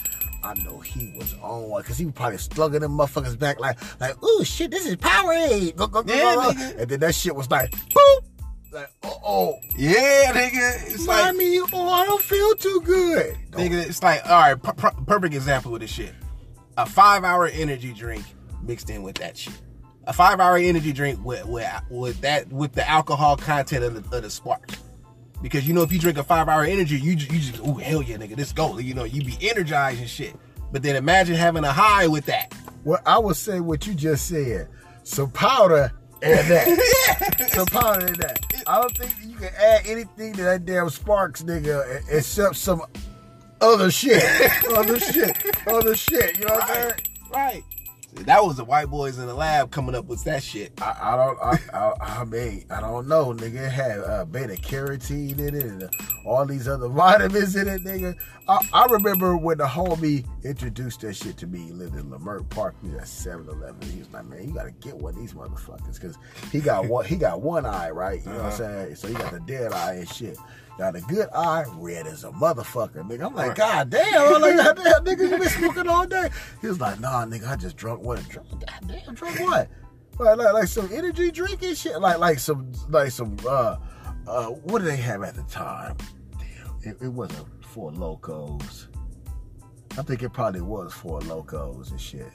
I 0.43 0.53
know 0.63 0.79
he 0.79 1.13
was 1.17 1.33
on 1.41 1.63
one 1.69 1.81
because 1.81 1.97
he 1.97 2.05
was 2.05 2.13
probably 2.13 2.37
slugging 2.37 2.81
them 2.81 2.91
motherfuckers 2.97 3.37
back 3.37 3.59
like, 3.59 3.77
like, 3.99 4.21
ooh, 4.23 4.43
shit, 4.43 4.71
this 4.71 4.85
is 4.85 4.95
Powerade. 4.95 5.75
Go, 5.75 5.87
go, 5.87 6.03
go, 6.03 6.13
Yeah, 6.13 6.35
go, 6.35 6.53
go. 6.53 6.59
And 6.77 6.89
then 6.89 6.99
that 7.01 7.15
shit 7.15 7.35
was 7.35 7.49
like, 7.49 7.71
boop, 7.71 8.19
like, 8.77 8.91
oh, 9.03 9.19
oh, 9.25 9.59
Yeah, 9.75 10.33
nigga. 10.33 10.93
It's 10.93 11.07
like 11.07 11.33
mommy, 11.33 11.59
oh, 11.73 11.89
I 11.89 12.05
don't 12.05 12.21
feel 12.21 12.55
too 12.55 12.81
good. 12.85 13.35
Nigga, 13.51 13.87
it's 13.87 14.03
like, 14.03 14.23
all 14.25 14.39
right, 14.39 14.61
per- 14.61 14.73
per- 14.73 15.01
perfect 15.05 15.33
example 15.33 15.73
of 15.73 15.81
this 15.81 15.89
shit. 15.89 16.13
A 16.77 16.85
five 16.85 17.23
hour 17.23 17.47
energy 17.47 17.91
drink 17.91 18.23
mixed 18.61 18.89
in 18.89 19.01
with 19.01 19.15
that 19.15 19.35
shit. 19.35 19.59
A 20.05 20.13
five 20.13 20.39
hour 20.39 20.57
energy 20.57 20.93
drink 20.93 21.23
with 21.25 21.45
with, 21.45 21.67
with 21.89 22.21
that 22.21 22.51
with 22.51 22.73
the 22.73 22.87
alcohol 22.87 23.35
content 23.35 23.83
of 23.83 24.09
the, 24.09 24.15
of 24.15 24.23
the 24.23 24.29
spark. 24.29 24.69
Because 25.41 25.67
you 25.67 25.73
know, 25.73 25.81
if 25.81 25.91
you 25.91 25.99
drink 25.99 26.17
a 26.19 26.23
five 26.23 26.47
hour 26.47 26.63
energy, 26.63 26.99
you 26.99 27.15
just, 27.15 27.31
you 27.31 27.39
just 27.39 27.61
oh 27.63 27.73
hell 27.73 28.03
yeah, 28.03 28.17
nigga, 28.17 28.35
this 28.35 28.53
go. 28.53 28.77
You 28.77 28.93
know, 28.93 29.05
you 29.05 29.23
be 29.23 29.37
energized 29.41 29.99
and 29.99 30.09
shit. 30.09 30.35
But 30.71 30.83
then 30.83 30.95
imagine 30.95 31.35
having 31.35 31.63
a 31.63 31.71
high 31.71 32.07
with 32.07 32.25
that. 32.27 32.53
Well, 32.83 33.01
I 33.05 33.17
would 33.17 33.35
say 33.37 33.59
what 33.59 33.87
you 33.87 33.95
just 33.95 34.27
said. 34.27 34.69
So 35.03 35.27
powder 35.27 35.91
and 36.21 36.47
that. 36.49 37.49
Some 37.51 37.65
powder 37.67 38.05
and 38.05 38.15
that. 38.17 38.63
I 38.65 38.81
don't 38.81 38.97
think 38.97 39.13
you 39.23 39.35
can 39.35 39.53
add 39.55 39.85
anything 39.85 40.33
to 40.33 40.43
that 40.43 40.65
damn 40.65 40.89
Sparks 40.89 41.43
nigga 41.43 42.01
except 42.09 42.55
some 42.55 42.81
other 43.61 43.91
shit. 43.91 44.23
other 44.69 44.99
shit. 44.99 45.37
Other 45.67 45.95
shit. 45.95 46.39
You 46.39 46.45
know 46.45 46.55
what 46.55 46.63
I'm 46.63 46.75
saying? 46.75 46.93
Right. 47.31 47.63
That 48.25 48.43
was 48.43 48.57
the 48.57 48.65
white 48.65 48.87
boys 48.87 49.17
in 49.17 49.27
the 49.27 49.33
lab 49.33 49.71
coming 49.71 49.95
up 49.95 50.05
with 50.05 50.23
that 50.25 50.43
shit. 50.43 50.73
I, 50.81 50.97
I 51.01 51.15
don't. 51.15 51.39
I, 51.41 51.59
I, 51.73 52.21
I 52.21 52.25
mean, 52.25 52.65
I 52.69 52.81
don't 52.81 53.07
know, 53.07 53.33
nigga. 53.33 53.67
It 53.67 53.71
had 53.71 53.99
uh, 53.99 54.25
beta 54.25 54.53
carotene 54.53 55.39
in 55.39 55.55
it, 55.55 55.63
and 55.63 55.89
all 56.25 56.45
these 56.45 56.67
other 56.67 56.87
vitamins 56.89 57.55
in 57.55 57.67
it, 57.67 57.83
nigga. 57.83 58.15
I, 58.49 58.59
I 58.73 58.85
remember 58.85 59.37
when 59.37 59.57
the 59.57 59.65
homie 59.65 60.25
introduced 60.43 61.01
that 61.01 61.15
shit 61.15 61.37
to 61.37 61.47
me. 61.47 61.59
He 61.67 61.71
lived 61.71 61.95
in 61.95 62.09
Leimert 62.09 62.49
Park. 62.49 62.75
He 62.81 62.89
was 62.89 62.99
at 62.99 63.33
7-Eleven. 63.33 63.81
He 63.89 63.99
was 63.99 64.11
like, 64.11 64.25
"Man, 64.25 64.47
you 64.47 64.53
gotta 64.53 64.71
get 64.71 64.95
one 64.95 65.13
of 65.13 65.19
these 65.19 65.33
motherfuckers, 65.33 65.95
because 65.95 66.17
he 66.51 66.59
got 66.59 66.85
one. 66.85 67.05
He 67.05 67.15
got 67.15 67.41
one 67.41 67.65
eye, 67.65 67.89
right? 67.89 68.19
You 68.25 68.31
know 68.31 68.37
what 68.37 68.45
I'm 68.45 68.51
saying? 68.51 68.95
So 68.95 69.07
he 69.07 69.13
got 69.13 69.31
the 69.31 69.39
dead 69.41 69.73
eye 69.73 69.95
and 69.95 70.09
shit." 70.09 70.37
Got 70.77 70.95
a 70.95 71.01
good 71.01 71.27
eye, 71.33 71.65
red 71.73 72.05
as 72.05 72.23
a 72.23 72.29
motherfucker, 72.29 72.97
nigga. 73.09 73.25
I'm 73.25 73.33
like, 73.33 73.55
God 73.55 73.89
damn, 73.89 74.35
I'm 74.35 74.41
like, 74.41 74.57
God 74.57 74.75
damn, 74.75 75.05
nigga, 75.05 75.29
you 75.31 75.37
been 75.39 75.49
smoking 75.49 75.87
all 75.87 76.05
day. 76.05 76.29
He 76.61 76.67
was 76.67 76.79
like, 76.79 76.99
Nah, 76.99 77.25
nigga, 77.25 77.47
I 77.47 77.55
just 77.55 77.77
drunk 77.77 78.03
one. 78.03 78.21
Drunk, 78.29 78.47
God 78.51 78.87
damn, 78.87 79.15
drunk 79.15 79.39
what? 79.39 79.69
Like, 80.19 80.37
like, 80.37 80.53
like 80.53 80.67
some 80.67 80.89
energy 80.93 81.31
drink 81.31 81.63
and 81.63 81.75
shit. 81.77 81.99
Like, 81.99 82.19
like 82.19 82.37
some, 82.39 82.71
like 82.89 83.11
some. 83.11 83.37
uh 83.47 83.77
uh 84.27 84.45
What 84.47 84.79
did 84.79 84.87
they 84.89 84.97
have 84.97 85.23
at 85.23 85.33
the 85.35 85.43
time? 85.43 85.97
Damn, 86.37 86.91
it, 86.91 86.97
it 87.01 87.09
wasn't 87.09 87.47
Four 87.65 87.91
Lokos. 87.91 88.87
I 89.97 90.03
think 90.03 90.21
it 90.21 90.29
probably 90.29 90.61
was 90.61 90.93
Four 90.93 91.21
Lokos 91.21 91.89
and 91.91 91.99
shit. 92.01 92.31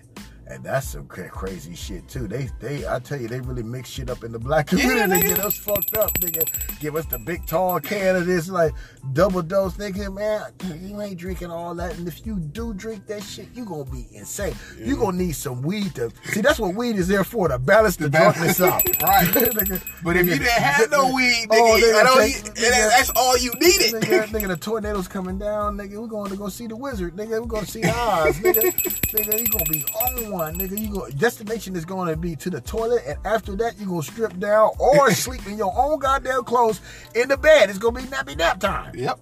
And 0.52 0.62
that's 0.62 0.88
some 0.88 1.06
crazy 1.06 1.74
shit 1.74 2.06
too. 2.08 2.28
They, 2.28 2.50
they, 2.60 2.86
I 2.86 2.98
tell 2.98 3.18
you, 3.18 3.26
they 3.26 3.40
really 3.40 3.62
mix 3.62 3.88
shit 3.88 4.10
up 4.10 4.22
in 4.22 4.32
the 4.32 4.38
black 4.38 4.66
community. 4.66 4.98
Yeah, 4.98 5.06
they 5.06 5.22
get 5.22 5.38
us 5.38 5.56
fucked 5.56 5.96
up, 5.96 6.12
nigga. 6.20 6.46
Give 6.78 6.94
us 6.94 7.06
the 7.06 7.18
big 7.18 7.46
tall 7.46 7.80
can 7.80 8.16
of 8.16 8.26
this, 8.26 8.50
like 8.50 8.74
double 9.14 9.40
dose, 9.40 9.72
nigga. 9.78 10.12
Man, 10.14 10.42
you 10.86 11.00
ain't 11.00 11.16
drinking 11.16 11.50
all 11.50 11.74
that. 11.76 11.96
And 11.96 12.06
if 12.06 12.26
you 12.26 12.36
do 12.38 12.74
drink 12.74 13.06
that 13.06 13.22
shit, 13.22 13.48
you 13.54 13.64
gonna 13.64 13.86
be 13.90 14.06
insane. 14.12 14.54
You 14.78 14.96
gonna 14.96 15.16
need 15.16 15.32
some 15.36 15.62
weed 15.62 15.94
to 15.94 16.10
see. 16.24 16.42
That's 16.42 16.58
what 16.58 16.74
weed 16.74 16.96
is 16.96 17.08
there 17.08 17.24
for 17.24 17.48
to 17.48 17.58
balance 17.58 17.96
the 17.96 18.10
drunkenness 18.10 18.60
out, 18.60 18.82
Right. 19.02 19.26
Nigga, 19.32 19.80
But 20.04 20.16
if 20.16 20.26
you 20.26 20.32
didn't 20.32 20.48
have 20.50 20.90
no 20.90 21.06
weed, 21.14 21.46
nigga, 21.48 21.58
Oh, 21.58 21.80
nigga, 21.80 22.18
take- 22.26 22.54
nigga. 22.56 22.88
that's 22.90 23.10
all 23.16 23.38
you 23.38 23.52
needed. 23.54 23.94
Nigga, 24.02 24.26
nigga, 24.26 24.48
the 24.48 24.56
tornado's 24.58 25.08
coming 25.08 25.38
down, 25.38 25.78
nigga. 25.78 25.98
We're 25.98 26.08
going 26.08 26.30
to 26.30 26.36
go 26.36 26.48
see 26.50 26.66
the 26.66 26.76
wizard, 26.76 27.16
nigga. 27.16 27.40
We're 27.40 27.46
going 27.46 27.64
to 27.64 27.70
see 27.70 27.82
Oz, 27.84 28.36
nigga. 28.36 28.70
nigga, 29.12 29.40
you 29.40 29.46
gonna 29.48 29.64
be 29.70 29.84
on 29.94 30.30
one, 30.30 30.41
nigga. 30.50 30.78
You 30.78 30.92
go 30.92 31.08
destination 31.10 31.76
is 31.76 31.84
going 31.84 32.08
to 32.08 32.16
be 32.16 32.34
to 32.36 32.50
the 32.50 32.60
toilet, 32.60 33.02
and 33.06 33.18
after 33.26 33.54
that, 33.56 33.78
you 33.78 33.86
gonna 33.86 34.02
strip 34.02 34.38
down 34.38 34.70
or 34.78 35.10
sleep 35.14 35.46
in 35.46 35.56
your 35.58 35.72
own 35.76 35.98
goddamn 35.98 36.44
clothes 36.44 36.80
in 37.14 37.28
the 37.28 37.36
bed. 37.36 37.70
It's 37.70 37.78
gonna 37.78 38.00
be 38.00 38.06
nappy 38.08 38.36
nap 38.36 38.58
time, 38.60 38.94
Yep. 38.96 39.20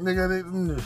nigga. 0.00 0.42
Mm, 0.44 0.82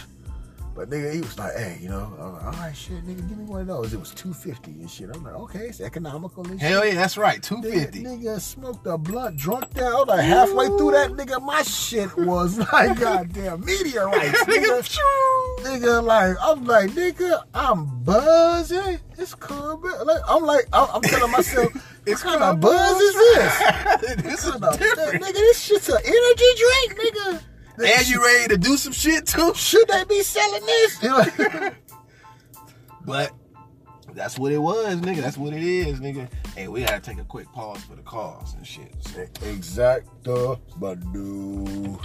But 0.75 0.91
nigga, 0.91 1.14
he 1.14 1.20
was 1.20 1.39
like, 1.39 1.55
hey, 1.57 1.79
you 1.81 1.89
know, 1.89 2.12
I'm 2.18 2.33
like, 2.35 2.45
all 2.45 2.51
right, 2.53 2.77
shit, 2.77 3.07
nigga, 3.07 3.29
give 3.29 3.39
me 3.39 3.45
one 3.45 3.61
of 3.61 3.66
those. 3.68 3.95
It 3.95 4.01
was 4.01 4.11
two 4.11 4.35
fifty 4.35 4.72
and 4.72 4.91
shit. 4.91 5.09
I'm 5.14 5.22
like, 5.22 5.35
okay, 5.35 5.66
it's 5.66 5.81
economical 5.81 6.43
and 6.49 6.61
shit. 6.61 6.68
Hell 6.68 6.85
yeah, 6.85 6.95
that's 6.95 7.16
right. 7.16 7.41
250. 7.41 8.03
nigga 8.03 8.41
smoked 8.41 8.85
a 8.89 8.99
blunt, 8.99 9.37
drunk 9.37 9.72
down. 9.75 10.07
Like 10.09 10.25
halfway 10.25 10.66
through 10.66 10.91
that, 10.93 11.11
nigga, 11.12 11.41
my 11.41 11.62
shit 11.62 12.14
was 12.16 12.59
like 12.72 12.99
goddamn 12.99 13.64
meteorites, 13.64 14.45
nigga. 14.47 14.99
nigga, 15.61 16.03
like 16.03 16.37
I'm 16.43 16.64
like, 16.64 16.91
nigga, 16.91 17.45
I'm 17.55 18.03
buzzing. 18.03 18.99
It's 19.16 19.35
cool, 19.37 19.77
but 19.77 20.05
like 20.07 20.22
I'm 20.29 20.43
like, 20.43 20.66
I'm, 20.72 20.89
I'm 20.95 21.03
telling 21.03 21.31
myself, 21.31 21.72
It's 22.07 22.22
what 22.22 22.39
kind 22.39 22.43
of 22.57 22.61
buzz 22.61 23.01
is 23.01 23.14
this? 23.14 24.22
this 24.22 24.45
is 24.45 24.53
What 24.53 24.61
kind 24.61 24.75
of- 24.75 24.79
different. 24.81 25.25
nigga, 25.25 25.33
this 25.33 25.59
shit's 25.61 25.89
an 25.89 25.99
energy 26.05 26.45
drink, 26.59 27.01
nigga. 27.01 27.41
And 27.77 28.09
you 28.09 28.22
ready 28.22 28.49
to 28.49 28.59
do 28.59 28.77
some 28.77 28.93
shit 28.93 29.27
too? 29.27 29.53
should 29.55 29.89
they 29.89 30.05
be 30.05 30.22
selling 30.22 30.64
this? 30.66 31.72
But 33.07 33.33
that's 34.14 34.39
what 34.39 34.51
it 34.51 34.59
was, 34.59 34.97
nigga. 34.97 35.20
That's 35.20 35.37
what 35.37 35.53
it 35.53 35.62
is, 35.62 36.01
nigga. 36.01 36.27
Hey, 36.57 36.68
we 36.68 36.81
gotta 36.85 37.01
take 37.01 37.18
a 37.18 37.25
quick 37.25 37.53
pause 37.53 37.83
for 37.85 37.97
the 37.97 38.03
calls 38.03 38.55
and 38.55 38.66
shit. 38.66 38.95
So, 39.01 39.27
Exacto, 39.45 40.59
Badu. 40.81 42.01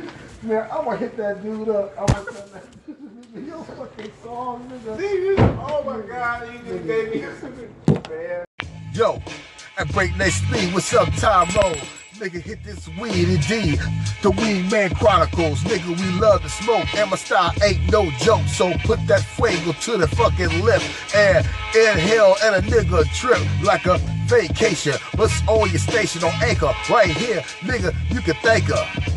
Man, 0.42 0.68
I'm 0.70 0.84
gonna 0.84 0.96
hit 0.96 1.16
that 1.16 1.42
dude 1.42 1.68
up. 1.68 1.92
I'm 1.98 2.06
gonna 2.06 2.32
send 2.32 2.52
that 2.52 2.64
video 3.34 3.60
fucking 3.62 4.12
song, 4.22 4.70
nigga. 4.70 5.66
Oh 5.68 5.82
my 5.82 6.06
god, 6.06 6.48
you 6.52 6.60
just 6.60 6.86
gave 6.86 7.10
me 7.12 7.20
man. 8.08 8.44
Yo, 8.94 9.20
at 9.76 9.92
breakneck 9.92 10.30
speed, 10.30 10.72
what's 10.72 10.94
up, 10.94 11.12
Tyro? 11.16 11.74
Nigga, 12.14 12.40
hit 12.40 12.62
this 12.62 12.88
weed 13.00 13.28
indeed. 13.28 13.80
The 14.22 14.30
Weed 14.30 14.70
Man 14.70 14.94
Chronicles, 14.94 15.60
nigga, 15.64 15.88
we 15.88 16.20
love 16.20 16.42
to 16.42 16.48
smoke, 16.48 16.92
and 16.94 17.10
my 17.10 17.16
style 17.16 17.52
ain't 17.64 17.90
no 17.90 18.08
joke. 18.18 18.46
So 18.46 18.72
put 18.84 19.04
that 19.08 19.22
fuego 19.22 19.72
to 19.72 19.98
the 19.98 20.06
fucking 20.06 20.62
lip 20.62 20.82
and 21.16 21.44
inhale 21.74 22.36
and 22.44 22.54
a 22.56 22.60
nigga 22.62 23.04
trip 23.12 23.40
like 23.64 23.86
a 23.86 23.98
vacation. 24.26 24.94
What's 25.16 25.46
on 25.48 25.68
your 25.70 25.78
station 25.78 26.22
on 26.22 26.32
anchor? 26.42 26.72
Right 26.88 27.10
here, 27.10 27.40
nigga, 27.60 27.92
you 28.12 28.20
can 28.20 28.34
thank 28.36 28.64
her. 28.64 29.07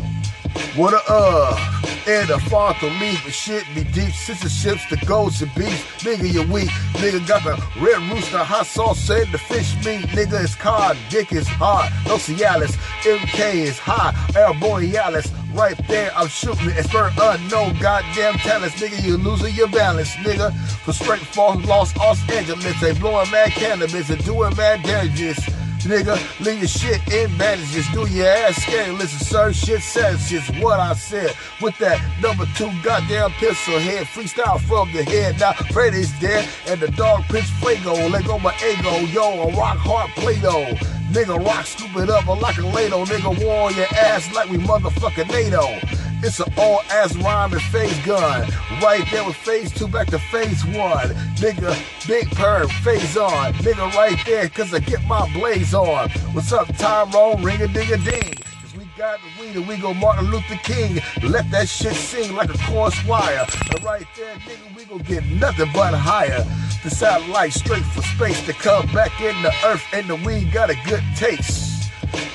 What 0.76 0.94
a 0.94 1.02
uh, 1.06 1.82
and 2.06 2.28
the 2.28 2.38
far 2.50 2.74
to 2.74 2.86
leave, 2.86 3.20
but 3.22 3.32
shit 3.32 3.64
be 3.74 3.84
deep. 3.84 4.12
Sister 4.12 4.48
ships, 4.48 4.88
the 4.90 4.96
ghosts 5.06 5.40
and 5.40 5.54
beefs. 5.54 5.82
Nigga, 6.02 6.32
you 6.32 6.42
weak. 6.52 6.70
Nigga 6.94 7.26
got 7.26 7.44
the 7.44 7.52
red 7.80 8.00
rooster, 8.12 8.38
hot 8.38 8.66
sauce, 8.66 8.98
said 8.98 9.28
the 9.30 9.38
fish 9.38 9.74
meat. 9.84 10.06
Nigga 10.08 10.42
is 10.42 10.54
cod, 10.54 10.96
dick 11.10 11.32
is 11.32 11.46
hard. 11.46 11.92
No 12.06 12.16
Cialis, 12.16 12.76
MK 13.02 13.54
is 13.54 13.78
high. 13.78 14.14
Air 14.36 14.52
Borealis, 14.54 15.30
right 15.52 15.76
there, 15.86 16.10
I'm 16.16 16.28
shooting 16.28 16.70
it. 16.70 16.76
It's 16.76 16.90
very 16.90 17.12
unknown, 17.20 17.78
goddamn 17.78 18.34
talents. 18.38 18.76
Nigga, 18.80 19.02
you 19.02 19.16
losing 19.16 19.54
your 19.54 19.68
balance, 19.68 20.10
nigga. 20.16 20.52
For 20.84 20.92
straight 20.92 21.20
falls, 21.20 21.64
lost 21.66 21.96
Los 21.96 22.18
Angeles, 22.30 22.80
they 22.80 22.94
blowing 22.94 23.30
mad 23.30 23.50
cannabis 23.50 24.10
and 24.10 24.24
doing 24.24 24.56
mad 24.56 24.82
damages. 24.82 25.38
Nigga, 25.84 26.16
leave 26.44 26.58
your 26.58 26.68
shit 26.68 27.00
in 27.12 27.36
bandages. 27.36 27.86
Do 27.92 28.08
your 28.08 28.26
ass 28.26 28.62
scared. 28.62 28.96
Listen, 28.98 29.18
sir, 29.18 29.52
shit 29.52 29.82
says 29.82 30.28
shit's 30.28 30.48
what 30.60 30.78
I 30.78 30.94
said. 30.94 31.34
With 31.60 31.76
that 31.78 32.00
number 32.20 32.46
two 32.56 32.70
goddamn 32.82 33.30
pistol 33.32 33.78
head. 33.78 34.06
Freestyle 34.06 34.60
from 34.60 34.92
the 34.92 35.02
head. 35.02 35.40
Now, 35.40 35.52
Freddy's 35.72 36.12
dead. 36.20 36.48
And 36.68 36.80
the 36.80 36.88
dog 36.92 37.24
Prince 37.28 37.50
Fuego. 37.60 37.94
Let 38.08 38.24
go 38.24 38.38
my 38.38 38.54
ego. 38.64 38.98
Yo, 39.12 39.48
a 39.48 39.56
rock 39.56 39.78
hard 39.78 40.10
Play-Doh. 40.10 40.76
Nigga, 41.12 41.44
rock 41.44 41.66
it 42.02 42.10
up 42.10 42.26
like 42.26 42.56
a 42.58 42.66
ladle. 42.66 43.04
Nigga, 43.04 43.44
war 43.44 43.68
on 43.68 43.74
your 43.74 43.86
ass 43.94 44.32
like 44.32 44.48
we 44.48 44.58
motherfucking 44.58 45.28
NATO. 45.28 46.11
It's 46.24 46.38
an 46.38 46.52
all 46.56 46.82
ass 46.82 47.16
rhyme 47.16 47.52
and 47.52 47.60
phase 47.62 47.98
gun. 48.06 48.48
Right 48.80 49.04
there 49.10 49.24
with 49.24 49.34
phase 49.34 49.72
two 49.72 49.88
back 49.88 50.06
to 50.08 50.20
phase 50.20 50.64
one. 50.66 51.08
Nigga, 51.42 51.76
big 52.06 52.30
perm, 52.30 52.68
phase 52.68 53.16
on. 53.16 53.52
Nigga, 53.54 53.92
right 53.94 54.16
there, 54.24 54.48
cause 54.48 54.72
I 54.72 54.78
get 54.78 55.04
my 55.06 55.28
blaze 55.32 55.74
on. 55.74 56.10
What's 56.32 56.52
up, 56.52 56.68
Tyrone? 56.76 57.42
Ring 57.42 57.60
a 57.60 57.66
ding 57.66 57.92
a 57.92 57.96
ding. 57.96 58.34
Cause 58.60 58.76
we 58.76 58.84
got 58.96 59.18
the 59.18 59.42
weed 59.42 59.56
and 59.56 59.66
we 59.66 59.76
go 59.78 59.92
Martin 59.92 60.30
Luther 60.30 60.60
King. 60.62 61.00
Let 61.24 61.50
that 61.50 61.68
shit 61.68 61.94
sing 61.94 62.36
like 62.36 62.54
a 62.54 62.58
course 62.70 63.04
wire. 63.04 63.44
And 63.72 63.82
right 63.82 64.06
there, 64.16 64.36
nigga, 64.36 64.76
we 64.76 64.84
gon' 64.84 64.98
get 64.98 65.26
nothing 65.26 65.70
but 65.74 65.92
higher. 65.92 66.44
The 66.84 66.90
satellite 66.90 67.52
straight 67.52 67.84
for 67.86 68.02
space 68.02 68.46
to 68.46 68.52
come 68.52 68.86
back 68.92 69.20
in 69.20 69.42
the 69.42 69.52
earth 69.64 69.82
and 69.92 70.08
the 70.08 70.16
weed 70.16 70.52
got 70.52 70.70
a 70.70 70.76
good 70.86 71.02
taste. 71.16 71.81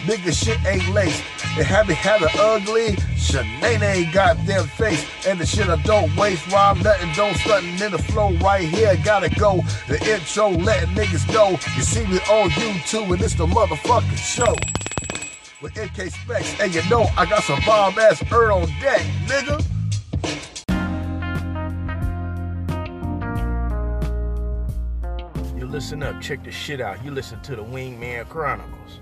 Nigga, 0.08 0.32
shit 0.34 0.64
ain't 0.66 0.88
laced. 0.94 1.24
It 1.58 1.66
had 1.66 1.88
me 1.88 1.96
have 1.96 2.22
an 2.22 2.30
ugly, 2.38 2.96
Shanae 3.16 4.14
goddamn 4.14 4.68
face. 4.68 5.06
And 5.28 5.40
the 5.40 5.46
shit 5.46 5.68
I 5.68 5.82
don't 5.82 6.16
waste, 6.16 6.48
rhyme 6.52 6.80
nothing, 6.82 7.12
don't 7.16 7.36
stuntin' 7.36 7.82
in 7.82 7.92
the 7.92 7.98
flow 7.98 8.32
right 8.38 8.68
here. 8.68 8.96
Gotta 9.04 9.30
go. 9.30 9.62
The 9.88 10.00
intro 10.14 10.50
letting 10.50 10.90
niggas 10.96 11.32
know. 11.34 11.52
You 11.76 11.82
see 11.82 12.06
me 12.06 12.20
on 12.30 12.50
YouTube 12.52 13.12
and 13.12 13.22
it's 13.22 13.34
the 13.34 13.48
motherfucking 13.48 14.18
show. 14.18 14.56
With 15.62 15.74
MK 15.74 16.12
Spext, 16.12 16.64
and 16.64 16.74
you 16.74 16.88
know 16.90 17.08
I 17.18 17.26
got 17.26 17.42
some 17.42 17.60
bomb 17.66 17.98
ass 17.98 18.22
earth 18.32 18.52
on 18.52 18.68
deck, 18.80 19.02
nigga. 19.26 19.66
You 25.58 25.66
listen 25.66 26.04
up, 26.04 26.22
check 26.22 26.44
the 26.44 26.52
shit 26.52 26.80
out. 26.80 27.04
You 27.04 27.10
listen 27.10 27.42
to 27.42 27.56
the 27.56 27.64
Wingman 27.64 28.30
Chronicles. 28.30 29.02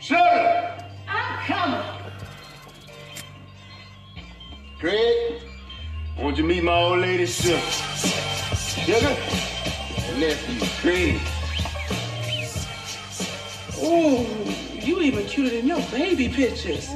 Sugar! 0.00 0.18
I'm 0.18 1.08
ah, 1.08 1.44
coming. 1.46 1.84
Craig, 4.80 5.42
won't 6.18 6.38
you 6.38 6.44
meet 6.44 6.64
my 6.64 6.72
old 6.72 7.00
lady, 7.00 7.26
Sugar? 7.26 7.60
Sugar? 8.56 9.16
Nephew, 10.18 10.66
Craig. 10.80 11.20
Ooh, 13.84 14.26
you 14.80 15.00
even 15.02 15.26
cuter 15.26 15.50
than 15.56 15.66
your 15.66 15.82
baby 15.90 16.30
pictures. 16.30 16.86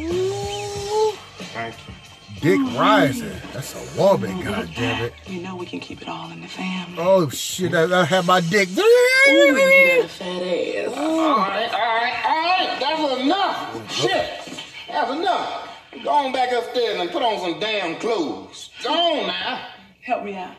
Thank 1.52 1.74
you. 1.88 1.95
Dick 2.41 2.61
Rising. 2.76 3.32
That's 3.53 3.74
a 3.74 4.01
woman, 4.01 4.43
goddammit. 4.43 5.12
You 5.26 5.41
know 5.41 5.57
we 5.57 5.66
can 5.66 5.80
keep 5.80 6.03
it 6.03 6.09
all 6.09 6.30
in 6.30 6.41
the 6.43 6.49
family. 6.49 6.97
Oh 6.99 7.28
shit, 7.30 7.74
I, 7.74 8.03
I 8.03 8.05
have 8.05 8.26
my 8.26 8.41
dick. 8.41 8.68
Ooh, 8.76 8.82
you 8.82 9.53
got 9.55 10.05
a 10.05 10.09
fat 10.09 10.43
ass. 10.43 10.93
All 10.97 11.37
right, 11.39 11.72
all 11.72 11.80
right, 11.80 12.24
all 12.24 12.43
right. 12.45 12.76
That's 12.80 13.22
enough. 13.22 13.93
Shit. 13.93 14.62
That's 14.89 15.11
enough. 15.11 15.68
Go 16.05 16.11
on 16.11 16.32
back 16.32 16.53
upstairs 16.53 17.01
and 17.01 17.11
put 17.11 17.22
on 17.22 17.41
some 17.41 17.59
damn 17.59 17.99
clothes. 17.99 18.70
Go 18.82 18.93
on 18.93 19.26
now. 19.28 19.68
Help 20.03 20.24
me 20.24 20.37
out. 20.37 20.55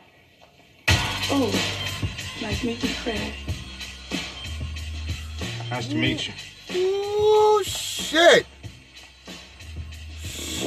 Ooh, 1.31 1.51
nice 2.41 2.61
to 2.61 2.65
meet 2.65 2.83
you, 2.83 2.89
Fred. 2.89 3.33
Nice 5.69 5.87
to 5.87 5.95
meet 5.95 6.27
you. 6.27 6.33
Oh 6.71 7.61
shit. 7.65 8.45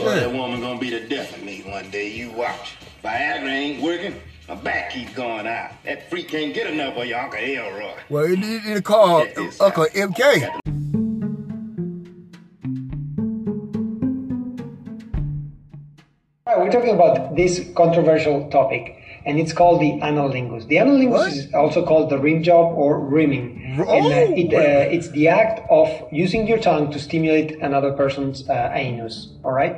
Boy, 0.00 0.14
that 0.14 0.32
woman 0.32 0.60
gonna 0.62 0.80
be 0.80 0.88
the 0.88 1.00
death 1.00 1.36
of 1.36 1.42
me 1.42 1.60
one 1.66 1.90
day. 1.90 2.10
You 2.10 2.30
watch. 2.30 2.76
Viagra 3.04 3.50
ain't 3.50 3.82
working. 3.82 4.14
My 4.48 4.54
back 4.54 4.92
keeps 4.92 5.12
going 5.12 5.46
out. 5.46 5.72
That 5.84 6.08
freak 6.08 6.28
can't 6.28 6.54
get 6.54 6.68
enough 6.68 6.96
of 6.96 7.04
your 7.04 7.20
Uncle 7.20 7.38
Elroy. 7.38 7.92
Well, 8.08 8.26
you 8.26 8.38
need 8.38 8.62
to 8.64 8.80
call 8.80 9.26
Uncle 9.60 9.84
MK. 9.84 10.48
Right, 16.46 16.58
we're 16.58 16.70
talking 16.70 16.94
about 16.94 17.36
this 17.36 17.70
controversial 17.76 18.48
topic, 18.48 18.99
and 19.26 19.38
it's 19.38 19.52
called 19.52 19.80
the 19.80 19.92
anilingus. 20.00 20.66
The 20.68 20.76
anilingus 20.76 21.10
What? 21.10 21.32
is 21.32 21.54
also 21.54 21.84
called 21.84 22.10
the 22.10 22.18
rim 22.18 22.42
job 22.42 22.72
or 22.74 23.00
rimming. 23.00 23.76
R- 23.78 23.88
and, 23.88 24.06
uh, 24.06 24.16
oh, 24.16 24.34
it, 24.36 24.54
uh, 24.54 24.90
it's 24.90 25.10
the 25.10 25.28
act 25.28 25.60
of 25.70 25.88
using 26.10 26.46
your 26.46 26.58
tongue 26.58 26.90
to 26.92 26.98
stimulate 26.98 27.60
another 27.60 27.92
person's 27.92 28.48
uh, 28.48 28.70
anus. 28.74 29.28
All 29.44 29.52
right. 29.52 29.76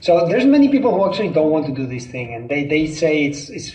So 0.00 0.26
there's 0.26 0.44
many 0.44 0.68
people 0.68 0.94
who 0.94 1.08
actually 1.08 1.30
don't 1.30 1.50
want 1.50 1.66
to 1.66 1.72
do 1.72 1.86
this 1.86 2.06
thing, 2.06 2.34
and 2.34 2.48
they, 2.48 2.64
they 2.64 2.86
say 2.86 3.24
it's 3.24 3.48
it's 3.48 3.74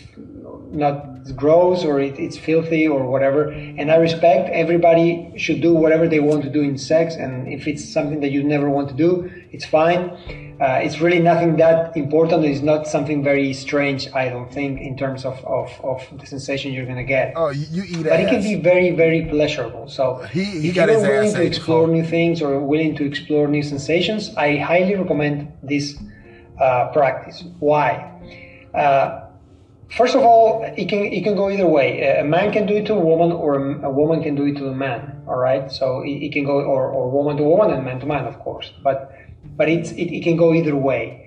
not 0.71 1.05
it's 1.21 1.31
gross 1.31 1.83
or 1.83 1.99
it, 1.99 2.19
it's 2.19 2.37
filthy 2.37 2.87
or 2.87 3.05
whatever. 3.07 3.49
And 3.49 3.91
I 3.91 3.95
respect 3.95 4.49
everybody 4.49 5.33
should 5.37 5.61
do 5.61 5.73
whatever 5.73 6.07
they 6.07 6.19
want 6.19 6.43
to 6.43 6.49
do 6.49 6.61
in 6.61 6.77
sex, 6.77 7.15
and 7.15 7.47
if 7.51 7.67
it's 7.67 7.83
something 7.91 8.19
that 8.21 8.31
you 8.31 8.43
never 8.43 8.69
want 8.69 8.89
to 8.89 8.95
do, 8.95 9.31
it's 9.51 9.65
fine. 9.65 10.46
Uh, 10.59 10.79
it's 10.81 10.99
really 10.99 11.19
nothing 11.19 11.55
that 11.57 11.95
important. 11.95 12.43
It's 12.43 12.61
not 12.61 12.87
something 12.87 13.23
very 13.23 13.53
strange, 13.53 14.07
I 14.13 14.29
don't 14.29 14.51
think, 14.51 14.81
in 14.81 14.97
terms 14.97 15.23
of, 15.23 15.43
of, 15.45 15.69
of 15.83 16.01
the 16.19 16.25
sensation 16.25 16.73
you're 16.73 16.87
gonna 16.87 17.03
get. 17.03 17.33
Oh, 17.35 17.49
you, 17.49 17.65
you 17.69 17.83
eat 17.83 18.03
But 18.03 18.19
it 18.21 18.29
can 18.29 18.41
be 18.41 18.55
very, 18.55 18.89
very 18.91 19.25
pleasurable. 19.25 19.87
So 19.87 20.15
He- 20.31 20.43
he 20.61 20.69
if 20.69 20.75
got 20.75 20.89
you're 20.89 20.99
willing 21.01 21.27
ass 21.27 21.33
to 21.33 21.43
explore 21.43 21.87
new 21.87 22.03
things 22.03 22.41
or 22.41 22.59
willing 22.59 22.95
to 22.95 23.05
explore 23.05 23.47
new 23.47 23.61
sensations, 23.61 24.33
I 24.35 24.57
highly 24.57 24.95
recommend 24.95 25.51
this 25.61 25.95
uh, 26.59 26.87
practice. 26.87 27.43
Why? 27.59 28.11
Uh, 28.73 29.25
first 29.95 30.15
of 30.15 30.23
all, 30.23 30.63
it 30.75 30.89
can 30.89 31.05
it 31.05 31.23
can 31.23 31.35
go 31.35 31.51
either 31.51 31.67
way. 31.67 32.17
A 32.17 32.23
man 32.23 32.51
can 32.51 32.65
do 32.65 32.75
it 32.77 32.85
to 32.87 32.93
a 32.95 32.99
woman, 32.99 33.31
or 33.31 33.51
a, 33.55 33.87
a 33.89 33.91
woman 33.91 34.23
can 34.23 34.33
do 34.35 34.45
it 34.45 34.55
to 34.57 34.67
a 34.69 34.73
man. 34.73 35.21
All 35.27 35.37
right, 35.37 35.71
so 35.71 36.01
it, 36.01 36.09
it 36.25 36.31
can 36.33 36.45
go 36.45 36.61
or, 36.61 36.89
or 36.89 37.11
woman 37.11 37.37
to 37.37 37.43
woman 37.43 37.71
and 37.75 37.85
man 37.85 37.99
to 37.99 38.07
man, 38.07 38.25
of 38.25 38.39
course. 38.39 38.71
But 38.83 39.13
but 39.55 39.69
it's 39.69 39.91
it, 39.91 40.11
it 40.13 40.23
can 40.23 40.35
go 40.35 40.53
either 40.53 40.75
way. 40.75 41.23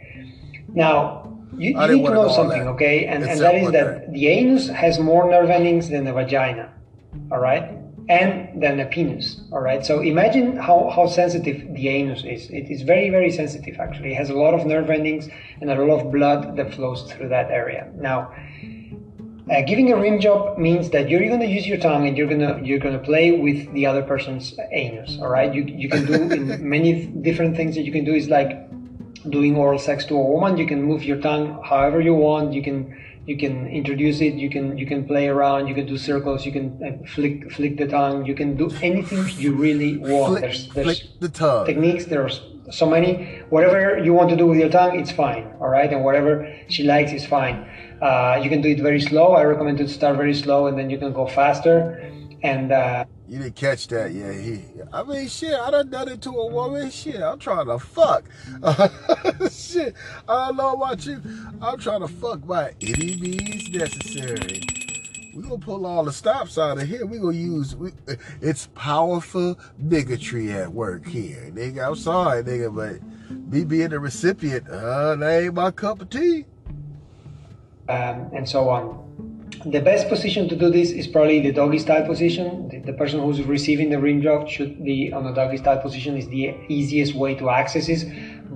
Now 0.69 1.21
you, 1.57 1.71
you 1.81 1.97
need 1.97 2.07
to 2.07 2.15
know 2.15 2.29
something, 2.29 2.65
that. 2.65 2.71
okay? 2.71 3.07
And, 3.07 3.25
and 3.25 3.41
that 3.41 3.55
is 3.55 3.71
that 3.73 4.13
the 4.13 4.29
anus 4.29 4.69
has 4.69 4.99
more 4.99 5.31
nerve 5.31 5.51
endings 5.51 5.89
than 5.89 6.05
the 6.05 6.13
vagina, 6.13 6.73
all 7.31 7.41
right, 7.41 7.77
and 8.09 8.63
than 8.63 8.79
the 8.79 8.87
penis, 8.87 9.41
all 9.53 9.61
right. 9.61 9.85
So 9.85 10.01
imagine 10.01 10.57
how, 10.57 10.91
how 10.95 11.07
sensitive 11.07 11.75
the 11.75 11.89
anus 11.89 12.25
is. 12.25 12.49
It 12.51 12.71
is 12.71 12.83
very 12.83 13.11
very 13.11 13.31
sensitive 13.31 13.79
actually. 13.81 14.13
It 14.13 14.17
has 14.17 14.31
a 14.31 14.35
lot 14.35 14.55
of 14.55 14.65
nerve 14.67 14.91
endings 14.91 15.29
and 15.61 15.71
a 15.71 15.75
lot 15.75 16.01
of 16.01 16.13
blood 16.13 16.57
that 16.57 16.75
flows 16.75 17.11
through 17.13 17.29
that 17.29 17.51
area. 17.51 17.91
Now, 17.97 18.33
uh, 19.51 19.63
giving 19.63 19.93
a 19.93 19.97
rim 19.97 20.21
job 20.21 20.59
means 20.59 20.91
that 20.91 21.09
you're 21.11 21.27
going 21.27 21.41
to 21.41 21.47
use 21.47 21.67
your 21.67 21.79
tongue 21.79 22.07
and 22.07 22.17
you're 22.17 22.29
going 22.29 22.41
to 22.41 22.61
you're 22.65 22.79
going 22.79 22.97
to 22.97 23.05
play 23.05 23.33
with 23.33 23.73
the 23.73 23.85
other 23.85 24.03
person's 24.03 24.55
anus. 24.71 25.19
All 25.21 25.29
right, 25.29 25.53
you 25.53 25.65
you 25.65 25.89
can 25.89 26.07
do 26.07 26.15
in 26.39 26.69
many 26.69 27.07
different 27.07 27.57
things 27.57 27.75
that 27.75 27.83
you 27.83 27.93
can 27.93 28.05
do 28.05 28.15
is 28.15 28.29
like 28.29 28.69
doing 29.29 29.57
oral 29.57 29.79
sex 29.79 30.05
to 30.07 30.17
a 30.17 30.23
woman. 30.23 30.57
You 30.57 30.67
can 30.67 30.83
move 30.83 31.05
your 31.05 31.21
tongue 31.21 31.61
however 31.65 32.01
you 32.01 32.15
want. 32.15 32.53
You 32.53 32.63
can 32.63 32.97
you 33.27 33.37
can 33.37 33.67
introduce 33.67 34.21
it. 34.21 34.35
You 34.35 34.51
can 34.51 34.79
you 34.79 34.87
can 34.87 35.07
play 35.07 35.27
around. 35.29 35.67
You 35.67 35.75
can 35.75 35.87
do 35.87 35.99
circles. 35.99 36.47
You 36.47 36.53
can 36.53 36.67
uh, 36.85 37.07
flick 37.09 37.51
flick 37.51 37.77
the 37.77 37.89
tongue. 37.89 38.27
You 38.27 38.35
can 38.35 38.57
do 38.57 38.71
anything 38.83 39.27
you 39.37 39.53
really 39.55 39.97
want. 39.99 40.31
Flick, 40.31 40.43
there's 40.43 40.69
there's 40.69 41.01
flick 41.01 41.21
the 41.21 41.29
tongue. 41.29 41.67
techniques. 41.67 42.05
There's 42.07 42.41
so 42.71 42.89
many. 42.89 43.41
Whatever 43.51 43.99
you 43.99 44.13
want 44.13 44.31
to 44.31 44.37
do 44.37 44.47
with 44.47 44.59
your 44.59 44.69
tongue, 44.69 44.99
it's 44.99 45.11
fine. 45.11 45.53
All 45.61 45.69
right, 45.69 45.93
and 45.93 46.05
whatever 46.05 46.53
she 46.69 46.85
likes 46.85 47.13
is 47.13 47.27
fine. 47.27 47.69
Uh, 48.01 48.41
you 48.43 48.49
can 48.49 48.61
do 48.63 48.69
it 48.69 48.81
very 48.81 49.01
slow. 49.01 49.35
I 49.35 49.45
recommend 49.45 49.79
to 49.79 49.89
start 49.89 50.17
very 50.17 50.35
slow, 50.35 50.67
and 50.67 50.79
then 50.79 50.89
you 50.91 50.99
can 50.99 51.13
go 51.13 51.27
faster. 51.27 52.01
And 52.43 52.73
uh, 52.73 53.05
You 53.29 53.39
didn't 53.41 53.57
catch 53.57 53.89
that, 53.89 54.13
yeah. 54.13 54.33
He, 54.33 54.65
I 54.93 55.03
mean, 55.03 55.29
shit, 55.29 55.53
I 55.53 55.71
done 55.71 55.91
done 55.91 56.09
it 56.09 56.23
to 56.23 56.31
a 56.31 56.47
woman. 56.47 56.91
Shit, 56.91 57.21
I'm 57.21 57.39
trying 57.39 57.67
to 57.67 57.79
fuck. 57.79 58.25
shit, 59.51 59.95
I 60.27 60.47
don't 60.47 60.57
know 60.57 60.73
about 60.73 61.05
you. 61.05 61.21
I'm 61.61 61.79
trying 61.79 62.01
to 62.01 62.09
fuck 62.09 62.47
by 62.47 62.75
any 62.81 63.17
means 63.17 63.69
necessary. 63.69 64.80
We 65.41 65.49
gonna 65.49 65.59
pull 65.59 65.87
all 65.87 66.05
the 66.05 66.13
stops 66.13 66.59
out 66.59 66.77
of 66.77 66.87
here. 66.87 67.07
We 67.07 67.19
gonna 67.19 67.35
use. 67.35 67.75
We, 67.75 67.93
it's 68.43 68.67
powerful 68.75 69.59
bigotry 69.89 70.53
at 70.53 70.71
work 70.71 71.07
here, 71.07 71.51
nigga. 71.55 71.89
I'm 71.89 71.97
sorry, 71.97 72.43
nigga, 72.43 72.75
but 72.77 73.01
me 73.51 73.65
being 73.65 73.89
the 73.89 74.01
recipient, 74.01 74.69
uh, 74.69 75.17
that 75.17 75.43
ain't 75.45 75.55
my 75.55 75.71
cup 75.71 76.03
of 76.03 76.11
tea. 76.11 76.45
um, 77.89 78.31
and 78.35 78.47
so 78.47 78.69
on. 78.69 79.07
The 79.65 79.81
best 79.81 80.11
position 80.11 80.47
to 80.51 80.57
do 80.57 80.71
this 80.71 80.91
is 80.91 81.07
probably 81.07 81.41
the 81.41 81.53
doggy 81.53 81.79
style 81.79 82.05
position. 82.07 82.69
The, 82.69 82.81
the 82.81 82.93
person 82.93 83.21
who's 83.21 83.41
receiving 83.43 83.89
the 83.89 83.99
rim 83.99 84.21
job 84.21 84.47
should 84.47 84.85
be 84.85 85.11
on 85.11 85.25
a 85.27 85.35
doggy 85.35 85.57
style 85.57 85.79
position. 85.79 86.19
is 86.19 86.29
the 86.29 86.55
easiest 86.69 87.15
way 87.15 87.35
to 87.37 87.49
access 87.49 87.89
it, 87.89 88.05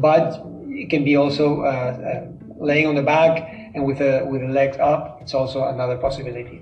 but 0.01 0.45
it 0.69 0.91
can 0.91 1.03
be 1.03 1.17
also 1.17 1.63
uh, 1.63 1.65
uh, 1.65 2.27
laying 2.63 2.87
on 2.87 2.95
the 2.95 3.03
back 3.03 3.71
and 3.75 3.87
with 3.87 3.99
the 3.99 4.27
with 4.31 4.43
the 4.43 4.49
legs 4.49 4.77
up. 4.77 5.21
It's 5.23 5.33
also 5.33 5.65
another 5.65 5.97
possibility. 5.97 6.61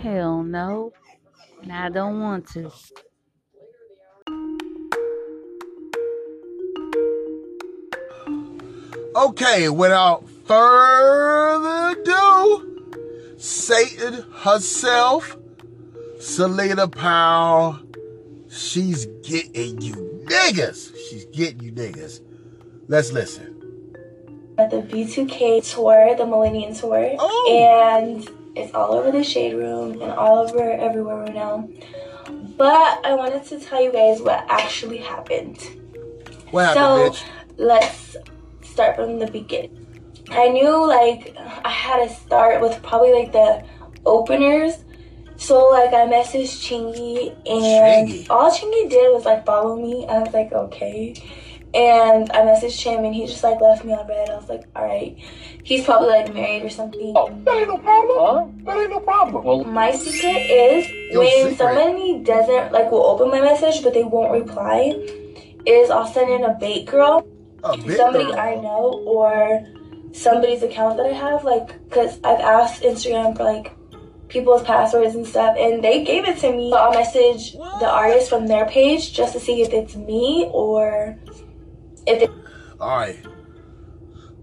Hell 0.00 0.44
no. 0.44 0.92
And 1.60 1.72
I 1.72 1.88
don't 1.88 2.20
want 2.20 2.46
to. 2.50 2.70
Okay, 9.16 9.68
without 9.68 10.28
further 10.46 12.00
ado, 12.00 12.84
Satan 13.38 14.24
herself, 14.32 15.36
Celina 16.20 16.86
Powell, 16.86 17.80
she's 18.48 19.06
getting 19.24 19.80
you 19.80 19.94
niggas. 20.26 20.96
She's 21.10 21.24
getting 21.26 21.60
you 21.60 21.72
niggas. 21.72 22.20
Let's 22.86 23.10
listen. 23.10 23.51
At 24.58 24.70
the 24.70 24.78
B2K 24.78 25.72
tour, 25.74 26.14
the 26.16 26.26
Millennium 26.26 26.74
Tour, 26.74 27.14
Oh. 27.18 27.48
and 27.50 28.28
it's 28.56 28.74
all 28.74 28.92
over 28.92 29.10
the 29.10 29.24
Shade 29.24 29.54
Room 29.54 29.92
and 30.02 30.12
all 30.12 30.38
over 30.38 30.70
everywhere 30.70 31.16
right 31.16 31.34
now. 31.34 31.68
But 32.56 33.04
I 33.04 33.14
wanted 33.14 33.44
to 33.46 33.58
tell 33.58 33.82
you 33.82 33.92
guys 33.92 34.20
what 34.20 34.44
actually 34.48 34.98
happened. 34.98 35.58
What 36.50 36.76
happened, 36.76 37.14
so 37.14 37.20
bitch? 37.20 37.22
let's 37.56 38.16
start 38.62 38.96
from 38.96 39.18
the 39.18 39.26
beginning. 39.26 39.78
I 40.30 40.48
knew 40.48 40.86
like 40.86 41.34
I 41.64 41.68
had 41.70 42.06
to 42.08 42.14
start 42.14 42.60
with 42.60 42.82
probably 42.82 43.12
like 43.12 43.32
the 43.32 43.64
openers. 44.06 44.74
So 45.36 45.68
like 45.70 45.92
I 45.92 46.06
messaged 46.06 46.60
Chingy 46.62 47.28
and 47.46 48.08
Chingy. 48.08 48.26
all 48.30 48.50
Chingy 48.50 48.88
did 48.88 49.12
was 49.12 49.24
like 49.24 49.44
follow 49.44 49.76
me. 49.76 50.06
I 50.06 50.20
was 50.20 50.32
like 50.32 50.52
okay. 50.52 51.14
And 51.74 52.30
I 52.32 52.40
messaged 52.42 52.82
him 52.82 53.04
and 53.04 53.14
he 53.14 53.26
just 53.26 53.42
like 53.42 53.60
left 53.60 53.84
me 53.84 53.92
on 53.92 54.06
read. 54.06 54.28
I 54.28 54.36
was 54.36 54.48
like, 54.48 54.64
alright. 54.76 55.16
He's 55.64 55.84
probably 55.84 56.08
like 56.08 56.34
married 56.34 56.64
or 56.64 56.68
something. 56.70 57.12
Oh, 57.16 57.28
That 57.44 57.56
ain't 57.56 57.68
no 57.68 57.78
problem. 57.78 58.64
That 58.64 58.76
ain't 58.76 58.90
no 58.90 59.00
problem. 59.00 59.44
Well, 59.44 59.64
My 59.64 59.90
secret 59.92 60.36
is 60.36 60.90
Your 61.12 61.20
when 61.20 61.50
secret? 61.50 61.58
somebody 61.58 62.18
doesn't 62.24 62.72
like 62.72 62.90
will 62.90 63.04
open 63.06 63.30
my 63.30 63.40
message 63.40 63.82
but 63.82 63.94
they 63.94 64.04
won't 64.04 64.32
reply, 64.32 64.92
is 65.64 65.88
I'll 65.90 66.06
send 66.06 66.30
in 66.30 66.44
a 66.44 66.54
bait 66.60 66.86
girl 66.86 67.26
A 67.64 67.76
big 67.78 67.96
somebody 67.96 68.24
girl. 68.24 68.38
I 68.38 68.54
know 68.56 69.02
or 69.06 69.66
somebody's 70.12 70.62
account 70.62 70.98
that 70.98 71.06
I 71.06 71.12
have, 71.12 71.42
like, 71.44 71.68
because 71.88 72.18
I've 72.22 72.40
asked 72.40 72.82
Instagram 72.82 73.34
for 73.36 73.44
like 73.44 73.72
people's 74.28 74.62
passwords 74.62 75.14
and 75.14 75.26
stuff, 75.26 75.56
and 75.58 75.82
they 75.82 76.04
gave 76.04 76.24
it 76.26 76.38
to 76.40 76.52
me. 76.52 76.70
So 76.70 76.76
I'll 76.76 76.92
message 76.92 77.52
the 77.52 77.88
artist 77.88 78.28
from 78.28 78.46
their 78.46 78.66
page 78.66 79.12
just 79.14 79.32
to 79.34 79.40
see 79.40 79.62
if 79.62 79.72
it's 79.72 79.94
me 79.96 80.50
or 80.52 81.16
if 82.06 82.30
All 82.80 82.96
right. 82.96 83.18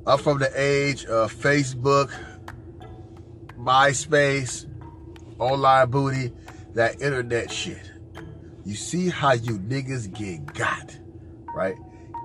I'm 0.07 0.17
from 0.17 0.39
the 0.39 0.51
age 0.55 1.05
of 1.05 1.33
Facebook, 1.33 2.11
MySpace, 3.57 4.65
online 5.37 5.89
booty, 5.89 6.31
that 6.73 7.01
internet 7.01 7.51
shit. 7.51 7.91
You 8.65 8.75
see 8.75 9.09
how 9.09 9.33
you 9.33 9.59
niggas 9.59 10.11
get 10.13 10.53
got, 10.53 10.97
right? 11.53 11.75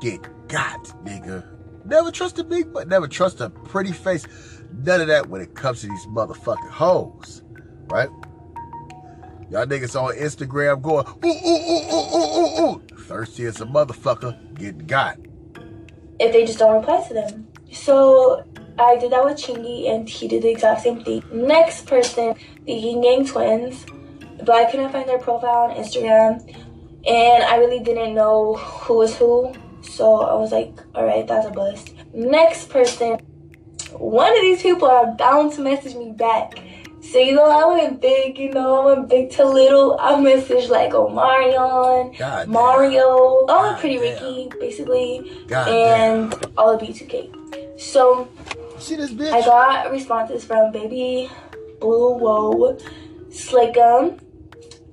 Get 0.01 0.23
got, 0.49 0.85
nigga. 1.05 1.45
Never 1.85 2.11
trust 2.11 2.39
a 2.39 2.45
big 2.45 2.73
butt, 2.73 2.89
never 2.89 3.09
trust 3.09 3.41
a 3.41 3.51
pretty 3.51 3.93
face. 3.93 4.27
None 4.73 5.03
of 5.03 5.09
that 5.09 5.29
when 5.29 5.41
it 5.41 5.55
comes 5.55 5.83
to 5.83 5.89
these 5.89 6.07
motherfucking 6.07 6.71
hoes, 6.71 7.43
right? 7.91 8.09
Y'all 9.51 9.67
niggas 9.67 10.01
on 10.01 10.15
Instagram 10.17 10.81
going, 10.81 11.07
ooh, 11.07 11.29
ooh, 11.29 11.69
ooh, 11.71 11.93
ooh, 11.93 12.17
ooh, 12.17 12.39
ooh, 12.39 12.71
ooh. 12.71 12.83
Thirsty 13.05 13.47
as 13.47 13.61
a 13.61 13.67
motherfucker, 13.67 14.37
getting 14.55 14.87
got. 14.87 15.19
if 16.19 16.33
they 16.33 16.45
just 16.45 16.59
don't 16.59 16.75
reply 16.77 17.05
to 17.09 17.15
them. 17.15 17.49
So 17.73 18.45
I 18.79 18.97
did 18.97 19.13
that 19.13 19.25
with 19.25 19.37
Chingy, 19.37 19.91
and 19.91 20.09
he 20.09 20.29
did 20.29 20.43
the 20.43 20.51
exact 20.51 20.83
same 20.83 21.05
thing. 21.05 21.23
Next 21.33 21.87
person, 21.87 22.35
the 22.67 22.73
Ying 22.73 23.03
Yang 23.03 23.27
twins, 23.29 23.87
but 24.39 24.51
I 24.51 24.71
couldn't 24.71 24.91
find 24.93 25.09
their 25.09 25.19
profile 25.19 25.71
on 25.71 25.77
Instagram, 25.77 26.41
and 27.07 27.45
I 27.45 27.57
really 27.57 27.81
didn't 27.81 28.15
know 28.15 28.55
who 28.55 28.99
was 28.99 29.17
who. 29.17 29.53
So 29.83 30.23
I 30.23 30.35
was 30.35 30.53
like, 30.53 30.73
all 30.95 31.05
right, 31.05 31.27
that's 31.27 31.47
a 31.47 31.51
bust. 31.51 31.95
Next 32.15 32.69
person, 32.71 33.19
one 33.93 34.33
of 34.35 34.41
these 34.41 34.63
people 34.63 34.89
are 34.89 35.13
bound 35.13 35.53
to 35.55 35.61
message 35.61 35.95
me 35.95 36.13
back. 36.13 36.59
So 37.11 37.19
you 37.19 37.35
know, 37.35 37.45
I 37.45 37.65
went 37.77 38.01
big. 38.01 38.39
You 38.39 38.51
know, 38.51 38.83
I 38.83 38.95
went 38.95 39.09
big 39.09 39.31
to 39.33 39.45
little. 39.45 39.97
I 40.01 40.15
messaged 40.15 40.71
like 40.71 40.93
Omarion, 40.93 42.19
God 42.19 42.45
damn. 42.45 42.51
Mario, 42.51 43.07
all 43.07 43.47
God 43.47 43.75
of 43.75 43.81
Pretty 43.81 43.99
damn. 43.99 44.25
Ricky, 44.25 44.51
basically 44.59 45.45
God 45.47 45.69
and 45.69 46.35
all 46.57 46.77
the 46.77 46.87
B2K. 46.87 47.81
So 47.81 48.29
See 48.79 48.97
this 48.97 49.13
bitch? 49.13 49.33
I 49.33 49.41
got 49.43 49.91
responses 49.91 50.45
from 50.45 50.73
Baby 50.73 51.31
Blue 51.81 52.19
Whoa, 52.19 52.77
Slickum. 53.29 54.19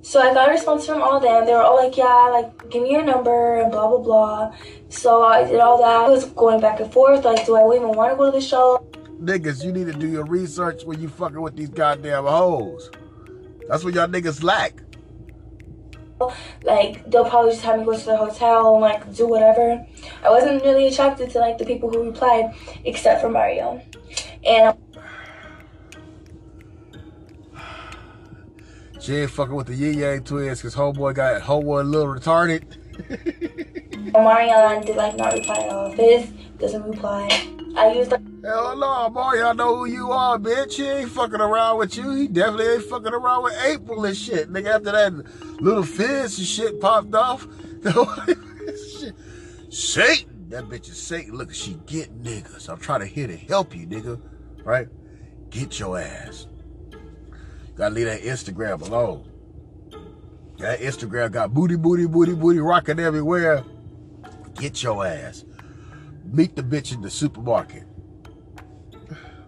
So 0.02 0.20
I 0.20 0.34
got 0.34 0.48
a 0.48 0.52
response 0.52 0.86
from 0.86 1.02
all 1.02 1.16
of 1.16 1.22
them. 1.22 1.46
They 1.46 1.52
were 1.52 1.62
all 1.62 1.76
like, 1.76 1.96
yeah, 1.96 2.28
like, 2.32 2.70
give 2.70 2.82
me 2.82 2.92
your 2.92 3.04
number 3.04 3.60
and 3.60 3.70
blah, 3.70 3.88
blah, 3.88 3.98
blah. 3.98 4.54
So 4.88 5.22
I 5.22 5.44
did 5.44 5.60
all 5.60 5.78
that. 5.78 6.06
I 6.06 6.08
was 6.08 6.24
going 6.26 6.60
back 6.60 6.80
and 6.80 6.92
forth. 6.92 7.24
Like, 7.24 7.46
do 7.46 7.54
I 7.56 7.76
even 7.76 7.88
want 7.88 8.12
to 8.12 8.16
go 8.16 8.26
to 8.26 8.32
the 8.32 8.40
show? 8.40 8.84
Niggas, 9.22 9.64
you 9.64 9.70
need 9.70 9.86
to 9.86 9.92
do 9.92 10.08
your 10.08 10.24
research 10.24 10.82
when 10.84 11.00
you 11.00 11.08
fucking 11.08 11.40
with 11.40 11.56
these 11.56 11.68
goddamn 11.68 12.24
hoes. 12.24 12.90
That's 13.68 13.84
what 13.84 13.94
y'all 13.94 14.08
niggas 14.08 14.42
lack. 14.42 14.82
Like, 16.64 17.08
they'll 17.08 17.28
probably 17.28 17.52
just 17.52 17.62
have 17.62 17.78
me 17.78 17.84
go 17.84 17.96
to 17.96 18.04
the 18.04 18.16
hotel 18.16 18.74
and, 18.74 18.82
like, 18.82 19.14
do 19.14 19.28
whatever. 19.28 19.86
I 20.24 20.30
wasn't 20.30 20.62
really 20.64 20.88
attracted 20.88 21.30
to, 21.30 21.38
like, 21.38 21.58
the 21.58 21.64
people 21.64 21.88
who 21.88 22.04
replied, 22.04 22.54
except 22.84 23.20
for 23.20 23.28
Mario. 23.28 23.80
And 24.44 24.68
um, 24.68 24.78
She 29.00 29.16
ain't 29.16 29.30
fucking 29.30 29.54
with 29.54 29.66
the 29.66 29.74
Ying 29.74 29.98
Yang 29.98 30.24
twins 30.24 30.58
because 30.58 30.76
homeboy 30.76 31.14
got 31.14 31.42
homeboy 31.42 31.80
a 31.80 31.84
little 31.84 32.14
retarded. 32.14 32.62
Marion 34.12 34.84
did, 34.84 34.96
like, 34.96 35.16
not 35.16 35.32
reply 35.32 35.56
at 35.56 35.70
all. 35.70 35.92
Fizz 35.92 36.28
doesn't 36.58 36.82
reply. 36.84 37.28
I 37.76 37.92
used, 37.94 38.12
like, 38.12 38.20
Hell 38.44 38.76
no, 38.76 39.08
boy, 39.08 39.34
y'all 39.34 39.54
know 39.54 39.76
who 39.76 39.84
you 39.84 40.10
are, 40.10 40.36
bitch. 40.36 40.74
He 40.74 40.84
ain't 40.84 41.10
fucking 41.10 41.40
around 41.40 41.78
with 41.78 41.96
you. 41.96 42.10
He 42.10 42.26
definitely 42.26 42.66
ain't 42.74 42.82
fucking 42.84 43.12
around 43.12 43.44
with 43.44 43.54
April 43.64 44.04
and 44.04 44.16
shit. 44.16 44.52
Nigga, 44.52 44.66
after 44.66 44.90
that 44.90 45.12
little 45.60 45.84
fizz 45.84 46.38
and 46.38 46.46
shit 46.46 46.80
popped 46.80 47.14
off. 47.14 47.46
Satan. 49.70 50.48
That 50.48 50.64
bitch 50.64 50.90
is 50.90 51.00
Satan. 51.00 51.34
Look, 51.34 51.54
she 51.54 51.78
get 51.86 52.20
niggas. 52.20 52.68
I'm 52.68 52.78
trying 52.78 53.00
to 53.00 53.06
here 53.06 53.28
to 53.28 53.36
help 53.36 53.76
you, 53.76 53.86
nigga. 53.86 54.20
Right? 54.64 54.88
Get 55.50 55.78
your 55.78 55.98
ass. 55.98 56.48
Gotta 57.76 57.94
leave 57.94 58.06
that 58.06 58.22
Instagram 58.22 58.82
alone. 58.82 59.30
That 60.58 60.80
Instagram 60.80 61.30
got 61.30 61.54
booty, 61.54 61.76
booty, 61.76 62.06
booty, 62.06 62.34
booty 62.34 62.58
rocking 62.58 62.98
everywhere. 62.98 63.62
Get 64.54 64.82
your 64.82 65.06
ass. 65.06 65.44
Meet 66.24 66.56
the 66.56 66.62
bitch 66.62 66.92
in 66.92 67.02
the 67.02 67.10
supermarket. 67.10 67.84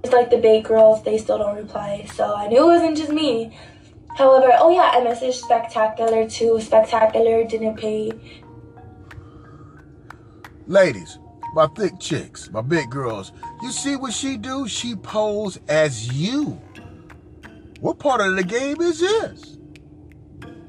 It's 0.05 0.13
like 0.13 0.31
the 0.31 0.37
big 0.37 0.65
girls, 0.65 1.03
they 1.03 1.17
still 1.19 1.39
don't 1.39 1.57
reply. 1.57 2.07
So 2.15 2.35
I 2.35 2.47
knew 2.49 2.63
it 2.71 2.75
wasn't 2.75 2.99
just 2.99 3.11
me. 3.11 3.57
However, 4.17 4.53
oh 4.59 4.71
yeah, 4.71 4.91
I 4.93 5.01
messaged 5.01 5.43
Spectacular 5.43 6.29
too. 6.29 6.61
Spectacular 6.61 7.45
didn't 7.45 7.77
pay. 7.77 8.13
Ladies, 10.67 11.19
my 11.55 11.67
thick 11.69 11.99
chicks, 11.99 12.51
my 12.51 12.61
big 12.61 12.91
girls, 12.91 13.33
you 13.63 13.73
see 13.73 13.97
what 13.97 14.13
she 14.13 14.37
do? 14.37 14.69
She 14.69 14.95
pose 14.95 15.59
as 15.69 16.13
you. 16.13 16.61
What 17.81 17.99
part 17.99 18.21
of 18.21 18.37
the 18.37 18.45
game 18.45 18.81
is 18.83 19.01
this? 19.01 19.59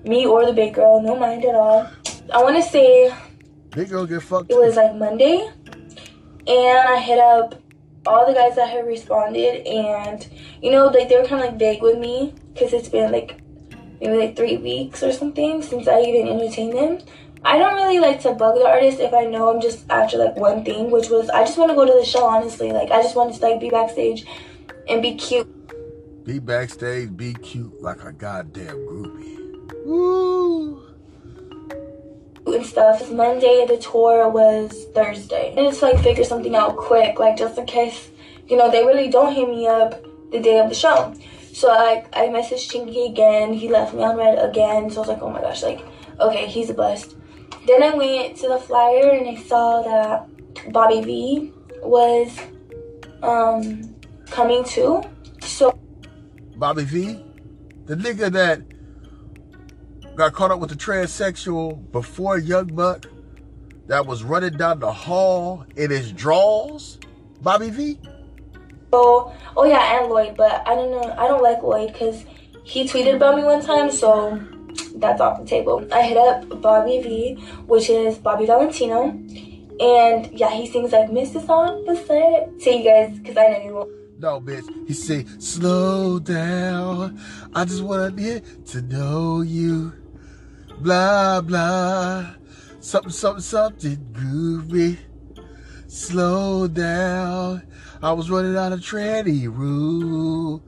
me 0.06 0.26
or 0.26 0.46
the 0.46 0.54
big 0.54 0.74
girl, 0.76 1.02
no 1.02 1.16
mind 1.16 1.44
at 1.46 1.56
all. 1.56 1.90
I 2.34 2.42
want 2.44 2.56
to 2.56 2.62
say 2.64 3.14
Big 3.72 3.90
girl 3.90 4.06
get 4.06 4.22
fucked. 4.22 4.52
it 4.52 4.58
was 4.58 4.76
like 4.76 4.96
Monday, 4.96 5.50
and 6.48 6.80
I 6.80 7.00
hit 7.00 7.20
up 7.20 7.56
all 8.06 8.26
the 8.28 8.34
guys 8.34 8.56
that 8.56 8.70
had 8.70 8.86
responded, 8.86 9.66
and 9.68 10.28
you 10.62 10.72
know, 10.72 10.88
like 10.88 11.10
they 11.10 11.18
were 11.18 11.26
kind 11.26 11.44
of 11.44 11.50
like 11.52 11.60
vague 11.60 11.82
with 11.82 11.98
me 11.98 12.34
because 12.54 12.74
it's 12.74 12.90
been 12.90 13.12
like 13.12 13.40
maybe 14.02 14.18
like 14.18 14.36
three 14.36 14.58
weeks 14.58 15.04
or 15.04 15.12
something 15.12 15.62
since 15.62 15.88
I 15.88 16.02
even 16.02 16.28
entertained 16.28 16.74
them. 16.78 17.00
I 17.44 17.58
don't 17.60 17.76
really 17.76 18.00
like 18.00 18.22
to 18.22 18.34
bug 18.34 18.56
the 18.56 18.66
artist 18.68 19.00
if 19.00 19.14
I 19.14 19.26
know 19.26 19.54
I'm 19.54 19.62
just 19.62 19.90
after 19.90 20.18
like 20.18 20.36
one 20.36 20.66
thing, 20.66 20.90
which 20.90 21.10
was 21.10 21.30
I 21.30 21.44
just 21.44 21.58
want 21.58 21.70
to 21.72 21.76
go 21.76 21.86
to 21.86 21.94
the 21.94 22.06
show. 22.06 22.26
Honestly, 22.26 22.72
like 22.72 22.92
I 22.92 23.02
just 23.04 23.16
wanted 23.16 23.36
to 23.40 23.42
like 23.48 23.60
be 23.60 23.70
backstage 23.70 24.26
and 24.90 25.02
be 25.02 25.16
cute 25.16 25.48
Be 26.26 26.40
backstage, 26.40 27.16
be 27.16 27.34
cute 27.36 27.82
like 27.82 28.04
a 28.04 28.12
goddamn 28.12 28.78
groupie. 28.88 29.86
Woo! 29.86 30.85
And 32.48 32.66
stuff. 32.66 33.12
Monday 33.12 33.66
the 33.68 33.78
tour 33.78 34.30
was 34.30 34.86
Thursday. 34.94 35.54
And 35.58 35.66
it's 35.66 35.82
like 35.82 36.00
figure 36.00 36.24
something 36.24 36.56
out 36.56 36.78
quick, 36.78 37.20
like 37.20 37.38
just 37.38 37.58
in 37.58 37.66
case, 37.66 38.10
you 38.48 38.56
know, 38.56 38.70
they 38.70 38.86
really 38.86 39.10
don't 39.10 39.34
hit 39.34 39.50
me 39.50 39.68
up 39.68 40.04
the 40.32 40.40
day 40.40 40.60
of 40.60 40.70
the 40.70 40.76
show. 40.76 41.14
So 41.54 41.68
like 41.68 42.08
I 42.16 42.28
messaged 42.28 42.70
Chingy 42.72 43.10
again, 43.10 43.54
he 43.54 43.70
left 43.70 43.94
me 43.94 44.04
on 44.04 44.18
read 44.18 44.38
again, 44.38 44.90
so 44.90 44.98
I 44.98 45.00
was 45.00 45.08
like, 45.10 45.22
oh 45.22 45.30
my 45.30 45.42
gosh, 45.42 45.64
like, 45.64 45.84
okay, 46.20 46.46
he's 46.48 46.70
a 46.70 46.74
bust. 46.74 47.16
Then 47.66 47.82
I 47.82 47.96
went 47.96 48.38
to 48.38 48.48
the 48.48 48.60
flyer 48.60 49.12
and 49.12 49.28
I 49.28 49.42
saw 49.42 49.82
that 49.82 50.72
Bobby 50.72 51.02
V 51.02 51.54
was 51.82 52.38
um 53.24 53.96
coming 54.28 54.64
too. 54.64 55.02
So 55.42 55.78
Bobby 56.58 56.84
V, 56.84 57.24
the 57.86 57.96
nigga 57.96 58.32
that 58.32 58.62
got 60.16 60.34
caught 60.34 60.52
up 60.52 60.60
with 60.60 60.70
the 60.70 60.76
transsexual 60.76 61.92
before 61.92 62.38
Young 62.38 62.68
Buck, 62.68 63.06
that 63.88 64.06
was 64.06 64.24
running 64.24 64.58
down 64.58 64.80
the 64.80 64.92
hall 64.92 65.66
in 65.76 65.92
his 65.92 66.12
drawers. 66.12 67.00
Bobby 67.42 67.70
V. 67.70 68.00
Oh, 68.94 69.34
oh 69.58 69.66
yeah, 69.66 70.00
and 70.00 70.10
Lloyd, 70.10 70.36
but 70.38 70.68
I 70.68 70.74
don't 70.74 70.92
know. 70.92 71.14
I 71.18 71.28
don't 71.28 71.44
like 71.44 71.62
Lloyd 71.62 71.94
because 71.94 72.24
he 72.64 72.86
tweeted 72.86 73.16
about 73.16 73.36
me 73.36 73.44
one 73.44 73.62
time, 73.62 73.92
so 73.92 74.42
that's 74.96 75.20
off 75.20 75.40
the 75.40 75.46
table. 75.46 75.86
I 75.92 76.02
hit 76.04 76.18
up 76.18 76.62
Bobby 76.62 77.02
V, 77.02 77.34
which 77.68 77.90
is 77.90 78.18
Bobby 78.18 78.46
Valentino, 78.46 79.10
and 79.10 80.32
yeah, 80.32 80.50
he 80.50 80.66
sings 80.66 80.94
like 80.94 81.10
Mrs. 81.10 81.50
Opposite 81.50 82.60
to 82.62 82.72
you 82.72 82.84
guys 82.84 83.20
because 83.20 83.38
I 83.38 83.48
know 83.50 83.64
you 83.64 83.74
won't. 83.74 83.92
No, 84.18 84.40
bitch. 84.40 84.88
He 84.88 84.94
say, 84.94 85.26
slow 85.40 86.20
down. 86.20 87.20
I 87.54 87.66
just 87.66 87.84
want 87.84 88.16
to 88.16 88.24
get 88.24 88.66
to 88.68 88.82
know 88.82 89.42
you. 89.42 89.94
Blah, 90.80 91.42
blah. 91.42 92.36
Something, 92.80 93.12
something, 93.12 93.42
something 93.42 93.98
groovy. 94.12 94.98
Slow 95.88 96.68
down. 96.68 97.64
I 98.02 98.12
was 98.12 98.30
running 98.30 98.56
out 98.58 98.74
of 98.74 98.82
tranny 98.82 99.46
rule. 99.46 100.64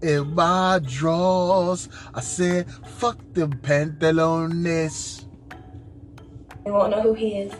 In 0.00 0.34
my 0.34 0.80
drawers, 0.84 1.88
I 2.14 2.20
said, 2.20 2.70
fuck 2.86 3.18
them 3.34 3.52
pantalones. 3.54 5.26
You 6.64 6.72
won't 6.72 6.90
know 6.90 7.02
who 7.02 7.14
he 7.14 7.38
is. 7.38 7.52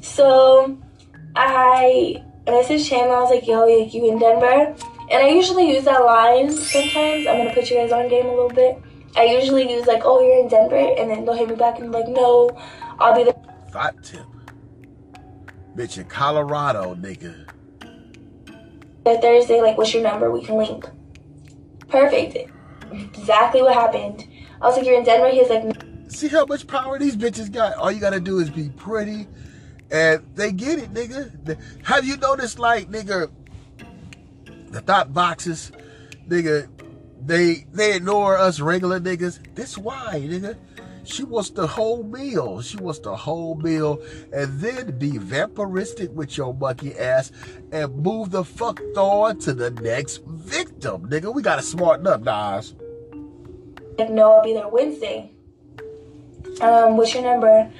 So 0.00 0.76
I 1.34 2.22
messaged 2.46 2.88
him. 2.88 3.10
I 3.10 3.20
was 3.20 3.30
like, 3.30 3.46
"Yo, 3.46 3.66
you 3.66 4.10
in 4.10 4.18
Denver?" 4.18 4.74
And 5.10 5.22
I 5.22 5.28
usually 5.28 5.68
use 5.74 5.84
that 5.84 6.04
line 6.04 6.52
sometimes. 6.52 7.26
I'm 7.26 7.38
gonna 7.38 7.54
put 7.54 7.70
you 7.70 7.76
guys 7.76 7.92
on 7.92 8.08
game 8.08 8.26
a 8.26 8.30
little 8.30 8.48
bit. 8.48 8.82
I 9.16 9.24
usually 9.24 9.70
use 9.70 9.86
like, 9.86 10.02
"Oh, 10.04 10.20
you're 10.20 10.40
in 10.40 10.48
Denver," 10.48 10.76
and 10.76 11.10
then 11.10 11.24
they'll 11.24 11.34
hit 11.34 11.48
me 11.48 11.54
back 11.54 11.78
and 11.78 11.90
be 11.90 11.98
like, 11.98 12.08
"No, 12.08 12.50
I'll 12.98 13.14
be 13.14 13.24
there." 13.24 13.34
Thought 13.70 14.02
tip. 14.02 14.26
Bitch 15.76 15.98
in 15.98 16.04
Colorado, 16.04 16.94
nigga. 16.94 17.46
Thursday, 19.04 19.60
like, 19.60 19.78
what's 19.78 19.94
your 19.94 20.02
number? 20.02 20.30
We 20.30 20.44
can 20.44 20.56
link. 20.56 20.84
Perfect. 21.88 22.50
Exactly 22.92 23.62
what 23.62 23.74
happened. 23.74 24.26
I 24.60 24.66
was 24.66 24.76
like, 24.76 24.86
you're 24.86 24.98
in 24.98 25.04
Denver? 25.04 25.28
He 25.28 25.40
was 25.40 25.50
like, 25.50 26.10
See 26.10 26.28
how 26.28 26.46
much 26.46 26.66
power 26.66 26.98
these 26.98 27.16
bitches 27.16 27.52
got? 27.52 27.74
All 27.74 27.90
you 27.90 28.00
gotta 28.00 28.20
do 28.20 28.38
is 28.38 28.48
be 28.48 28.70
pretty, 28.70 29.26
and 29.90 30.24
they 30.34 30.52
get 30.52 30.78
it, 30.78 30.94
nigga. 30.94 31.58
Have 31.84 32.04
you 32.04 32.16
noticed, 32.16 32.58
like, 32.58 32.90
nigga, 32.90 33.30
the 34.68 34.80
thought 34.80 35.12
boxes, 35.12 35.72
nigga, 36.28 36.68
they 37.24 37.66
they 37.72 37.96
ignore 37.96 38.36
us 38.36 38.60
regular 38.60 39.00
niggas. 39.00 39.38
This 39.54 39.76
why, 39.78 40.20
nigga. 40.24 40.56
She 41.06 41.22
wants 41.22 41.50
the 41.50 41.68
whole 41.68 42.02
meal. 42.02 42.60
She 42.62 42.78
wants 42.78 42.98
the 42.98 43.14
whole 43.14 43.54
meal, 43.54 44.02
and 44.32 44.58
then 44.58 44.98
be 44.98 45.12
vampiristic 45.12 46.10
with 46.10 46.36
your 46.36 46.52
monkey 46.52 46.98
ass 46.98 47.30
and 47.70 47.96
move 47.96 48.32
the 48.32 48.44
fuck 48.44 48.80
on 48.96 49.38
to 49.40 49.54
the 49.54 49.70
next 49.70 50.24
victim, 50.26 51.08
nigga. 51.08 51.32
We 51.32 51.42
gotta 51.42 51.62
smarten 51.62 52.08
up, 52.08 52.22
Nas. 52.22 52.74
no, 53.98 54.32
I'll 54.32 54.42
be 54.42 54.54
there 54.54 54.68
Wednesday. 54.68 55.30
Um, 56.60 56.96
what's 56.96 57.14
your 57.14 57.22
number? 57.22 57.70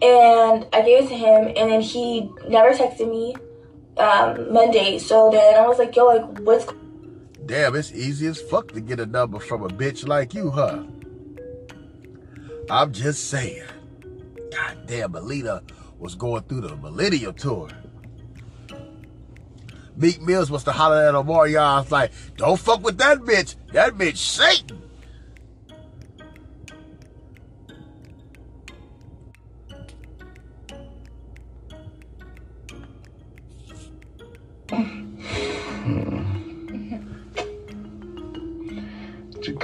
And 0.00 0.66
I 0.72 0.82
gave 0.82 1.04
it 1.04 1.08
to 1.08 1.14
him, 1.14 1.52
and 1.56 1.70
then 1.70 1.80
he 1.82 2.30
never 2.48 2.70
texted 2.70 3.10
me 3.10 3.34
um, 3.98 4.52
Monday. 4.52 4.98
So 4.98 5.30
then 5.30 5.56
I 5.56 5.66
was 5.66 5.78
like, 5.78 5.94
yo, 5.94 6.06
like, 6.06 6.38
what's 6.40 6.66
Damn, 7.46 7.76
it's 7.76 7.92
easy 7.92 8.26
as 8.26 8.40
fuck 8.40 8.72
to 8.72 8.80
get 8.80 9.00
a 9.00 9.06
number 9.06 9.38
from 9.38 9.62
a 9.62 9.68
bitch 9.68 10.06
like 10.06 10.32
you, 10.34 10.50
huh? 10.50 10.82
I'm 12.70 12.92
just 12.92 13.28
saying. 13.28 13.64
God 14.50 14.86
damn, 14.86 15.12
Melina 15.12 15.62
was 15.98 16.14
going 16.14 16.42
through 16.44 16.62
the 16.62 16.76
Millennial 16.76 17.32
Tour. 17.32 17.68
Meek 19.96 20.20
Mills 20.22 20.50
was 20.50 20.64
to 20.64 20.72
holler 20.72 21.06
at 21.06 21.14
Omarion. 21.14 21.82
was 21.82 21.92
like, 21.92 22.12
don't 22.36 22.58
fuck 22.58 22.82
with 22.82 22.98
that 22.98 23.18
bitch. 23.18 23.56
That 23.72 23.94
bitch 23.94 24.16
Satan. 24.16 24.83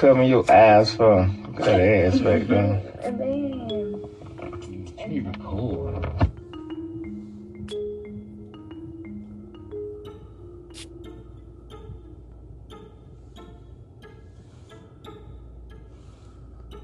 Covering 0.01 0.31
your 0.31 0.51
eyes 0.51 0.95
for? 0.95 1.27
Look 1.27 1.61
at 1.61 1.67
that 1.67 1.81
ass 1.81 2.19
back 2.21 2.47
there. 2.47 2.81
You 5.07 5.25
record. 5.27 6.07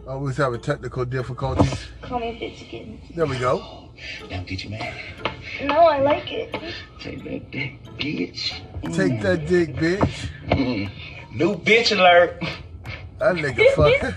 Always 0.06 0.36
having 0.36 0.60
technical 0.60 1.04
difficulties. 1.06 1.86
Call 2.02 2.20
me 2.20 2.38
bitch 2.38 2.68
again. 2.68 3.00
There 3.14 3.24
we 3.24 3.38
go. 3.38 3.88
Now 4.30 4.42
get 4.42 4.62
you 4.62 4.70
mad. 4.70 4.94
No, 5.62 5.74
I 5.74 6.00
like 6.00 6.30
it. 6.30 6.54
Take 7.00 7.24
that 7.24 7.50
dick, 7.50 7.82
bitch. 7.96 8.60
Take 8.94 9.22
that 9.22 9.46
dick, 9.46 9.74
bitch. 9.74 10.28
Mm. 10.48 10.90
New 11.34 11.56
bitch 11.56 11.92
alert. 11.92 12.42
That 13.18 13.36
nigga 13.36 13.70
fuck. 13.74 14.14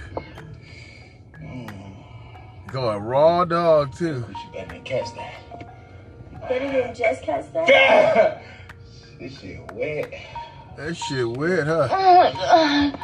Going 2.72 3.00
raw 3.00 3.46
dog, 3.46 3.96
too. 3.96 4.26
You 4.28 4.36
better 4.54 4.74
than 4.74 4.84
catch 4.84 5.16
that. 5.16 6.48
Better 6.48 6.72
than 6.72 6.94
just 6.94 7.24
catch 7.24 7.52
that? 7.54 8.44
this 9.20 9.40
shit 9.40 9.72
wet. 9.72 10.14
That 10.78 10.96
shit 10.96 11.28
weird, 11.28 11.68
huh? 11.68 11.88
Oh 11.92 12.16
my 12.16 12.32
god. 12.32 13.00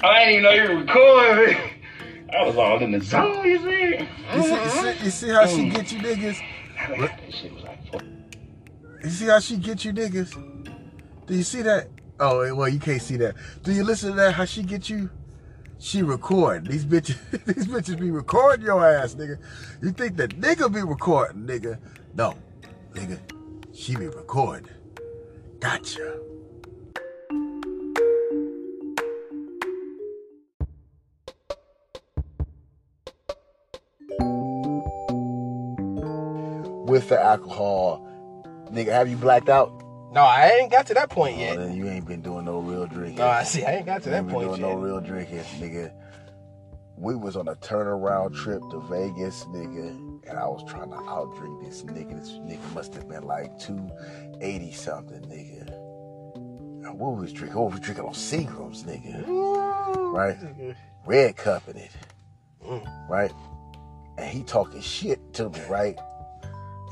I 0.00 0.24
didn't 0.24 0.30
even 0.30 0.42
know 0.42 0.50
you 0.50 0.62
were 0.62 0.80
recording. 0.80 1.58
I 2.38 2.46
was 2.46 2.56
all 2.56 2.78
in 2.82 2.92
the 2.92 3.00
zone, 3.00 3.44
you 3.44 3.58
see? 3.58 4.06
You 4.34 4.42
see, 4.42 4.52
you 4.52 4.68
see, 4.68 5.04
you 5.04 5.10
see 5.10 5.28
how 5.30 5.46
she 5.46 5.56
mm. 5.56 5.74
get 5.74 5.92
you 5.92 5.98
niggas? 5.98 6.40
That 6.98 7.20
shit 7.30 7.54
was 7.54 7.64
like. 7.64 8.02
You 9.02 9.10
see 9.10 9.26
how 9.26 9.40
she 9.40 9.56
get 9.56 9.84
you 9.84 9.92
niggas? 9.92 10.47
Do 11.28 11.34
you 11.36 11.42
see 11.42 11.60
that? 11.60 11.88
Oh, 12.18 12.40
eh, 12.40 12.50
well, 12.52 12.68
you 12.68 12.80
can't 12.80 13.02
see 13.02 13.16
that. 13.18 13.34
Do 13.62 13.70
you 13.70 13.84
listen 13.84 14.10
to 14.10 14.16
that? 14.16 14.32
How 14.32 14.46
she 14.46 14.62
get 14.62 14.88
you? 14.88 15.10
She 15.78 16.02
record. 16.02 16.66
These 16.66 16.86
bitches, 16.86 17.18
these 17.44 17.66
bitches 17.66 18.00
be 18.00 18.10
recording 18.10 18.64
your 18.64 18.84
ass, 18.84 19.14
nigga. 19.14 19.38
You 19.82 19.90
think 19.92 20.16
that 20.16 20.40
nigga 20.40 20.72
be 20.72 20.80
recording, 20.80 21.42
nigga? 21.42 21.78
No, 22.14 22.34
nigga. 22.94 23.20
She 23.74 23.94
be 23.94 24.06
recording. 24.06 24.70
Gotcha. 25.60 26.18
With 36.86 37.10
the 37.10 37.20
alcohol, 37.22 38.08
nigga, 38.72 38.88
have 38.88 39.10
you 39.10 39.16
blacked 39.16 39.50
out? 39.50 39.87
No, 40.12 40.22
I 40.22 40.48
ain't 40.60 40.70
got 40.70 40.86
to 40.86 40.94
that 40.94 41.10
point 41.10 41.36
Oh, 41.36 41.40
yet. 41.40 41.58
then 41.58 41.74
you 41.76 41.86
ain't 41.88 42.06
been 42.06 42.22
doing 42.22 42.44
no 42.46 42.58
real 42.60 42.86
drinking. 42.86 43.16
No, 43.18 43.26
I 43.28 43.42
see. 43.44 43.64
I 43.64 43.76
ain't 43.76 43.86
got 43.86 44.02
to 44.04 44.10
that 44.10 44.24
We 44.24 44.32
point 44.32 44.48
doing 44.48 44.60
yet. 44.62 44.68
no 44.70 44.76
real 44.76 45.00
drinking, 45.00 45.40
nigga. 45.60 45.92
We 46.96 47.14
was 47.14 47.36
on 47.36 47.46
a 47.48 47.54
turnaround 47.56 48.34
trip 48.34 48.60
to 48.70 48.80
Vegas, 48.90 49.44
nigga, 49.44 49.88
and 50.28 50.38
I 50.38 50.46
was 50.46 50.64
trying 50.68 50.90
to 50.90 50.96
outdrink 50.96 51.64
this 51.64 51.82
nigga. 51.82 52.18
This 52.18 52.30
nigga 52.30 52.74
must 52.74 52.94
have 52.94 53.08
been 53.08 53.22
like 53.24 53.56
two 53.58 53.88
eighty 54.40 54.72
something, 54.72 55.20
nigga. 55.22 55.68
And 56.86 56.98
what 56.98 57.16
was 57.16 57.32
drinking? 57.32 57.58
Oh, 57.58 57.66
we 57.66 57.72
was 57.72 57.80
drinking 57.80 58.04
on 58.06 58.14
Seagrams, 58.14 58.84
nigga. 58.84 59.24
Right? 60.12 60.36
Red 61.06 61.36
cup 61.36 61.68
in 61.68 61.76
it. 61.76 61.90
Mm. 62.66 63.08
Right? 63.08 63.32
And 64.16 64.26
he 64.28 64.42
talking 64.42 64.80
shit 64.80 65.32
to 65.34 65.50
me, 65.50 65.60
right? 65.68 65.96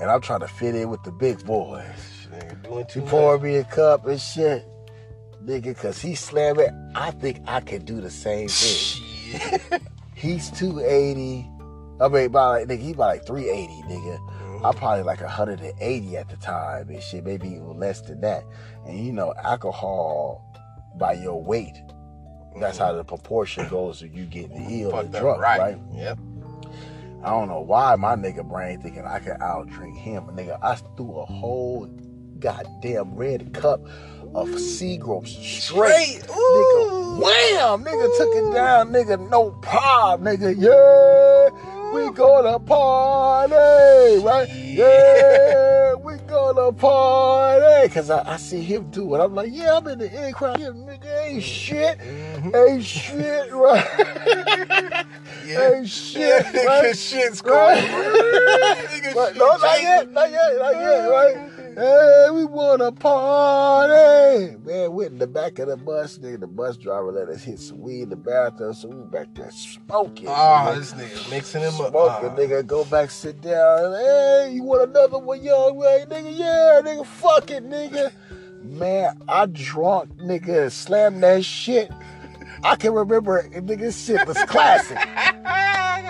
And 0.00 0.10
I'm 0.10 0.20
trying 0.20 0.40
to 0.40 0.48
fit 0.48 0.74
in 0.76 0.88
with 0.90 1.02
the 1.02 1.10
big 1.12 1.44
boys. 1.44 1.84
Nigga, 2.32 2.62
doing 2.62 2.84
He 2.86 2.92
too 2.92 3.00
much. 3.00 3.10
poured 3.10 3.42
me 3.42 3.56
a 3.56 3.64
cup 3.64 4.06
and 4.06 4.20
shit. 4.20 4.64
Nigga, 5.44 5.76
cause 5.76 6.00
he 6.00 6.14
slammed 6.14 6.58
it. 6.58 6.72
I 6.94 7.10
think 7.12 7.40
I 7.46 7.60
can 7.60 7.84
do 7.84 8.00
the 8.00 8.10
same 8.10 8.48
thing. 8.48 9.80
He's 10.14 10.50
280. 10.50 11.50
I 12.00 12.08
mean, 12.08 12.26
about 12.26 12.52
like, 12.52 12.68
nigga, 12.68 12.82
he 12.82 12.92
about 12.92 13.06
like 13.06 13.26
380, 13.26 13.82
nigga. 13.82 14.18
I'm 14.56 14.64
uh-huh. 14.64 14.72
probably 14.72 15.04
like 15.04 15.20
180 15.20 16.16
at 16.16 16.28
the 16.28 16.36
time 16.36 16.88
and 16.88 17.02
shit, 17.02 17.24
maybe 17.24 17.48
even 17.48 17.78
less 17.78 18.00
than 18.00 18.20
that. 18.22 18.44
And 18.86 18.98
you 18.98 19.12
know, 19.12 19.34
alcohol 19.44 20.42
by 20.98 21.12
your 21.14 21.42
weight, 21.42 21.76
that's 22.58 22.78
how 22.78 22.86
uh-huh. 22.86 22.96
the 22.96 23.04
proportion 23.04 23.68
goes 23.68 24.00
to 24.00 24.08
you 24.08 24.24
getting 24.24 24.80
ill 24.80 24.98
and 24.98 25.12
drunk, 25.12 25.40
right. 25.40 25.58
right? 25.58 25.78
Yep. 25.94 26.18
I 27.22 27.30
don't 27.30 27.48
know 27.48 27.60
why 27.60 27.96
my 27.96 28.14
nigga 28.14 28.48
brain 28.48 28.80
thinking 28.80 29.04
I 29.04 29.18
could 29.18 29.40
out 29.40 29.68
drink 29.68 29.96
him. 29.96 30.24
Nigga, 30.28 30.58
I 30.62 30.74
threw 30.96 31.18
a 31.18 31.24
whole 31.24 31.86
goddamn 32.40 33.14
red 33.16 33.52
cup 33.54 33.80
of 34.34 34.48
Seagrams 34.48 35.28
straight. 35.28 36.22
Straight. 36.22 36.22
Nigga, 36.28 37.20
wham! 37.20 37.84
Nigga 37.84 38.18
took 38.18 38.34
it 38.34 38.54
down, 38.54 38.90
nigga, 38.92 39.30
no 39.30 39.50
problem, 39.62 40.36
nigga. 40.36 40.54
Yeah, 40.58 41.92
we 41.94 42.10
gonna 42.12 42.58
party, 42.58 43.54
right? 44.24 44.48
Yeah, 44.54 45.94
we 45.94 46.16
gonna 46.28 46.72
party. 46.72 47.88
Cause 47.94 48.10
I, 48.10 48.34
I 48.34 48.36
see 48.36 48.62
him 48.62 48.90
do 48.90 49.14
it. 49.14 49.20
I'm 49.20 49.34
like, 49.34 49.50
yeah, 49.52 49.76
I'm 49.76 49.86
in 49.88 49.98
the 50.00 50.26
in 50.26 50.32
crowd. 50.34 50.60
Yeah, 50.60 50.68
nigga, 50.68 51.26
ain't 51.26 51.42
shit. 51.42 51.98
Mm-hmm. 51.98 52.54
Ain't 52.56 52.84
shit, 52.84 53.52
right? 53.52 55.06
Ain't 55.46 55.88
shit, 55.88 56.44
right? 56.44 56.84
Nigga, 56.92 57.10
shit's 57.10 57.40
going. 57.40 57.56
Right. 57.86 58.86
Nigga, 58.90 59.14
Right. 59.14 59.32
shit 59.32 59.36
No, 59.36 59.56
not 59.56 59.82
yet, 59.82 60.12
not 60.12 60.30
yet, 60.30 60.56
not 60.58 60.74
yet, 60.74 61.06
right? 61.06 61.50
Hey, 61.76 62.28
we 62.32 62.46
want 62.46 62.80
a 62.80 62.90
party. 62.90 64.56
Man, 64.64 64.92
went 64.94 65.12
in 65.12 65.18
the 65.18 65.26
back 65.26 65.58
of 65.58 65.68
the 65.68 65.76
bus, 65.76 66.16
nigga. 66.16 66.40
The 66.40 66.46
bus 66.46 66.78
driver 66.78 67.12
let 67.12 67.28
us 67.28 67.44
hit 67.44 67.58
some 67.58 67.80
weed 67.80 68.04
in 68.04 68.08
the 68.08 68.16
bathroom, 68.16 68.72
so 68.72 68.88
we 68.88 69.04
back 69.10 69.34
there 69.34 69.50
smoking. 69.50 70.26
Oh, 70.26 70.74
this 70.74 70.94
nigga 70.94 71.30
mixing 71.30 71.60
him 71.60 71.74
up. 71.78 71.90
Smoking, 71.90 72.30
Ah. 72.30 72.34
nigga. 72.34 72.66
Go 72.66 72.86
back, 72.86 73.10
sit 73.10 73.42
down. 73.42 73.92
Hey, 73.92 74.52
you 74.54 74.62
want 74.62 74.88
another 74.88 75.18
one, 75.18 75.42
young 75.42 75.78
man? 75.78 76.06
Nigga, 76.06 76.38
yeah, 76.38 76.80
nigga, 76.82 77.04
fuck 77.04 77.50
it, 77.50 77.62
nigga. 77.68 78.10
Man, 78.62 79.20
I 79.28 79.44
drunk, 79.44 80.16
nigga, 80.16 80.72
slammed 80.72 81.22
that 81.22 81.44
shit. 81.44 81.90
I 82.64 82.76
can 82.76 82.94
remember, 82.94 83.40
it, 83.40 83.52
nigga, 83.66 83.92
shit 83.92 84.26
was 84.26 84.38
classic. 84.44 84.96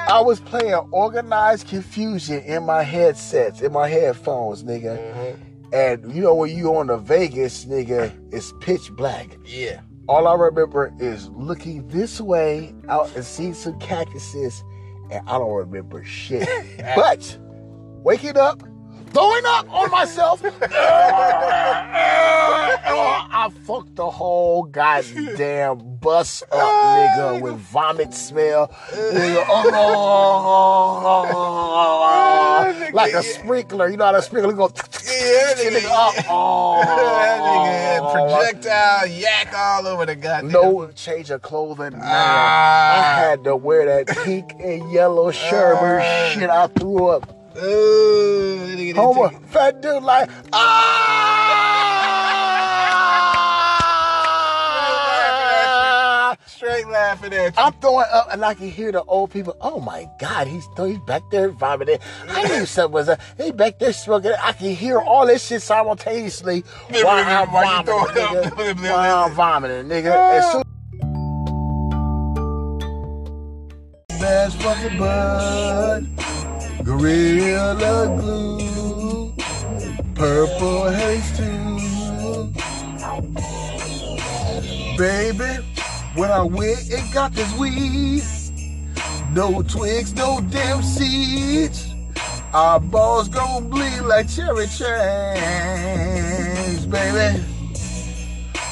I 0.09 0.21
was 0.21 0.39
playing 0.39 0.75
Organized 0.93 1.67
Konfusion 1.67 2.45
in 2.45 2.63
my 2.65 2.85
headsets, 2.85 3.61
in 3.63 3.73
my 3.73 3.89
headphones, 3.89 4.63
nigga. 4.63 4.97
Mm-hmm. 4.97 5.43
And 5.73 6.15
you 6.15 6.23
know 6.23 6.35
when 6.35 6.57
you 6.57 6.75
on 6.77 6.87
the 6.89 6.97
Vegas, 6.97 7.65
nigga, 7.65 8.13
it's 8.33 8.53
pitch 8.61 8.93
black. 8.93 9.37
Yeah. 9.45 9.81
All 10.09 10.29
I 10.29 10.35
remember 10.35 10.95
is 11.01 11.29
looking 11.31 11.87
this 11.89 12.21
way 12.21 12.75
out 12.89 13.15
and 13.17 13.25
seeing 13.25 13.55
some 13.55 13.79
cactuses, 13.81 14.63
and 15.11 15.29
I 15.29 15.39
don't 15.39 15.53
remember 15.53 16.05
shit. 16.05 16.49
but 16.97 17.39
waking 18.05 18.37
up, 18.37 18.63
throwing 19.13 19.45
up 19.47 19.73
on 19.73 19.91
myself. 19.91 20.43
I 23.39 23.51
fucked 23.65 23.97
the 23.97 24.09
whole 24.11 24.65
goddamn 24.65 25.99
bus 26.01 26.43
up, 26.51 26.59
nigga, 26.59 27.41
with 27.41 27.55
vomit 27.57 28.13
smell. 28.15 28.69
Nigga, 28.93 29.45
oh, 31.39 32.91
like 32.93 33.13
a 33.13 33.23
sprinkler. 33.23 33.89
You 33.89 33.97
know 33.97 34.07
how 34.07 34.15
a 34.15 34.23
sprinkler 34.23 34.53
go. 34.55 34.71
Yeah, 34.75 35.55
that 35.55 35.73
nigga, 35.73 35.91
up. 35.91 36.15
Oh, 36.29 36.83
nigga 36.85 38.13
projectile 38.13 39.07
yak 39.07 39.53
all 39.57 39.87
over 39.87 40.07
the 40.07 40.17
goddamn. 40.17 40.51
no 40.51 40.89
change 40.95 41.31
of 41.31 41.43
clothing. 41.43 41.93
Man, 41.93 42.03
Ah. 42.05 43.17
I 43.17 43.21
had 43.21 43.45
to 43.45 43.55
wear 43.57 43.85
that 43.87 44.09
pink 44.25 44.53
and 44.59 44.91
yellow 44.91 45.31
Sherman 45.31 46.01
Ah. 46.03 46.31
shit. 46.33 46.51
I 46.51 46.67
threw 46.69 47.07
up. 47.09 47.36
Ooh, 47.63 48.93
Homer, 48.95 49.31
fat 49.47 49.81
dude, 49.81 50.03
like 50.03 50.29
ah. 50.53 51.47
Straight 56.47 56.87
laughing 56.89 57.33
at 57.33 57.55
you. 57.57 57.63
I'm 57.63 57.73
throwing 57.75 58.07
up, 58.13 58.29
and 58.31 58.45
I 58.45 58.53
can 58.55 58.71
hear 58.71 58.93
the 58.93 59.03
old 59.05 59.31
people. 59.31 59.57
Oh 59.61 59.81
my 59.81 60.09
God, 60.19 60.47
he's 60.47 60.67
he's 60.77 60.99
back 61.01 61.23
there 61.31 61.49
vomiting. 61.51 61.99
I 62.29 62.47
knew 62.49 62.67
something 62.67 62.93
was 62.93 63.09
up. 63.09 63.21
He 63.39 63.53
back 63.53 63.79
there 63.79 63.93
smoking. 63.93 64.33
I 64.43 64.53
can 64.53 64.75
hear 64.75 64.99
all 64.99 65.27
this 65.27 65.47
shit 65.47 65.63
simultaneously 65.63 66.61
while 66.91 67.09
I'm 67.09 67.49
vomiting, 67.51 67.95
nigga. 67.95 68.83
While 68.91 69.25
I'm 69.25 69.33
vomiting, 69.33 69.89
nigga. 69.89 70.63
As 74.21 74.55
fucking 74.57 74.99
bud, 74.99 76.07
gorilla 76.87 78.07
glue, 78.21 79.35
purple 80.15 80.89
haze 80.91 81.37
too. 81.37 82.53
Baby, 84.97 85.57
when 86.15 86.31
I 86.31 86.43
went 86.43 86.89
and 86.93 87.13
got 87.13 87.33
this 87.33 87.53
weed, 87.59 88.23
no 89.33 89.63
twigs, 89.63 90.15
no 90.15 90.41
damn 90.49 90.81
seeds. 90.83 91.93
Our 92.55 92.79
balls 92.79 93.29
gon' 93.29 93.69
bleed 93.69 94.03
like 94.03 94.29
cherry 94.29 94.69
chains, 94.69 94.87
baby. 96.87 97.43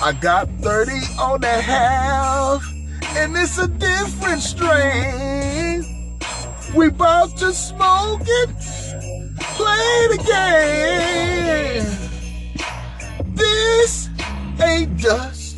I 0.02 0.12
got 0.12 0.48
30 0.60 0.92
on 1.18 1.40
the 1.40 1.48
half, 1.48 2.64
and 3.16 3.36
it's 3.36 3.58
a 3.58 3.66
different 3.66 4.40
strain. 4.40 5.93
We 6.74 6.90
bout 6.90 7.36
to 7.36 7.52
smoke 7.52 8.22
it, 8.24 8.50
play 9.38 10.06
the 10.10 10.18
game. 10.26 11.86
This 13.34 14.08
ain't 14.60 15.00
dust, 15.00 15.56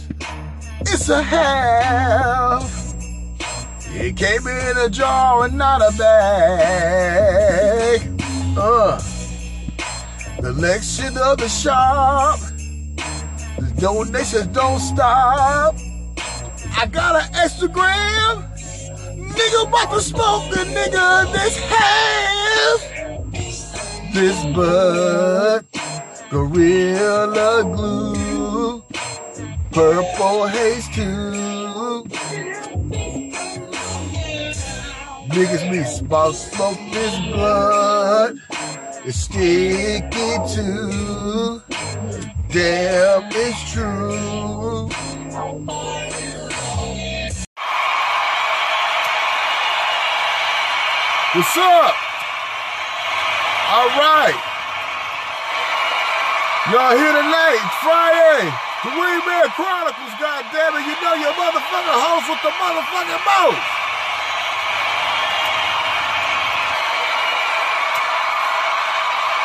it's 0.80 1.08
a 1.08 1.22
half. 1.22 2.76
It 3.98 4.14
came 4.14 4.46
in 4.46 4.76
a 4.76 4.90
jar 4.90 5.46
and 5.46 5.56
not 5.56 5.80
a 5.80 5.90
bag. 5.96 8.02
Uh, 8.58 9.00
the 10.42 10.50
election 10.50 11.16
of 11.16 11.38
the 11.38 11.48
shop. 11.48 12.38
The 13.58 13.72
donations 13.80 14.48
don't 14.48 14.80
stop. 14.80 15.76
I 16.76 16.84
got 16.92 17.24
an 17.24 17.34
extra 17.36 17.68
gram. 17.68 18.44
Nigga 19.37 19.68
about 19.68 19.93
to 19.93 20.01
smoke 20.01 20.51
the 20.51 20.64
nigga 20.64 21.32
this 21.32 21.57
half. 21.70 22.80
This 24.14 24.39
bud, 24.57 25.66
Gorilla 26.30 27.62
Glue, 27.64 28.82
Purple 29.72 30.47
Haze 30.47 30.89
too. 30.89 32.05
Niggas 35.28 35.70
me 35.70 35.84
smoke, 35.84 36.34
smoke 36.34 36.78
this 36.93 37.14
blood. 37.32 38.39
It's 39.05 39.18
sticky 39.18 40.39
too. 40.55 41.62
Damn, 42.49 43.28
it's 43.32 43.72
true. 43.72 44.89
What's 51.35 51.57
up? 51.59 51.95
All 53.66 53.91
right. 53.99 54.39
Y'all 56.70 56.95
here 56.95 57.14
tonight. 57.18 57.62
Friday. 57.83 58.47
The 58.87 58.91
Wingman 58.95 59.51
Chronicles, 59.59 60.14
goddammit. 60.22 60.87
You 60.87 60.95
know 61.03 61.14
your 61.18 61.35
motherfucking 61.35 61.99
host 61.99 62.31
with 62.31 62.43
the 62.47 62.53
motherfucking 62.55 63.22
most. 63.27 63.66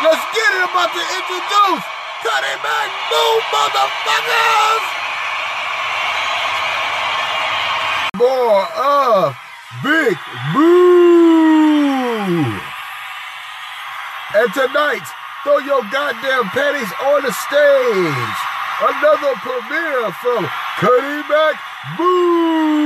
Let's 0.05 0.25
get 0.37 0.49
it. 0.53 0.69
About 0.69 0.93
to 0.93 1.01
introduce 1.01 1.85
Cutting 2.21 2.61
Back 2.61 2.89
Boom, 3.09 3.41
motherfuckers. 3.49 5.01
more 8.21 8.61
of 8.77 9.33
uh, 9.33 9.33
Big 9.81 10.17
Boo. 10.53 10.80
And 14.41 14.51
tonight, 14.55 15.05
throw 15.43 15.59
your 15.59 15.83
goddamn 15.91 16.45
panties 16.49 16.91
on 17.05 17.21
the 17.21 17.31
stage. 17.31 18.37
Another 18.81 19.35
premiere 19.37 20.11
from 20.13 20.49
Cutting 20.79 21.21
Back 21.29 21.61
Boo. 21.95 22.80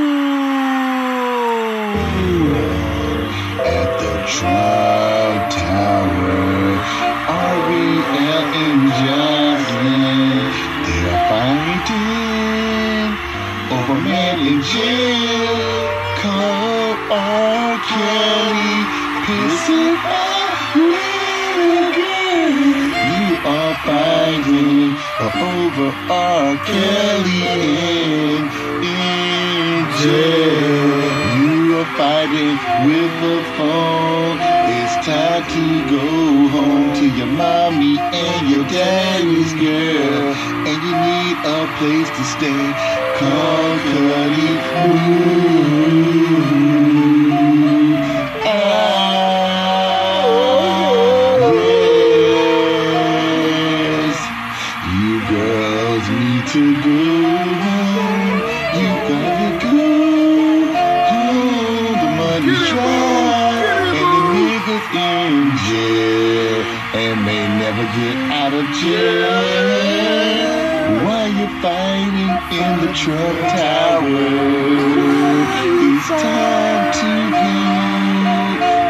R. 26.08 26.56
Kelly 26.66 27.41
in, 27.49 28.45
in 28.86 29.89
jail. 29.97 31.01
You 31.41 31.80
are 31.80 31.89
fighting 31.97 32.58
with 32.86 33.12
the 33.26 33.38
phone. 33.58 34.38
It's 34.70 34.95
time 35.03 35.43
to 35.49 35.66
go 35.89 36.06
home 36.49 36.93
to 36.93 37.06
your 37.18 37.26
mommy 37.26 37.97
and 37.97 38.47
your 38.47 38.66
daddy's 38.68 39.53
girl. 39.53 40.34
And 40.70 40.78
you 40.86 40.93
need 40.93 41.38
a 41.41 41.66
place 41.80 42.10
to 42.10 42.24
stay. 42.24 42.74
Cuddy 43.18 44.51
Ooh. 47.22 47.24
Of 68.76 68.82
jail. 68.82 70.36
You're 71.26 71.49
fighting 71.61 72.32
in 72.51 72.73
the 72.86 72.91
Trump 72.93 73.39
Tower, 73.39 74.05
it's 75.84 76.07
time 76.07 76.93
to 76.93 77.11
go 77.36 77.53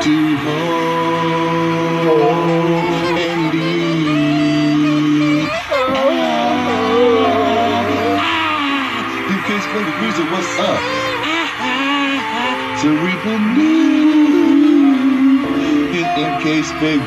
to 0.03 0.15
home 0.45 2.07
and 3.17 3.41
leave. 3.53 5.49
Big 9.27 9.41
Case 9.45 9.67
Baby 9.73 9.91
Greaser, 9.97 10.25
what's 10.31 10.59
up? 10.59 10.79
Ah, 11.23 11.49
ah, 11.59 12.19
ah. 12.37 12.79
Tariqa 12.81 13.33
New. 13.57 13.94
MK 16.15 16.45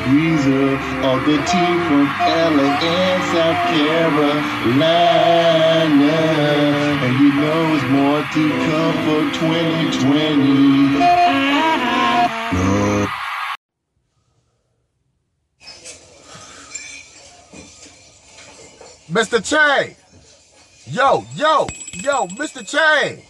Greaser, 0.05 0.77
all 1.03 1.19
the 1.21 1.37
team 1.49 1.77
from 1.87 2.05
LA 2.05 2.69
and 2.77 3.23
South 3.33 3.57
Carolina. 3.73 4.93
And 7.01 7.13
you 7.19 7.29
know 7.33 7.73
it's 7.73 7.85
more 7.89 8.21
to 8.21 8.43
come 8.69 8.95
for 9.05 9.21
2020. 9.39 10.99
No. 12.53 13.07
Mr. 19.09 19.39
Chang. 19.43 19.95
Yo, 20.85 21.25
yo, 21.35 21.67
yo, 21.95 22.27
Mr. 22.27 22.63
Chang. 22.63 23.23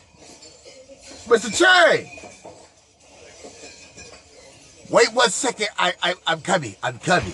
Mr. 1.29 1.49
Chang. 1.57 2.18
Wait 4.89 5.13
one 5.13 5.29
second. 5.29 5.67
I, 5.77 5.93
I, 6.01 6.15
I'm 6.25 6.41
coming. 6.41 6.75
I'm 6.81 6.97
coming. 6.99 7.33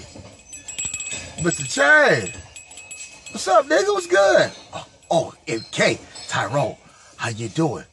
Mr. 1.38 1.68
Chang. 1.70 2.34
What's 3.32 3.48
up, 3.48 3.66
nigga? 3.66 3.88
What's 3.88 4.08
good? 4.08 4.52
Oh, 4.74 4.88
oh 5.10 5.34
MK. 5.48 6.00
Tyrone. 6.28 6.76
How 7.16 7.30
you 7.30 7.48
doing? 7.48 7.86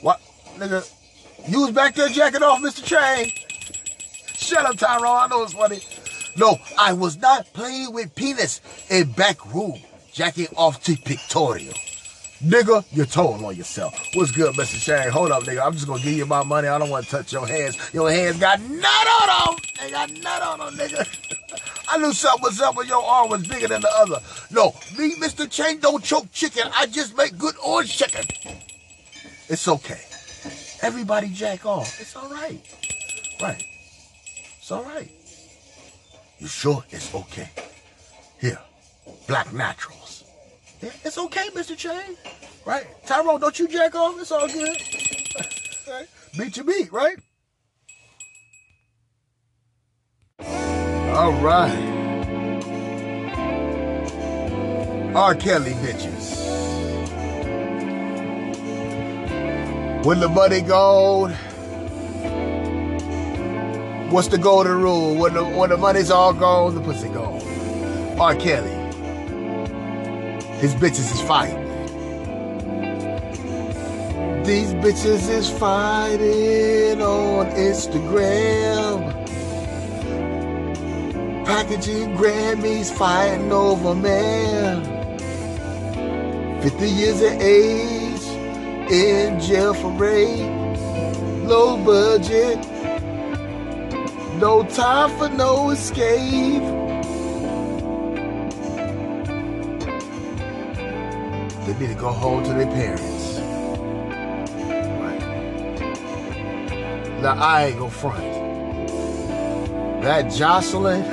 What? 0.00 0.20
Nigga, 0.56 0.88
you 1.48 1.62
was 1.62 1.72
back 1.72 1.94
there 1.96 2.08
jacking 2.08 2.42
off, 2.42 2.60
Mr. 2.60 2.84
Chang. 2.84 3.30
Shut 4.34 4.64
up, 4.64 4.76
Tyrone. 4.76 5.04
I 5.06 5.26
know 5.28 5.42
it's 5.42 5.54
funny. 5.54 5.80
No, 6.36 6.56
I 6.78 6.92
was 6.92 7.16
not 7.16 7.52
playing 7.52 7.92
with 7.92 8.14
penis 8.14 8.60
in 8.88 9.10
back 9.12 9.44
room, 9.52 9.80
jacking 10.12 10.48
off 10.56 10.82
to 10.84 10.96
pictorial. 10.96 11.74
Nigga, 12.42 12.82
you're 12.92 13.04
told 13.04 13.44
on 13.44 13.54
yourself. 13.54 13.94
What's 14.14 14.30
good, 14.30 14.54
Mr. 14.54 14.80
Chang? 14.80 15.10
Hold 15.10 15.30
up, 15.30 15.42
nigga. 15.42 15.64
I'm 15.64 15.74
just 15.74 15.86
gonna 15.86 16.02
give 16.02 16.14
you 16.14 16.24
my 16.24 16.42
money. 16.42 16.68
I 16.68 16.78
don't 16.78 16.88
want 16.88 17.04
to 17.04 17.10
touch 17.10 17.32
your 17.34 17.46
hands. 17.46 17.76
Your 17.92 18.10
hands 18.10 18.38
got 18.38 18.58
nut 18.62 19.06
on 19.20 19.56
them. 19.56 19.64
They 19.78 19.90
got 19.90 20.10
nut 20.10 20.42
on 20.42 20.58
them, 20.58 20.74
nigga. 20.74 21.06
I 21.88 21.98
knew 21.98 22.12
something 22.14 22.42
was 22.42 22.60
up 22.60 22.76
when 22.76 22.86
your 22.86 23.02
arm 23.02 23.28
was 23.28 23.46
bigger 23.46 23.68
than 23.68 23.82
the 23.82 23.90
other. 23.94 24.20
No, 24.50 24.74
me, 24.96 25.16
Mr. 25.16 25.50
Chang, 25.50 25.80
don't 25.80 26.02
choke 26.02 26.32
chicken. 26.32 26.62
I 26.74 26.86
just 26.86 27.14
make 27.14 27.36
good 27.36 27.56
orange 27.62 27.94
chicken. 27.98 28.24
It's 29.48 29.68
okay. 29.68 30.00
Everybody 30.82 31.28
jack 31.28 31.66
off. 31.66 32.00
It's 32.00 32.16
all 32.16 32.30
right. 32.30 32.60
Right. 33.42 33.62
It's 34.58 34.70
all 34.70 34.84
right. 34.84 35.10
You 36.38 36.46
sure 36.46 36.84
it's 36.88 37.14
okay? 37.14 37.50
Here, 38.40 38.58
Black 39.26 39.52
Naturals. 39.52 39.99
It's 40.82 41.18
okay, 41.18 41.48
Mr. 41.50 41.76
Chang. 41.76 42.16
Right? 42.64 42.86
Tyrone, 43.06 43.40
don't 43.40 43.58
you 43.58 43.68
jack 43.68 43.94
off? 43.94 44.18
It's 44.20 44.32
all 44.32 44.48
good. 44.48 44.76
right? 45.88 46.06
Beat 46.38 46.56
your 46.56 46.64
beat, 46.64 46.92
right? 46.92 47.16
All 50.40 51.32
right. 51.42 51.90
R. 55.14 55.34
Kelly 55.34 55.72
bitches. 55.72 56.38
When 60.04 60.20
the 60.20 60.28
money 60.28 60.62
gone, 60.62 61.32
what's 64.10 64.28
the 64.28 64.38
golden 64.38 64.80
rule? 64.80 65.14
When 65.16 65.34
the, 65.34 65.44
when 65.44 65.70
the 65.70 65.76
money's 65.76 66.10
all 66.10 66.32
gone, 66.32 66.74
the 66.74 66.80
pussy 66.80 67.08
gone. 67.08 67.42
R. 68.18 68.34
Kelly. 68.36 68.79
His 70.60 70.74
bitches 70.74 71.10
is 71.14 71.22
fighting. 71.22 71.70
These 74.44 74.74
bitches 74.74 75.30
is 75.30 75.48
fighting 75.48 77.00
on 77.00 77.46
Instagram. 77.52 79.14
Packaging 81.46 82.14
Grammys, 82.14 82.92
fighting 82.92 83.50
over 83.50 83.94
man. 83.94 84.84
50 86.60 86.90
years 86.90 87.22
of 87.22 87.40
age, 87.40 88.22
in 88.92 89.40
jail 89.40 89.72
for 89.72 89.90
rape. 89.92 90.50
Low 91.48 91.82
budget, 91.82 92.58
no 94.38 94.62
time 94.64 95.08
for 95.16 95.30
no 95.30 95.70
escape. 95.70 96.79
They 101.70 101.86
need 101.86 101.94
to 101.94 102.00
go 102.00 102.08
home 102.08 102.42
to 102.42 102.52
their 102.52 102.66
parents. 102.66 103.38
Right. 104.98 105.20
Now 107.22 107.34
I 107.38 107.66
ain't 107.66 107.78
gonna 107.78 107.90
front. 107.92 108.24
That 110.02 110.24
Joycelyn, 110.26 111.04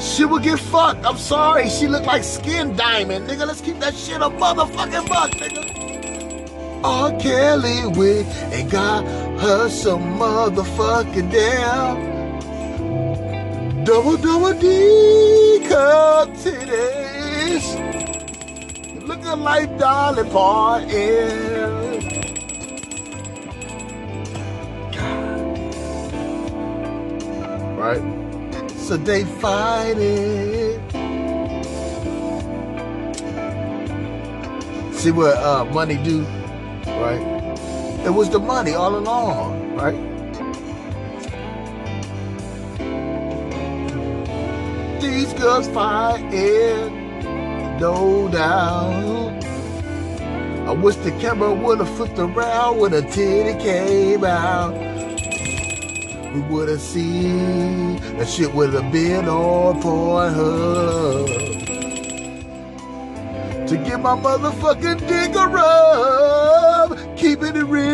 she 0.00 0.24
would 0.24 0.42
get 0.42 0.58
fucked. 0.58 1.06
I'm 1.06 1.18
sorry. 1.18 1.70
She 1.70 1.86
looked 1.86 2.06
like 2.06 2.24
Skin 2.24 2.74
Diamond, 2.74 3.28
nigga. 3.28 3.46
Let's 3.46 3.60
keep 3.60 3.78
that 3.78 3.94
shit 3.94 4.16
a 4.22 4.28
motherfucking 4.28 5.08
buck, 5.08 5.30
nigga. 5.30 6.82
R. 6.82 7.12
Kelly 7.20 7.86
with 7.96 8.26
and 8.52 8.68
got 8.68 9.04
her 9.40 9.68
some 9.68 10.18
motherfucking 10.18 11.30
damn 11.30 12.10
double 13.84 14.16
double 14.16 14.52
D 14.58 15.64
cup 15.68 16.30
titties. 16.30 17.89
Looking 19.30 19.44
like 19.44 19.78
Dolly 19.78 20.28
Parton. 20.28 20.90
Right? 27.76 28.02
So 28.70 28.96
they 28.96 29.22
fight 29.24 29.98
it. 29.98 30.80
See 34.94 35.12
what 35.12 35.36
uh, 35.36 35.64
money 35.66 35.94
do, 36.02 36.22
right? 36.86 37.22
It 38.04 38.10
was 38.10 38.30
the 38.30 38.40
money 38.40 38.74
all 38.74 38.96
along, 38.96 39.76
right? 39.76 39.94
These 45.00 45.32
girls 45.34 45.68
fighting, 45.68 46.99
no 47.80 48.28
doubt. 48.28 49.42
I 50.68 50.72
wish 50.72 50.96
the 50.96 51.10
camera 51.12 51.52
would 51.54 51.78
have 51.78 51.88
flipped 51.96 52.18
around 52.18 52.78
when 52.78 52.92
a 52.92 53.00
titty 53.00 53.58
came 53.58 54.22
out. 54.22 54.74
We 56.34 56.40
would 56.42 56.68
have 56.68 56.80
seen 56.80 57.96
that 58.18 58.28
shit 58.28 58.52
would 58.54 58.74
have 58.74 58.92
been 58.92 59.26
on 59.26 59.82
Pornhub. 59.82 61.26
To 63.66 63.76
get 63.78 64.00
my 64.00 64.14
motherfucking 64.14 65.08
dick 65.08 65.34
a 65.34 65.46
rub, 65.48 67.16
keeping 67.16 67.56
it 67.56 67.64
real. 67.64 67.90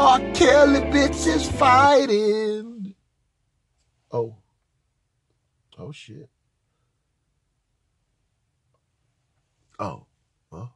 R. 0.00 0.18
Kelly 0.32 0.80
bitches 0.80 1.46
fighting. 1.46 2.94
Oh. 4.10 4.36
Oh 5.78 5.92
shit. 5.92 6.30
Oh. 9.78 10.06
Well, 10.50 10.72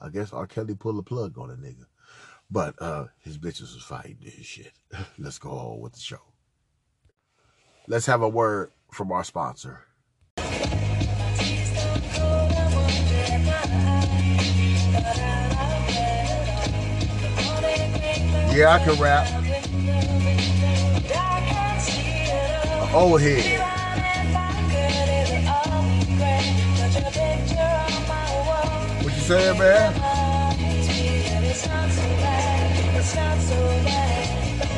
I 0.00 0.08
guess 0.08 0.32
R. 0.32 0.46
Kelly 0.46 0.74
pulled 0.74 0.98
a 0.98 1.02
plug 1.02 1.38
on 1.38 1.50
a 1.50 1.54
nigga. 1.54 1.84
But 2.50 2.74
uh 2.80 3.06
his 3.20 3.38
bitches 3.38 3.74
was 3.74 3.82
fighting 3.82 4.18
his 4.20 4.44
shit. 4.44 4.72
Let's 5.18 5.38
go 5.38 5.50
on 5.50 5.80
with 5.80 5.94
the 5.94 6.00
show. 6.00 6.20
Let's 7.86 8.06
have 8.06 8.22
a 8.22 8.28
word 8.28 8.70
from 8.90 9.10
our 9.12 9.24
sponsor. 9.24 9.84
Yeah, 18.54 18.78
I 18.78 18.84
can 18.84 19.00
rap. 19.00 19.26
Old 22.94 23.22
head. 23.22 23.71
Saying, 29.22 29.58
man? 29.58 29.94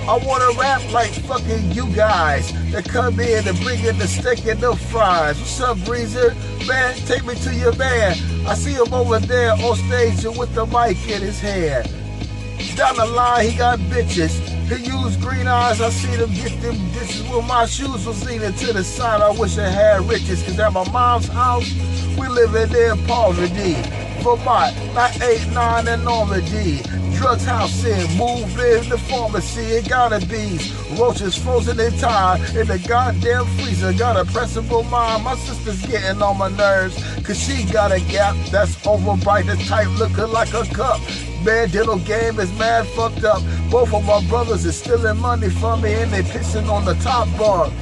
I 0.07 0.19
wanna 0.23 0.51
rap 0.61 0.83
like 0.93 1.11
fucking 1.11 1.73
you 1.73 1.87
guys 1.95 2.53
that 2.73 2.85
come 2.85 3.19
in 3.21 3.49
and 3.49 3.59
bring 3.61 3.83
in 3.85 3.97
the 3.99 4.07
steak 4.07 4.45
and 4.45 4.61
the 4.61 4.77
fries. 4.77 5.39
What's 5.39 5.61
up, 5.63 5.79
Breezer? 5.79 6.35
Man, 6.69 6.95
take 7.07 7.25
me 7.25 7.35
to 7.37 7.55
your 7.55 7.75
man. 7.77 8.13
I 8.47 8.55
see 8.55 8.73
him 8.73 8.93
over 8.93 9.19
there 9.19 9.53
on 9.53 9.77
stage 9.77 10.25
with 10.37 10.55
the 10.55 10.67
mic 10.67 10.99
in 11.09 11.23
his 11.23 11.41
hand. 11.41 11.89
Down 12.77 12.97
the 12.97 13.07
line, 13.07 13.49
he 13.49 13.57
got 13.57 13.79
bitches. 13.79 14.41
He 14.69 14.85
used 14.85 15.23
green 15.23 15.47
eyes. 15.47 15.81
I 15.81 15.89
see 15.89 16.17
them 16.17 16.33
get 16.35 16.61
them 16.61 16.77
bitches 16.93 17.35
with 17.35 17.47
my 17.47 17.65
shoes 17.65 18.07
was 18.07 18.23
leaning 18.27 18.53
to 18.53 18.73
the 18.75 18.85
side. 18.85 19.23
I 19.23 19.31
wish 19.31 19.57
I 19.57 19.69
had 19.69 20.07
riches, 20.07 20.43
cause 20.43 20.59
at 20.59 20.73
my 20.73 20.87
mom's 20.91 21.29
house, 21.29 21.73
we 22.19 22.29
live 22.29 22.55
in 22.55 22.69
there, 22.69 22.95
poverty. 23.07 24.04
Vermont, 24.25 24.75
not 24.95 25.21
8, 25.21 25.49
9 25.53 25.87
in 25.87 26.03
Normandie. 26.03 26.81
Drugs 27.15 27.45
house 27.45 27.85
in, 27.85 28.17
move 28.17 28.59
in 28.59 28.89
the 28.89 28.97
pharmacy. 28.97 29.61
It 29.61 29.87
gotta 29.87 30.25
be 30.27 30.59
roaches 30.99 31.37
frozen 31.37 31.79
in 31.79 31.93
time 31.99 32.41
in 32.57 32.67
the 32.67 32.83
goddamn 32.89 33.45
freezer. 33.59 33.93
Got 33.93 34.17
a 34.17 34.25
pressable 34.25 34.83
mind. 34.85 35.25
My 35.25 35.35
sister's 35.37 35.85
getting 35.85 36.23
on 36.23 36.39
my 36.39 36.49
nerves, 36.49 36.97
cause 37.23 37.39
she 37.39 37.65
got 37.71 37.93
a 37.93 38.01
gap 38.01 38.35
that's 38.47 38.75
over 38.87 39.15
bright 39.23 39.47
and 39.47 39.61
tight, 39.67 39.89
looking 39.99 40.33
like 40.33 40.55
a 40.55 40.65
cup. 40.75 41.03
Man, 41.45 41.69
diddle 41.69 41.99
game 41.99 42.41
is 42.41 42.51
mad 42.59 42.87
fucked 42.97 43.25
up. 43.25 43.43
Both 43.71 43.93
of 43.93 44.07
my 44.07 44.27
brothers 44.27 44.65
is 44.65 44.79
stealing 44.79 45.19
money 45.19 45.51
from 45.51 45.83
me 45.83 45.93
and 45.93 46.11
they 46.11 46.23
pissing 46.23 46.71
on 46.71 46.87
the 46.87 46.95
top 46.95 47.29
bunk. 47.37 47.75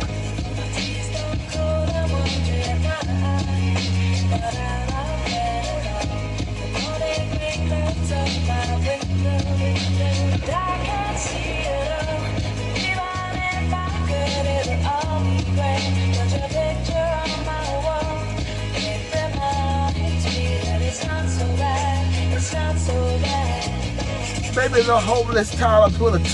Maybe 24.54 24.82
the 24.82 24.98
homeless 24.98 25.50
Tyler 25.56 25.90
put 25.96 26.14
a 26.14 26.24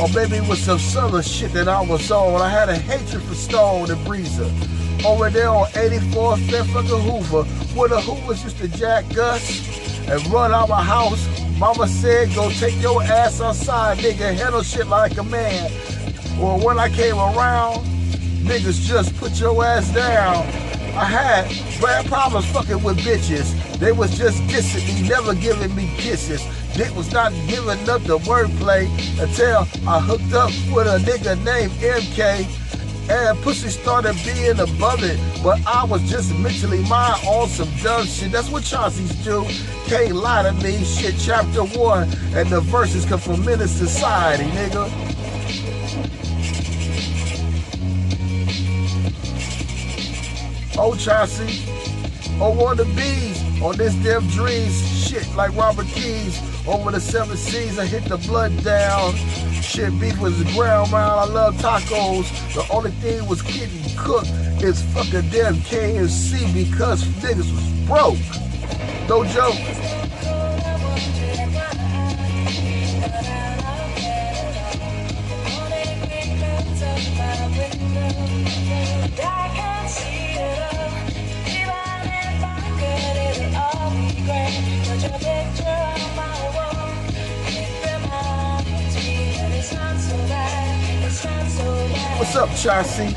or 0.00 0.08
maybe 0.14 0.36
it 0.36 0.48
was 0.48 0.60
some 0.60 0.78
other 1.04 1.22
shit 1.22 1.52
that 1.52 1.68
I 1.68 1.80
was 1.80 2.10
on. 2.10 2.40
I 2.40 2.48
had 2.48 2.68
a 2.68 2.76
hatred 2.76 3.22
for 3.22 3.34
Stone 3.34 3.90
and 3.90 4.06
Breezer. 4.06 4.48
Over 5.04 5.30
there 5.30 5.48
on 5.48 5.66
84th 5.70 6.48
and 6.48 6.66
Hoover, 6.98 7.42
where 7.78 7.88
the 7.88 8.00
Hoovers 8.00 8.44
used 8.44 8.58
to 8.58 8.68
jack 8.68 9.04
us 9.18 10.08
and 10.08 10.24
run 10.28 10.52
my 10.68 10.82
house. 10.82 11.35
Mama 11.58 11.88
said, 11.88 12.34
go 12.34 12.50
take 12.50 12.80
your 12.82 13.02
ass 13.02 13.40
outside, 13.40 13.96
nigga, 13.98 14.34
handle 14.34 14.62
shit 14.62 14.86
like 14.88 15.16
a 15.16 15.22
man. 15.22 15.70
Well, 16.38 16.58
when 16.58 16.78
I 16.78 16.90
came 16.90 17.16
around, 17.16 17.86
niggas 18.44 18.86
just 18.86 19.16
put 19.16 19.40
your 19.40 19.64
ass 19.64 19.90
down. 19.94 20.44
I 20.94 21.04
had 21.04 21.80
bad 21.80 22.06
problems 22.06 22.44
fucking 22.52 22.82
with 22.82 22.98
bitches. 22.98 23.54
They 23.78 23.92
was 23.92 24.18
just 24.18 24.42
dissing 24.42 24.86
me, 25.02 25.08
never 25.08 25.34
giving 25.34 25.74
me 25.74 25.90
kisses. 25.96 26.44
Dick 26.74 26.94
was 26.94 27.10
not 27.10 27.32
giving 27.46 27.88
up 27.88 28.02
the 28.02 28.18
wordplay 28.18 28.86
until 29.18 29.66
I 29.88 29.98
hooked 29.98 30.34
up 30.34 30.50
with 30.74 30.86
a 30.86 30.98
nigga 31.10 31.42
named 31.42 31.72
MK. 31.72 32.65
And 33.08 33.38
pussy 33.42 33.68
started 33.68 34.16
being 34.24 34.58
above 34.58 35.04
it, 35.04 35.20
but 35.42 35.64
I 35.64 35.84
was 35.84 36.02
just 36.10 36.34
mentally 36.38 36.82
mine 36.88 37.14
on 37.24 37.48
some 37.48 37.68
dumb 37.82 38.04
shit. 38.04 38.32
That's 38.32 38.50
what 38.50 38.64
Chauncey's 38.64 39.14
do. 39.24 39.44
Can't 39.86 40.16
lie 40.16 40.42
to 40.42 40.52
me. 40.64 40.82
Shit, 40.84 41.14
chapter 41.18 41.62
one, 41.62 42.08
and 42.34 42.48
the 42.48 42.60
verses 42.62 43.04
come 43.04 43.20
from 43.20 43.44
Menace 43.44 43.70
Society, 43.70 44.44
nigga. 44.44 44.90
Oh, 50.78 50.96
Chauncey. 50.96 51.62
Oh, 52.40 52.70
of 52.70 52.76
the 52.76 52.84
bees 52.96 53.62
on 53.62 53.76
this 53.76 53.94
damn 53.96 54.26
dreams. 54.28 55.08
Shit, 55.08 55.26
like 55.36 55.54
Robert 55.54 55.86
Keys. 55.86 56.38
Over 56.66 56.90
the 56.90 57.00
seven 57.00 57.36
seas, 57.36 57.78
I 57.78 57.86
hit 57.86 58.04
the 58.06 58.16
blood 58.16 58.64
down. 58.64 59.14
Shit, 59.62 59.98
beef 60.00 60.18
was 60.18 60.42
ground 60.52 60.90
round. 60.90 61.20
I 61.20 61.24
love 61.32 61.54
tacos. 61.58 62.26
The 62.54 62.66
only 62.72 62.90
thing 62.90 63.24
was 63.28 63.40
getting 63.42 63.84
cooked 63.96 64.30
is 64.62 64.82
fucking 64.92 65.30
damn 65.30 65.54
KFC 65.56 66.52
because 66.52 67.04
niggas 67.22 67.52
was 67.54 67.86
broke. 67.86 69.08
No 69.08 69.24
joke. 69.24 70.05
What's 92.26 92.38
up, 92.38 92.56
Chauncey? 92.56 93.16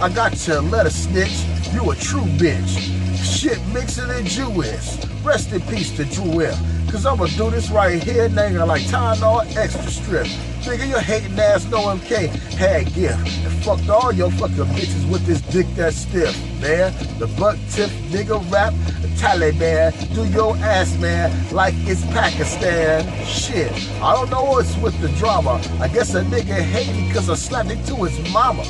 I 0.00 0.08
got 0.08 0.48
your 0.48 0.62
letter 0.62 0.88
snitch. 0.88 1.44
You 1.74 1.90
a 1.90 1.94
true 1.94 2.24
bitch. 2.38 2.78
Shit 3.22 3.60
mixing 3.66 4.08
than 4.08 4.24
Jewish. 4.24 4.96
Rest 5.22 5.52
in 5.52 5.60
peace 5.60 5.94
to 5.98 6.06
Jewel. 6.06 6.56
Cause 6.90 7.04
I'ma 7.04 7.26
do 7.36 7.50
this 7.50 7.68
right 7.70 8.02
here, 8.02 8.30
nigga, 8.30 8.66
like 8.66 8.80
Tylenol 8.84 9.44
extra 9.58 9.90
strip. 9.90 10.26
Nigga, 10.66 10.88
your 10.88 11.00
hating 11.00 11.38
ass 11.38 11.64
no 11.66 11.78
MK 11.94 12.28
had 12.56 12.92
gift. 12.92 13.18
And 13.44 13.52
fucked 13.62 13.88
all 13.88 14.12
your 14.12 14.32
fucking 14.32 14.64
bitches 14.74 15.08
with 15.08 15.24
this 15.24 15.40
dick 15.40 15.66
that 15.76 15.94
stiff, 15.94 16.36
man. 16.60 16.92
The 17.20 17.28
butt 17.38 17.56
tip 17.70 17.88
nigga 18.10 18.38
rap, 18.50 18.74
the 19.00 19.06
Taliban. 19.16 19.92
Do 20.12 20.24
your 20.26 20.56
ass, 20.56 20.98
man, 20.98 21.30
like 21.54 21.74
it's 21.86 22.04
Pakistan. 22.06 23.06
Shit, 23.24 23.70
I 24.02 24.16
don't 24.16 24.28
know 24.28 24.42
what's 24.42 24.76
with 24.78 25.00
the 25.00 25.08
drama. 25.20 25.62
I 25.80 25.86
guess 25.86 26.16
a 26.16 26.22
nigga 26.22 26.60
hating 26.60 27.12
cause 27.12 27.30
I 27.30 27.36
slapped 27.36 27.70
it 27.70 27.86
to 27.86 27.94
his 28.04 28.32
mama. 28.32 28.64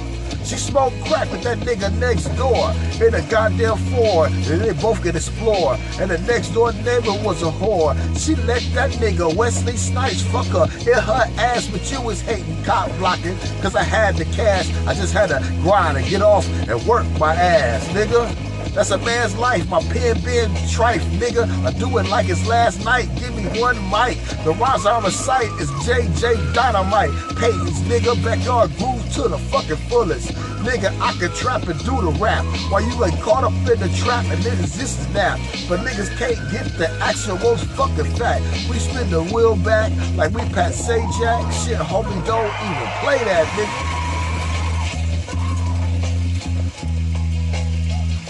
She 0.47 0.55
smoked 0.59 1.05
crack 1.06 1.28
with 1.32 1.43
that 1.43 1.59
nigga 1.59 1.93
next 1.98 2.27
door 2.36 2.70
in 3.05 3.12
a 3.14 3.23
goddamn 3.28 3.78
Ford, 3.90 4.31
and 4.31 4.60
they 4.60 4.73
both 4.74 5.02
get 5.02 5.16
explore. 5.16 5.77
And 5.98 6.09
the 6.09 6.18
next 6.18 6.51
door 6.51 6.73
neighbor 6.73 7.14
was 7.24 7.43
a 7.43 7.51
whore. 7.51 7.97
She 8.16 8.36
let 8.47 8.62
that 8.74 8.93
nigga 8.93 9.35
Wesley 9.35 9.77
Snipes 9.77 10.23
fuck 10.23 10.47
her 10.47 10.66
in 10.89 10.98
her 11.02 11.24
ass, 11.36 11.66
but 11.66 11.90
you 11.90 12.01
was 12.01 12.20
hating 12.20 12.62
cop 12.62 12.97
blocking, 12.98 13.36
cause 13.60 13.74
I 13.74 13.82
had 13.82 14.16
the 14.18 14.24
cash. 14.27 14.70
I 14.86 14.94
just 14.94 15.12
had 15.12 15.31
to 15.31 15.40
grind 15.62 15.97
and 15.98 16.06
get 16.06 16.23
off 16.23 16.47
and 16.68 16.81
work 16.86 17.06
my 17.18 17.35
ass, 17.35 17.85
nigga. 17.89 18.55
That's 18.77 18.90
a 18.90 18.98
man's 18.98 19.35
life. 19.39 19.70
My 19.70 19.81
pen 19.81 20.20
being 20.23 20.51
trife, 20.69 21.01
nigga. 21.16 21.48
I 21.65 21.73
do 21.78 21.97
it 21.97 22.11
like 22.11 22.28
it's 22.28 22.47
last 22.47 22.85
night. 22.85 23.09
Give 23.16 23.35
me 23.35 23.44
one 23.59 23.77
mic. 23.89 24.19
The 24.44 24.53
rhymes 24.53 24.85
the 24.85 25.11
site 25.11 25.48
is 25.59 25.70
JJ 25.89 26.53
Dynamite. 26.53 27.09
Payton's 27.39 27.81
nigga, 27.89 28.23
backyard 28.23 28.70
groove 28.77 29.03
to 29.15 29.28
the 29.28 29.39
fucking 29.39 29.81
fullest. 29.89 30.28
Nigga, 30.61 30.93
I 31.01 31.12
can 31.19 31.32
trap 31.32 31.62
and 31.69 31.78
do 31.86 32.03
the 32.03 32.15
rap. 32.20 32.44
While 32.70 32.82
you 32.82 33.03
ain't 33.03 33.19
caught 33.23 33.44
up 33.44 33.53
in 33.53 33.81
the 33.81 33.89
trap 33.97 34.27
and 34.27 34.44
niggas 34.44 34.77
this 34.77 35.01
is 35.01 35.09
that. 35.15 35.40
But 35.70 35.81
niggas 35.81 36.15
can't 36.19 36.36
get 36.53 36.66
the 36.77 36.90
action, 37.01 37.32
actual 37.32 37.57
fucking 37.57 38.12
fact. 38.16 38.44
We 38.69 38.78
spin 38.78 39.09
the 39.09 39.23
wheel 39.32 39.57
back 39.57 39.90
like 40.16 40.32
we 40.32 40.43
Pat 40.53 40.74
Sajak. 40.74 41.65
Shit, 41.65 41.78
homie, 41.78 42.27
don't 42.27 42.53
even 42.69 42.89
play 43.01 43.24
that, 43.24 43.47
nigga. 43.57 44.05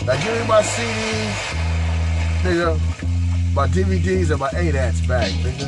Now 0.07 0.15
give 0.23 0.41
me 0.41 0.47
my 0.47 0.63
CDs, 0.63 1.35
nigga, 2.43 2.79
my 3.53 3.67
DVDs 3.67 4.31
and 4.31 4.39
my 4.39 4.49
8-ats 4.51 5.01
back, 5.01 5.33
nigga. 5.43 5.67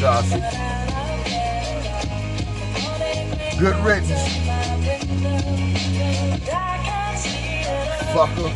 Saucy. 0.00 0.40
Good 3.58 3.76
riddance. 3.84 4.38
Fucker. 8.14 8.50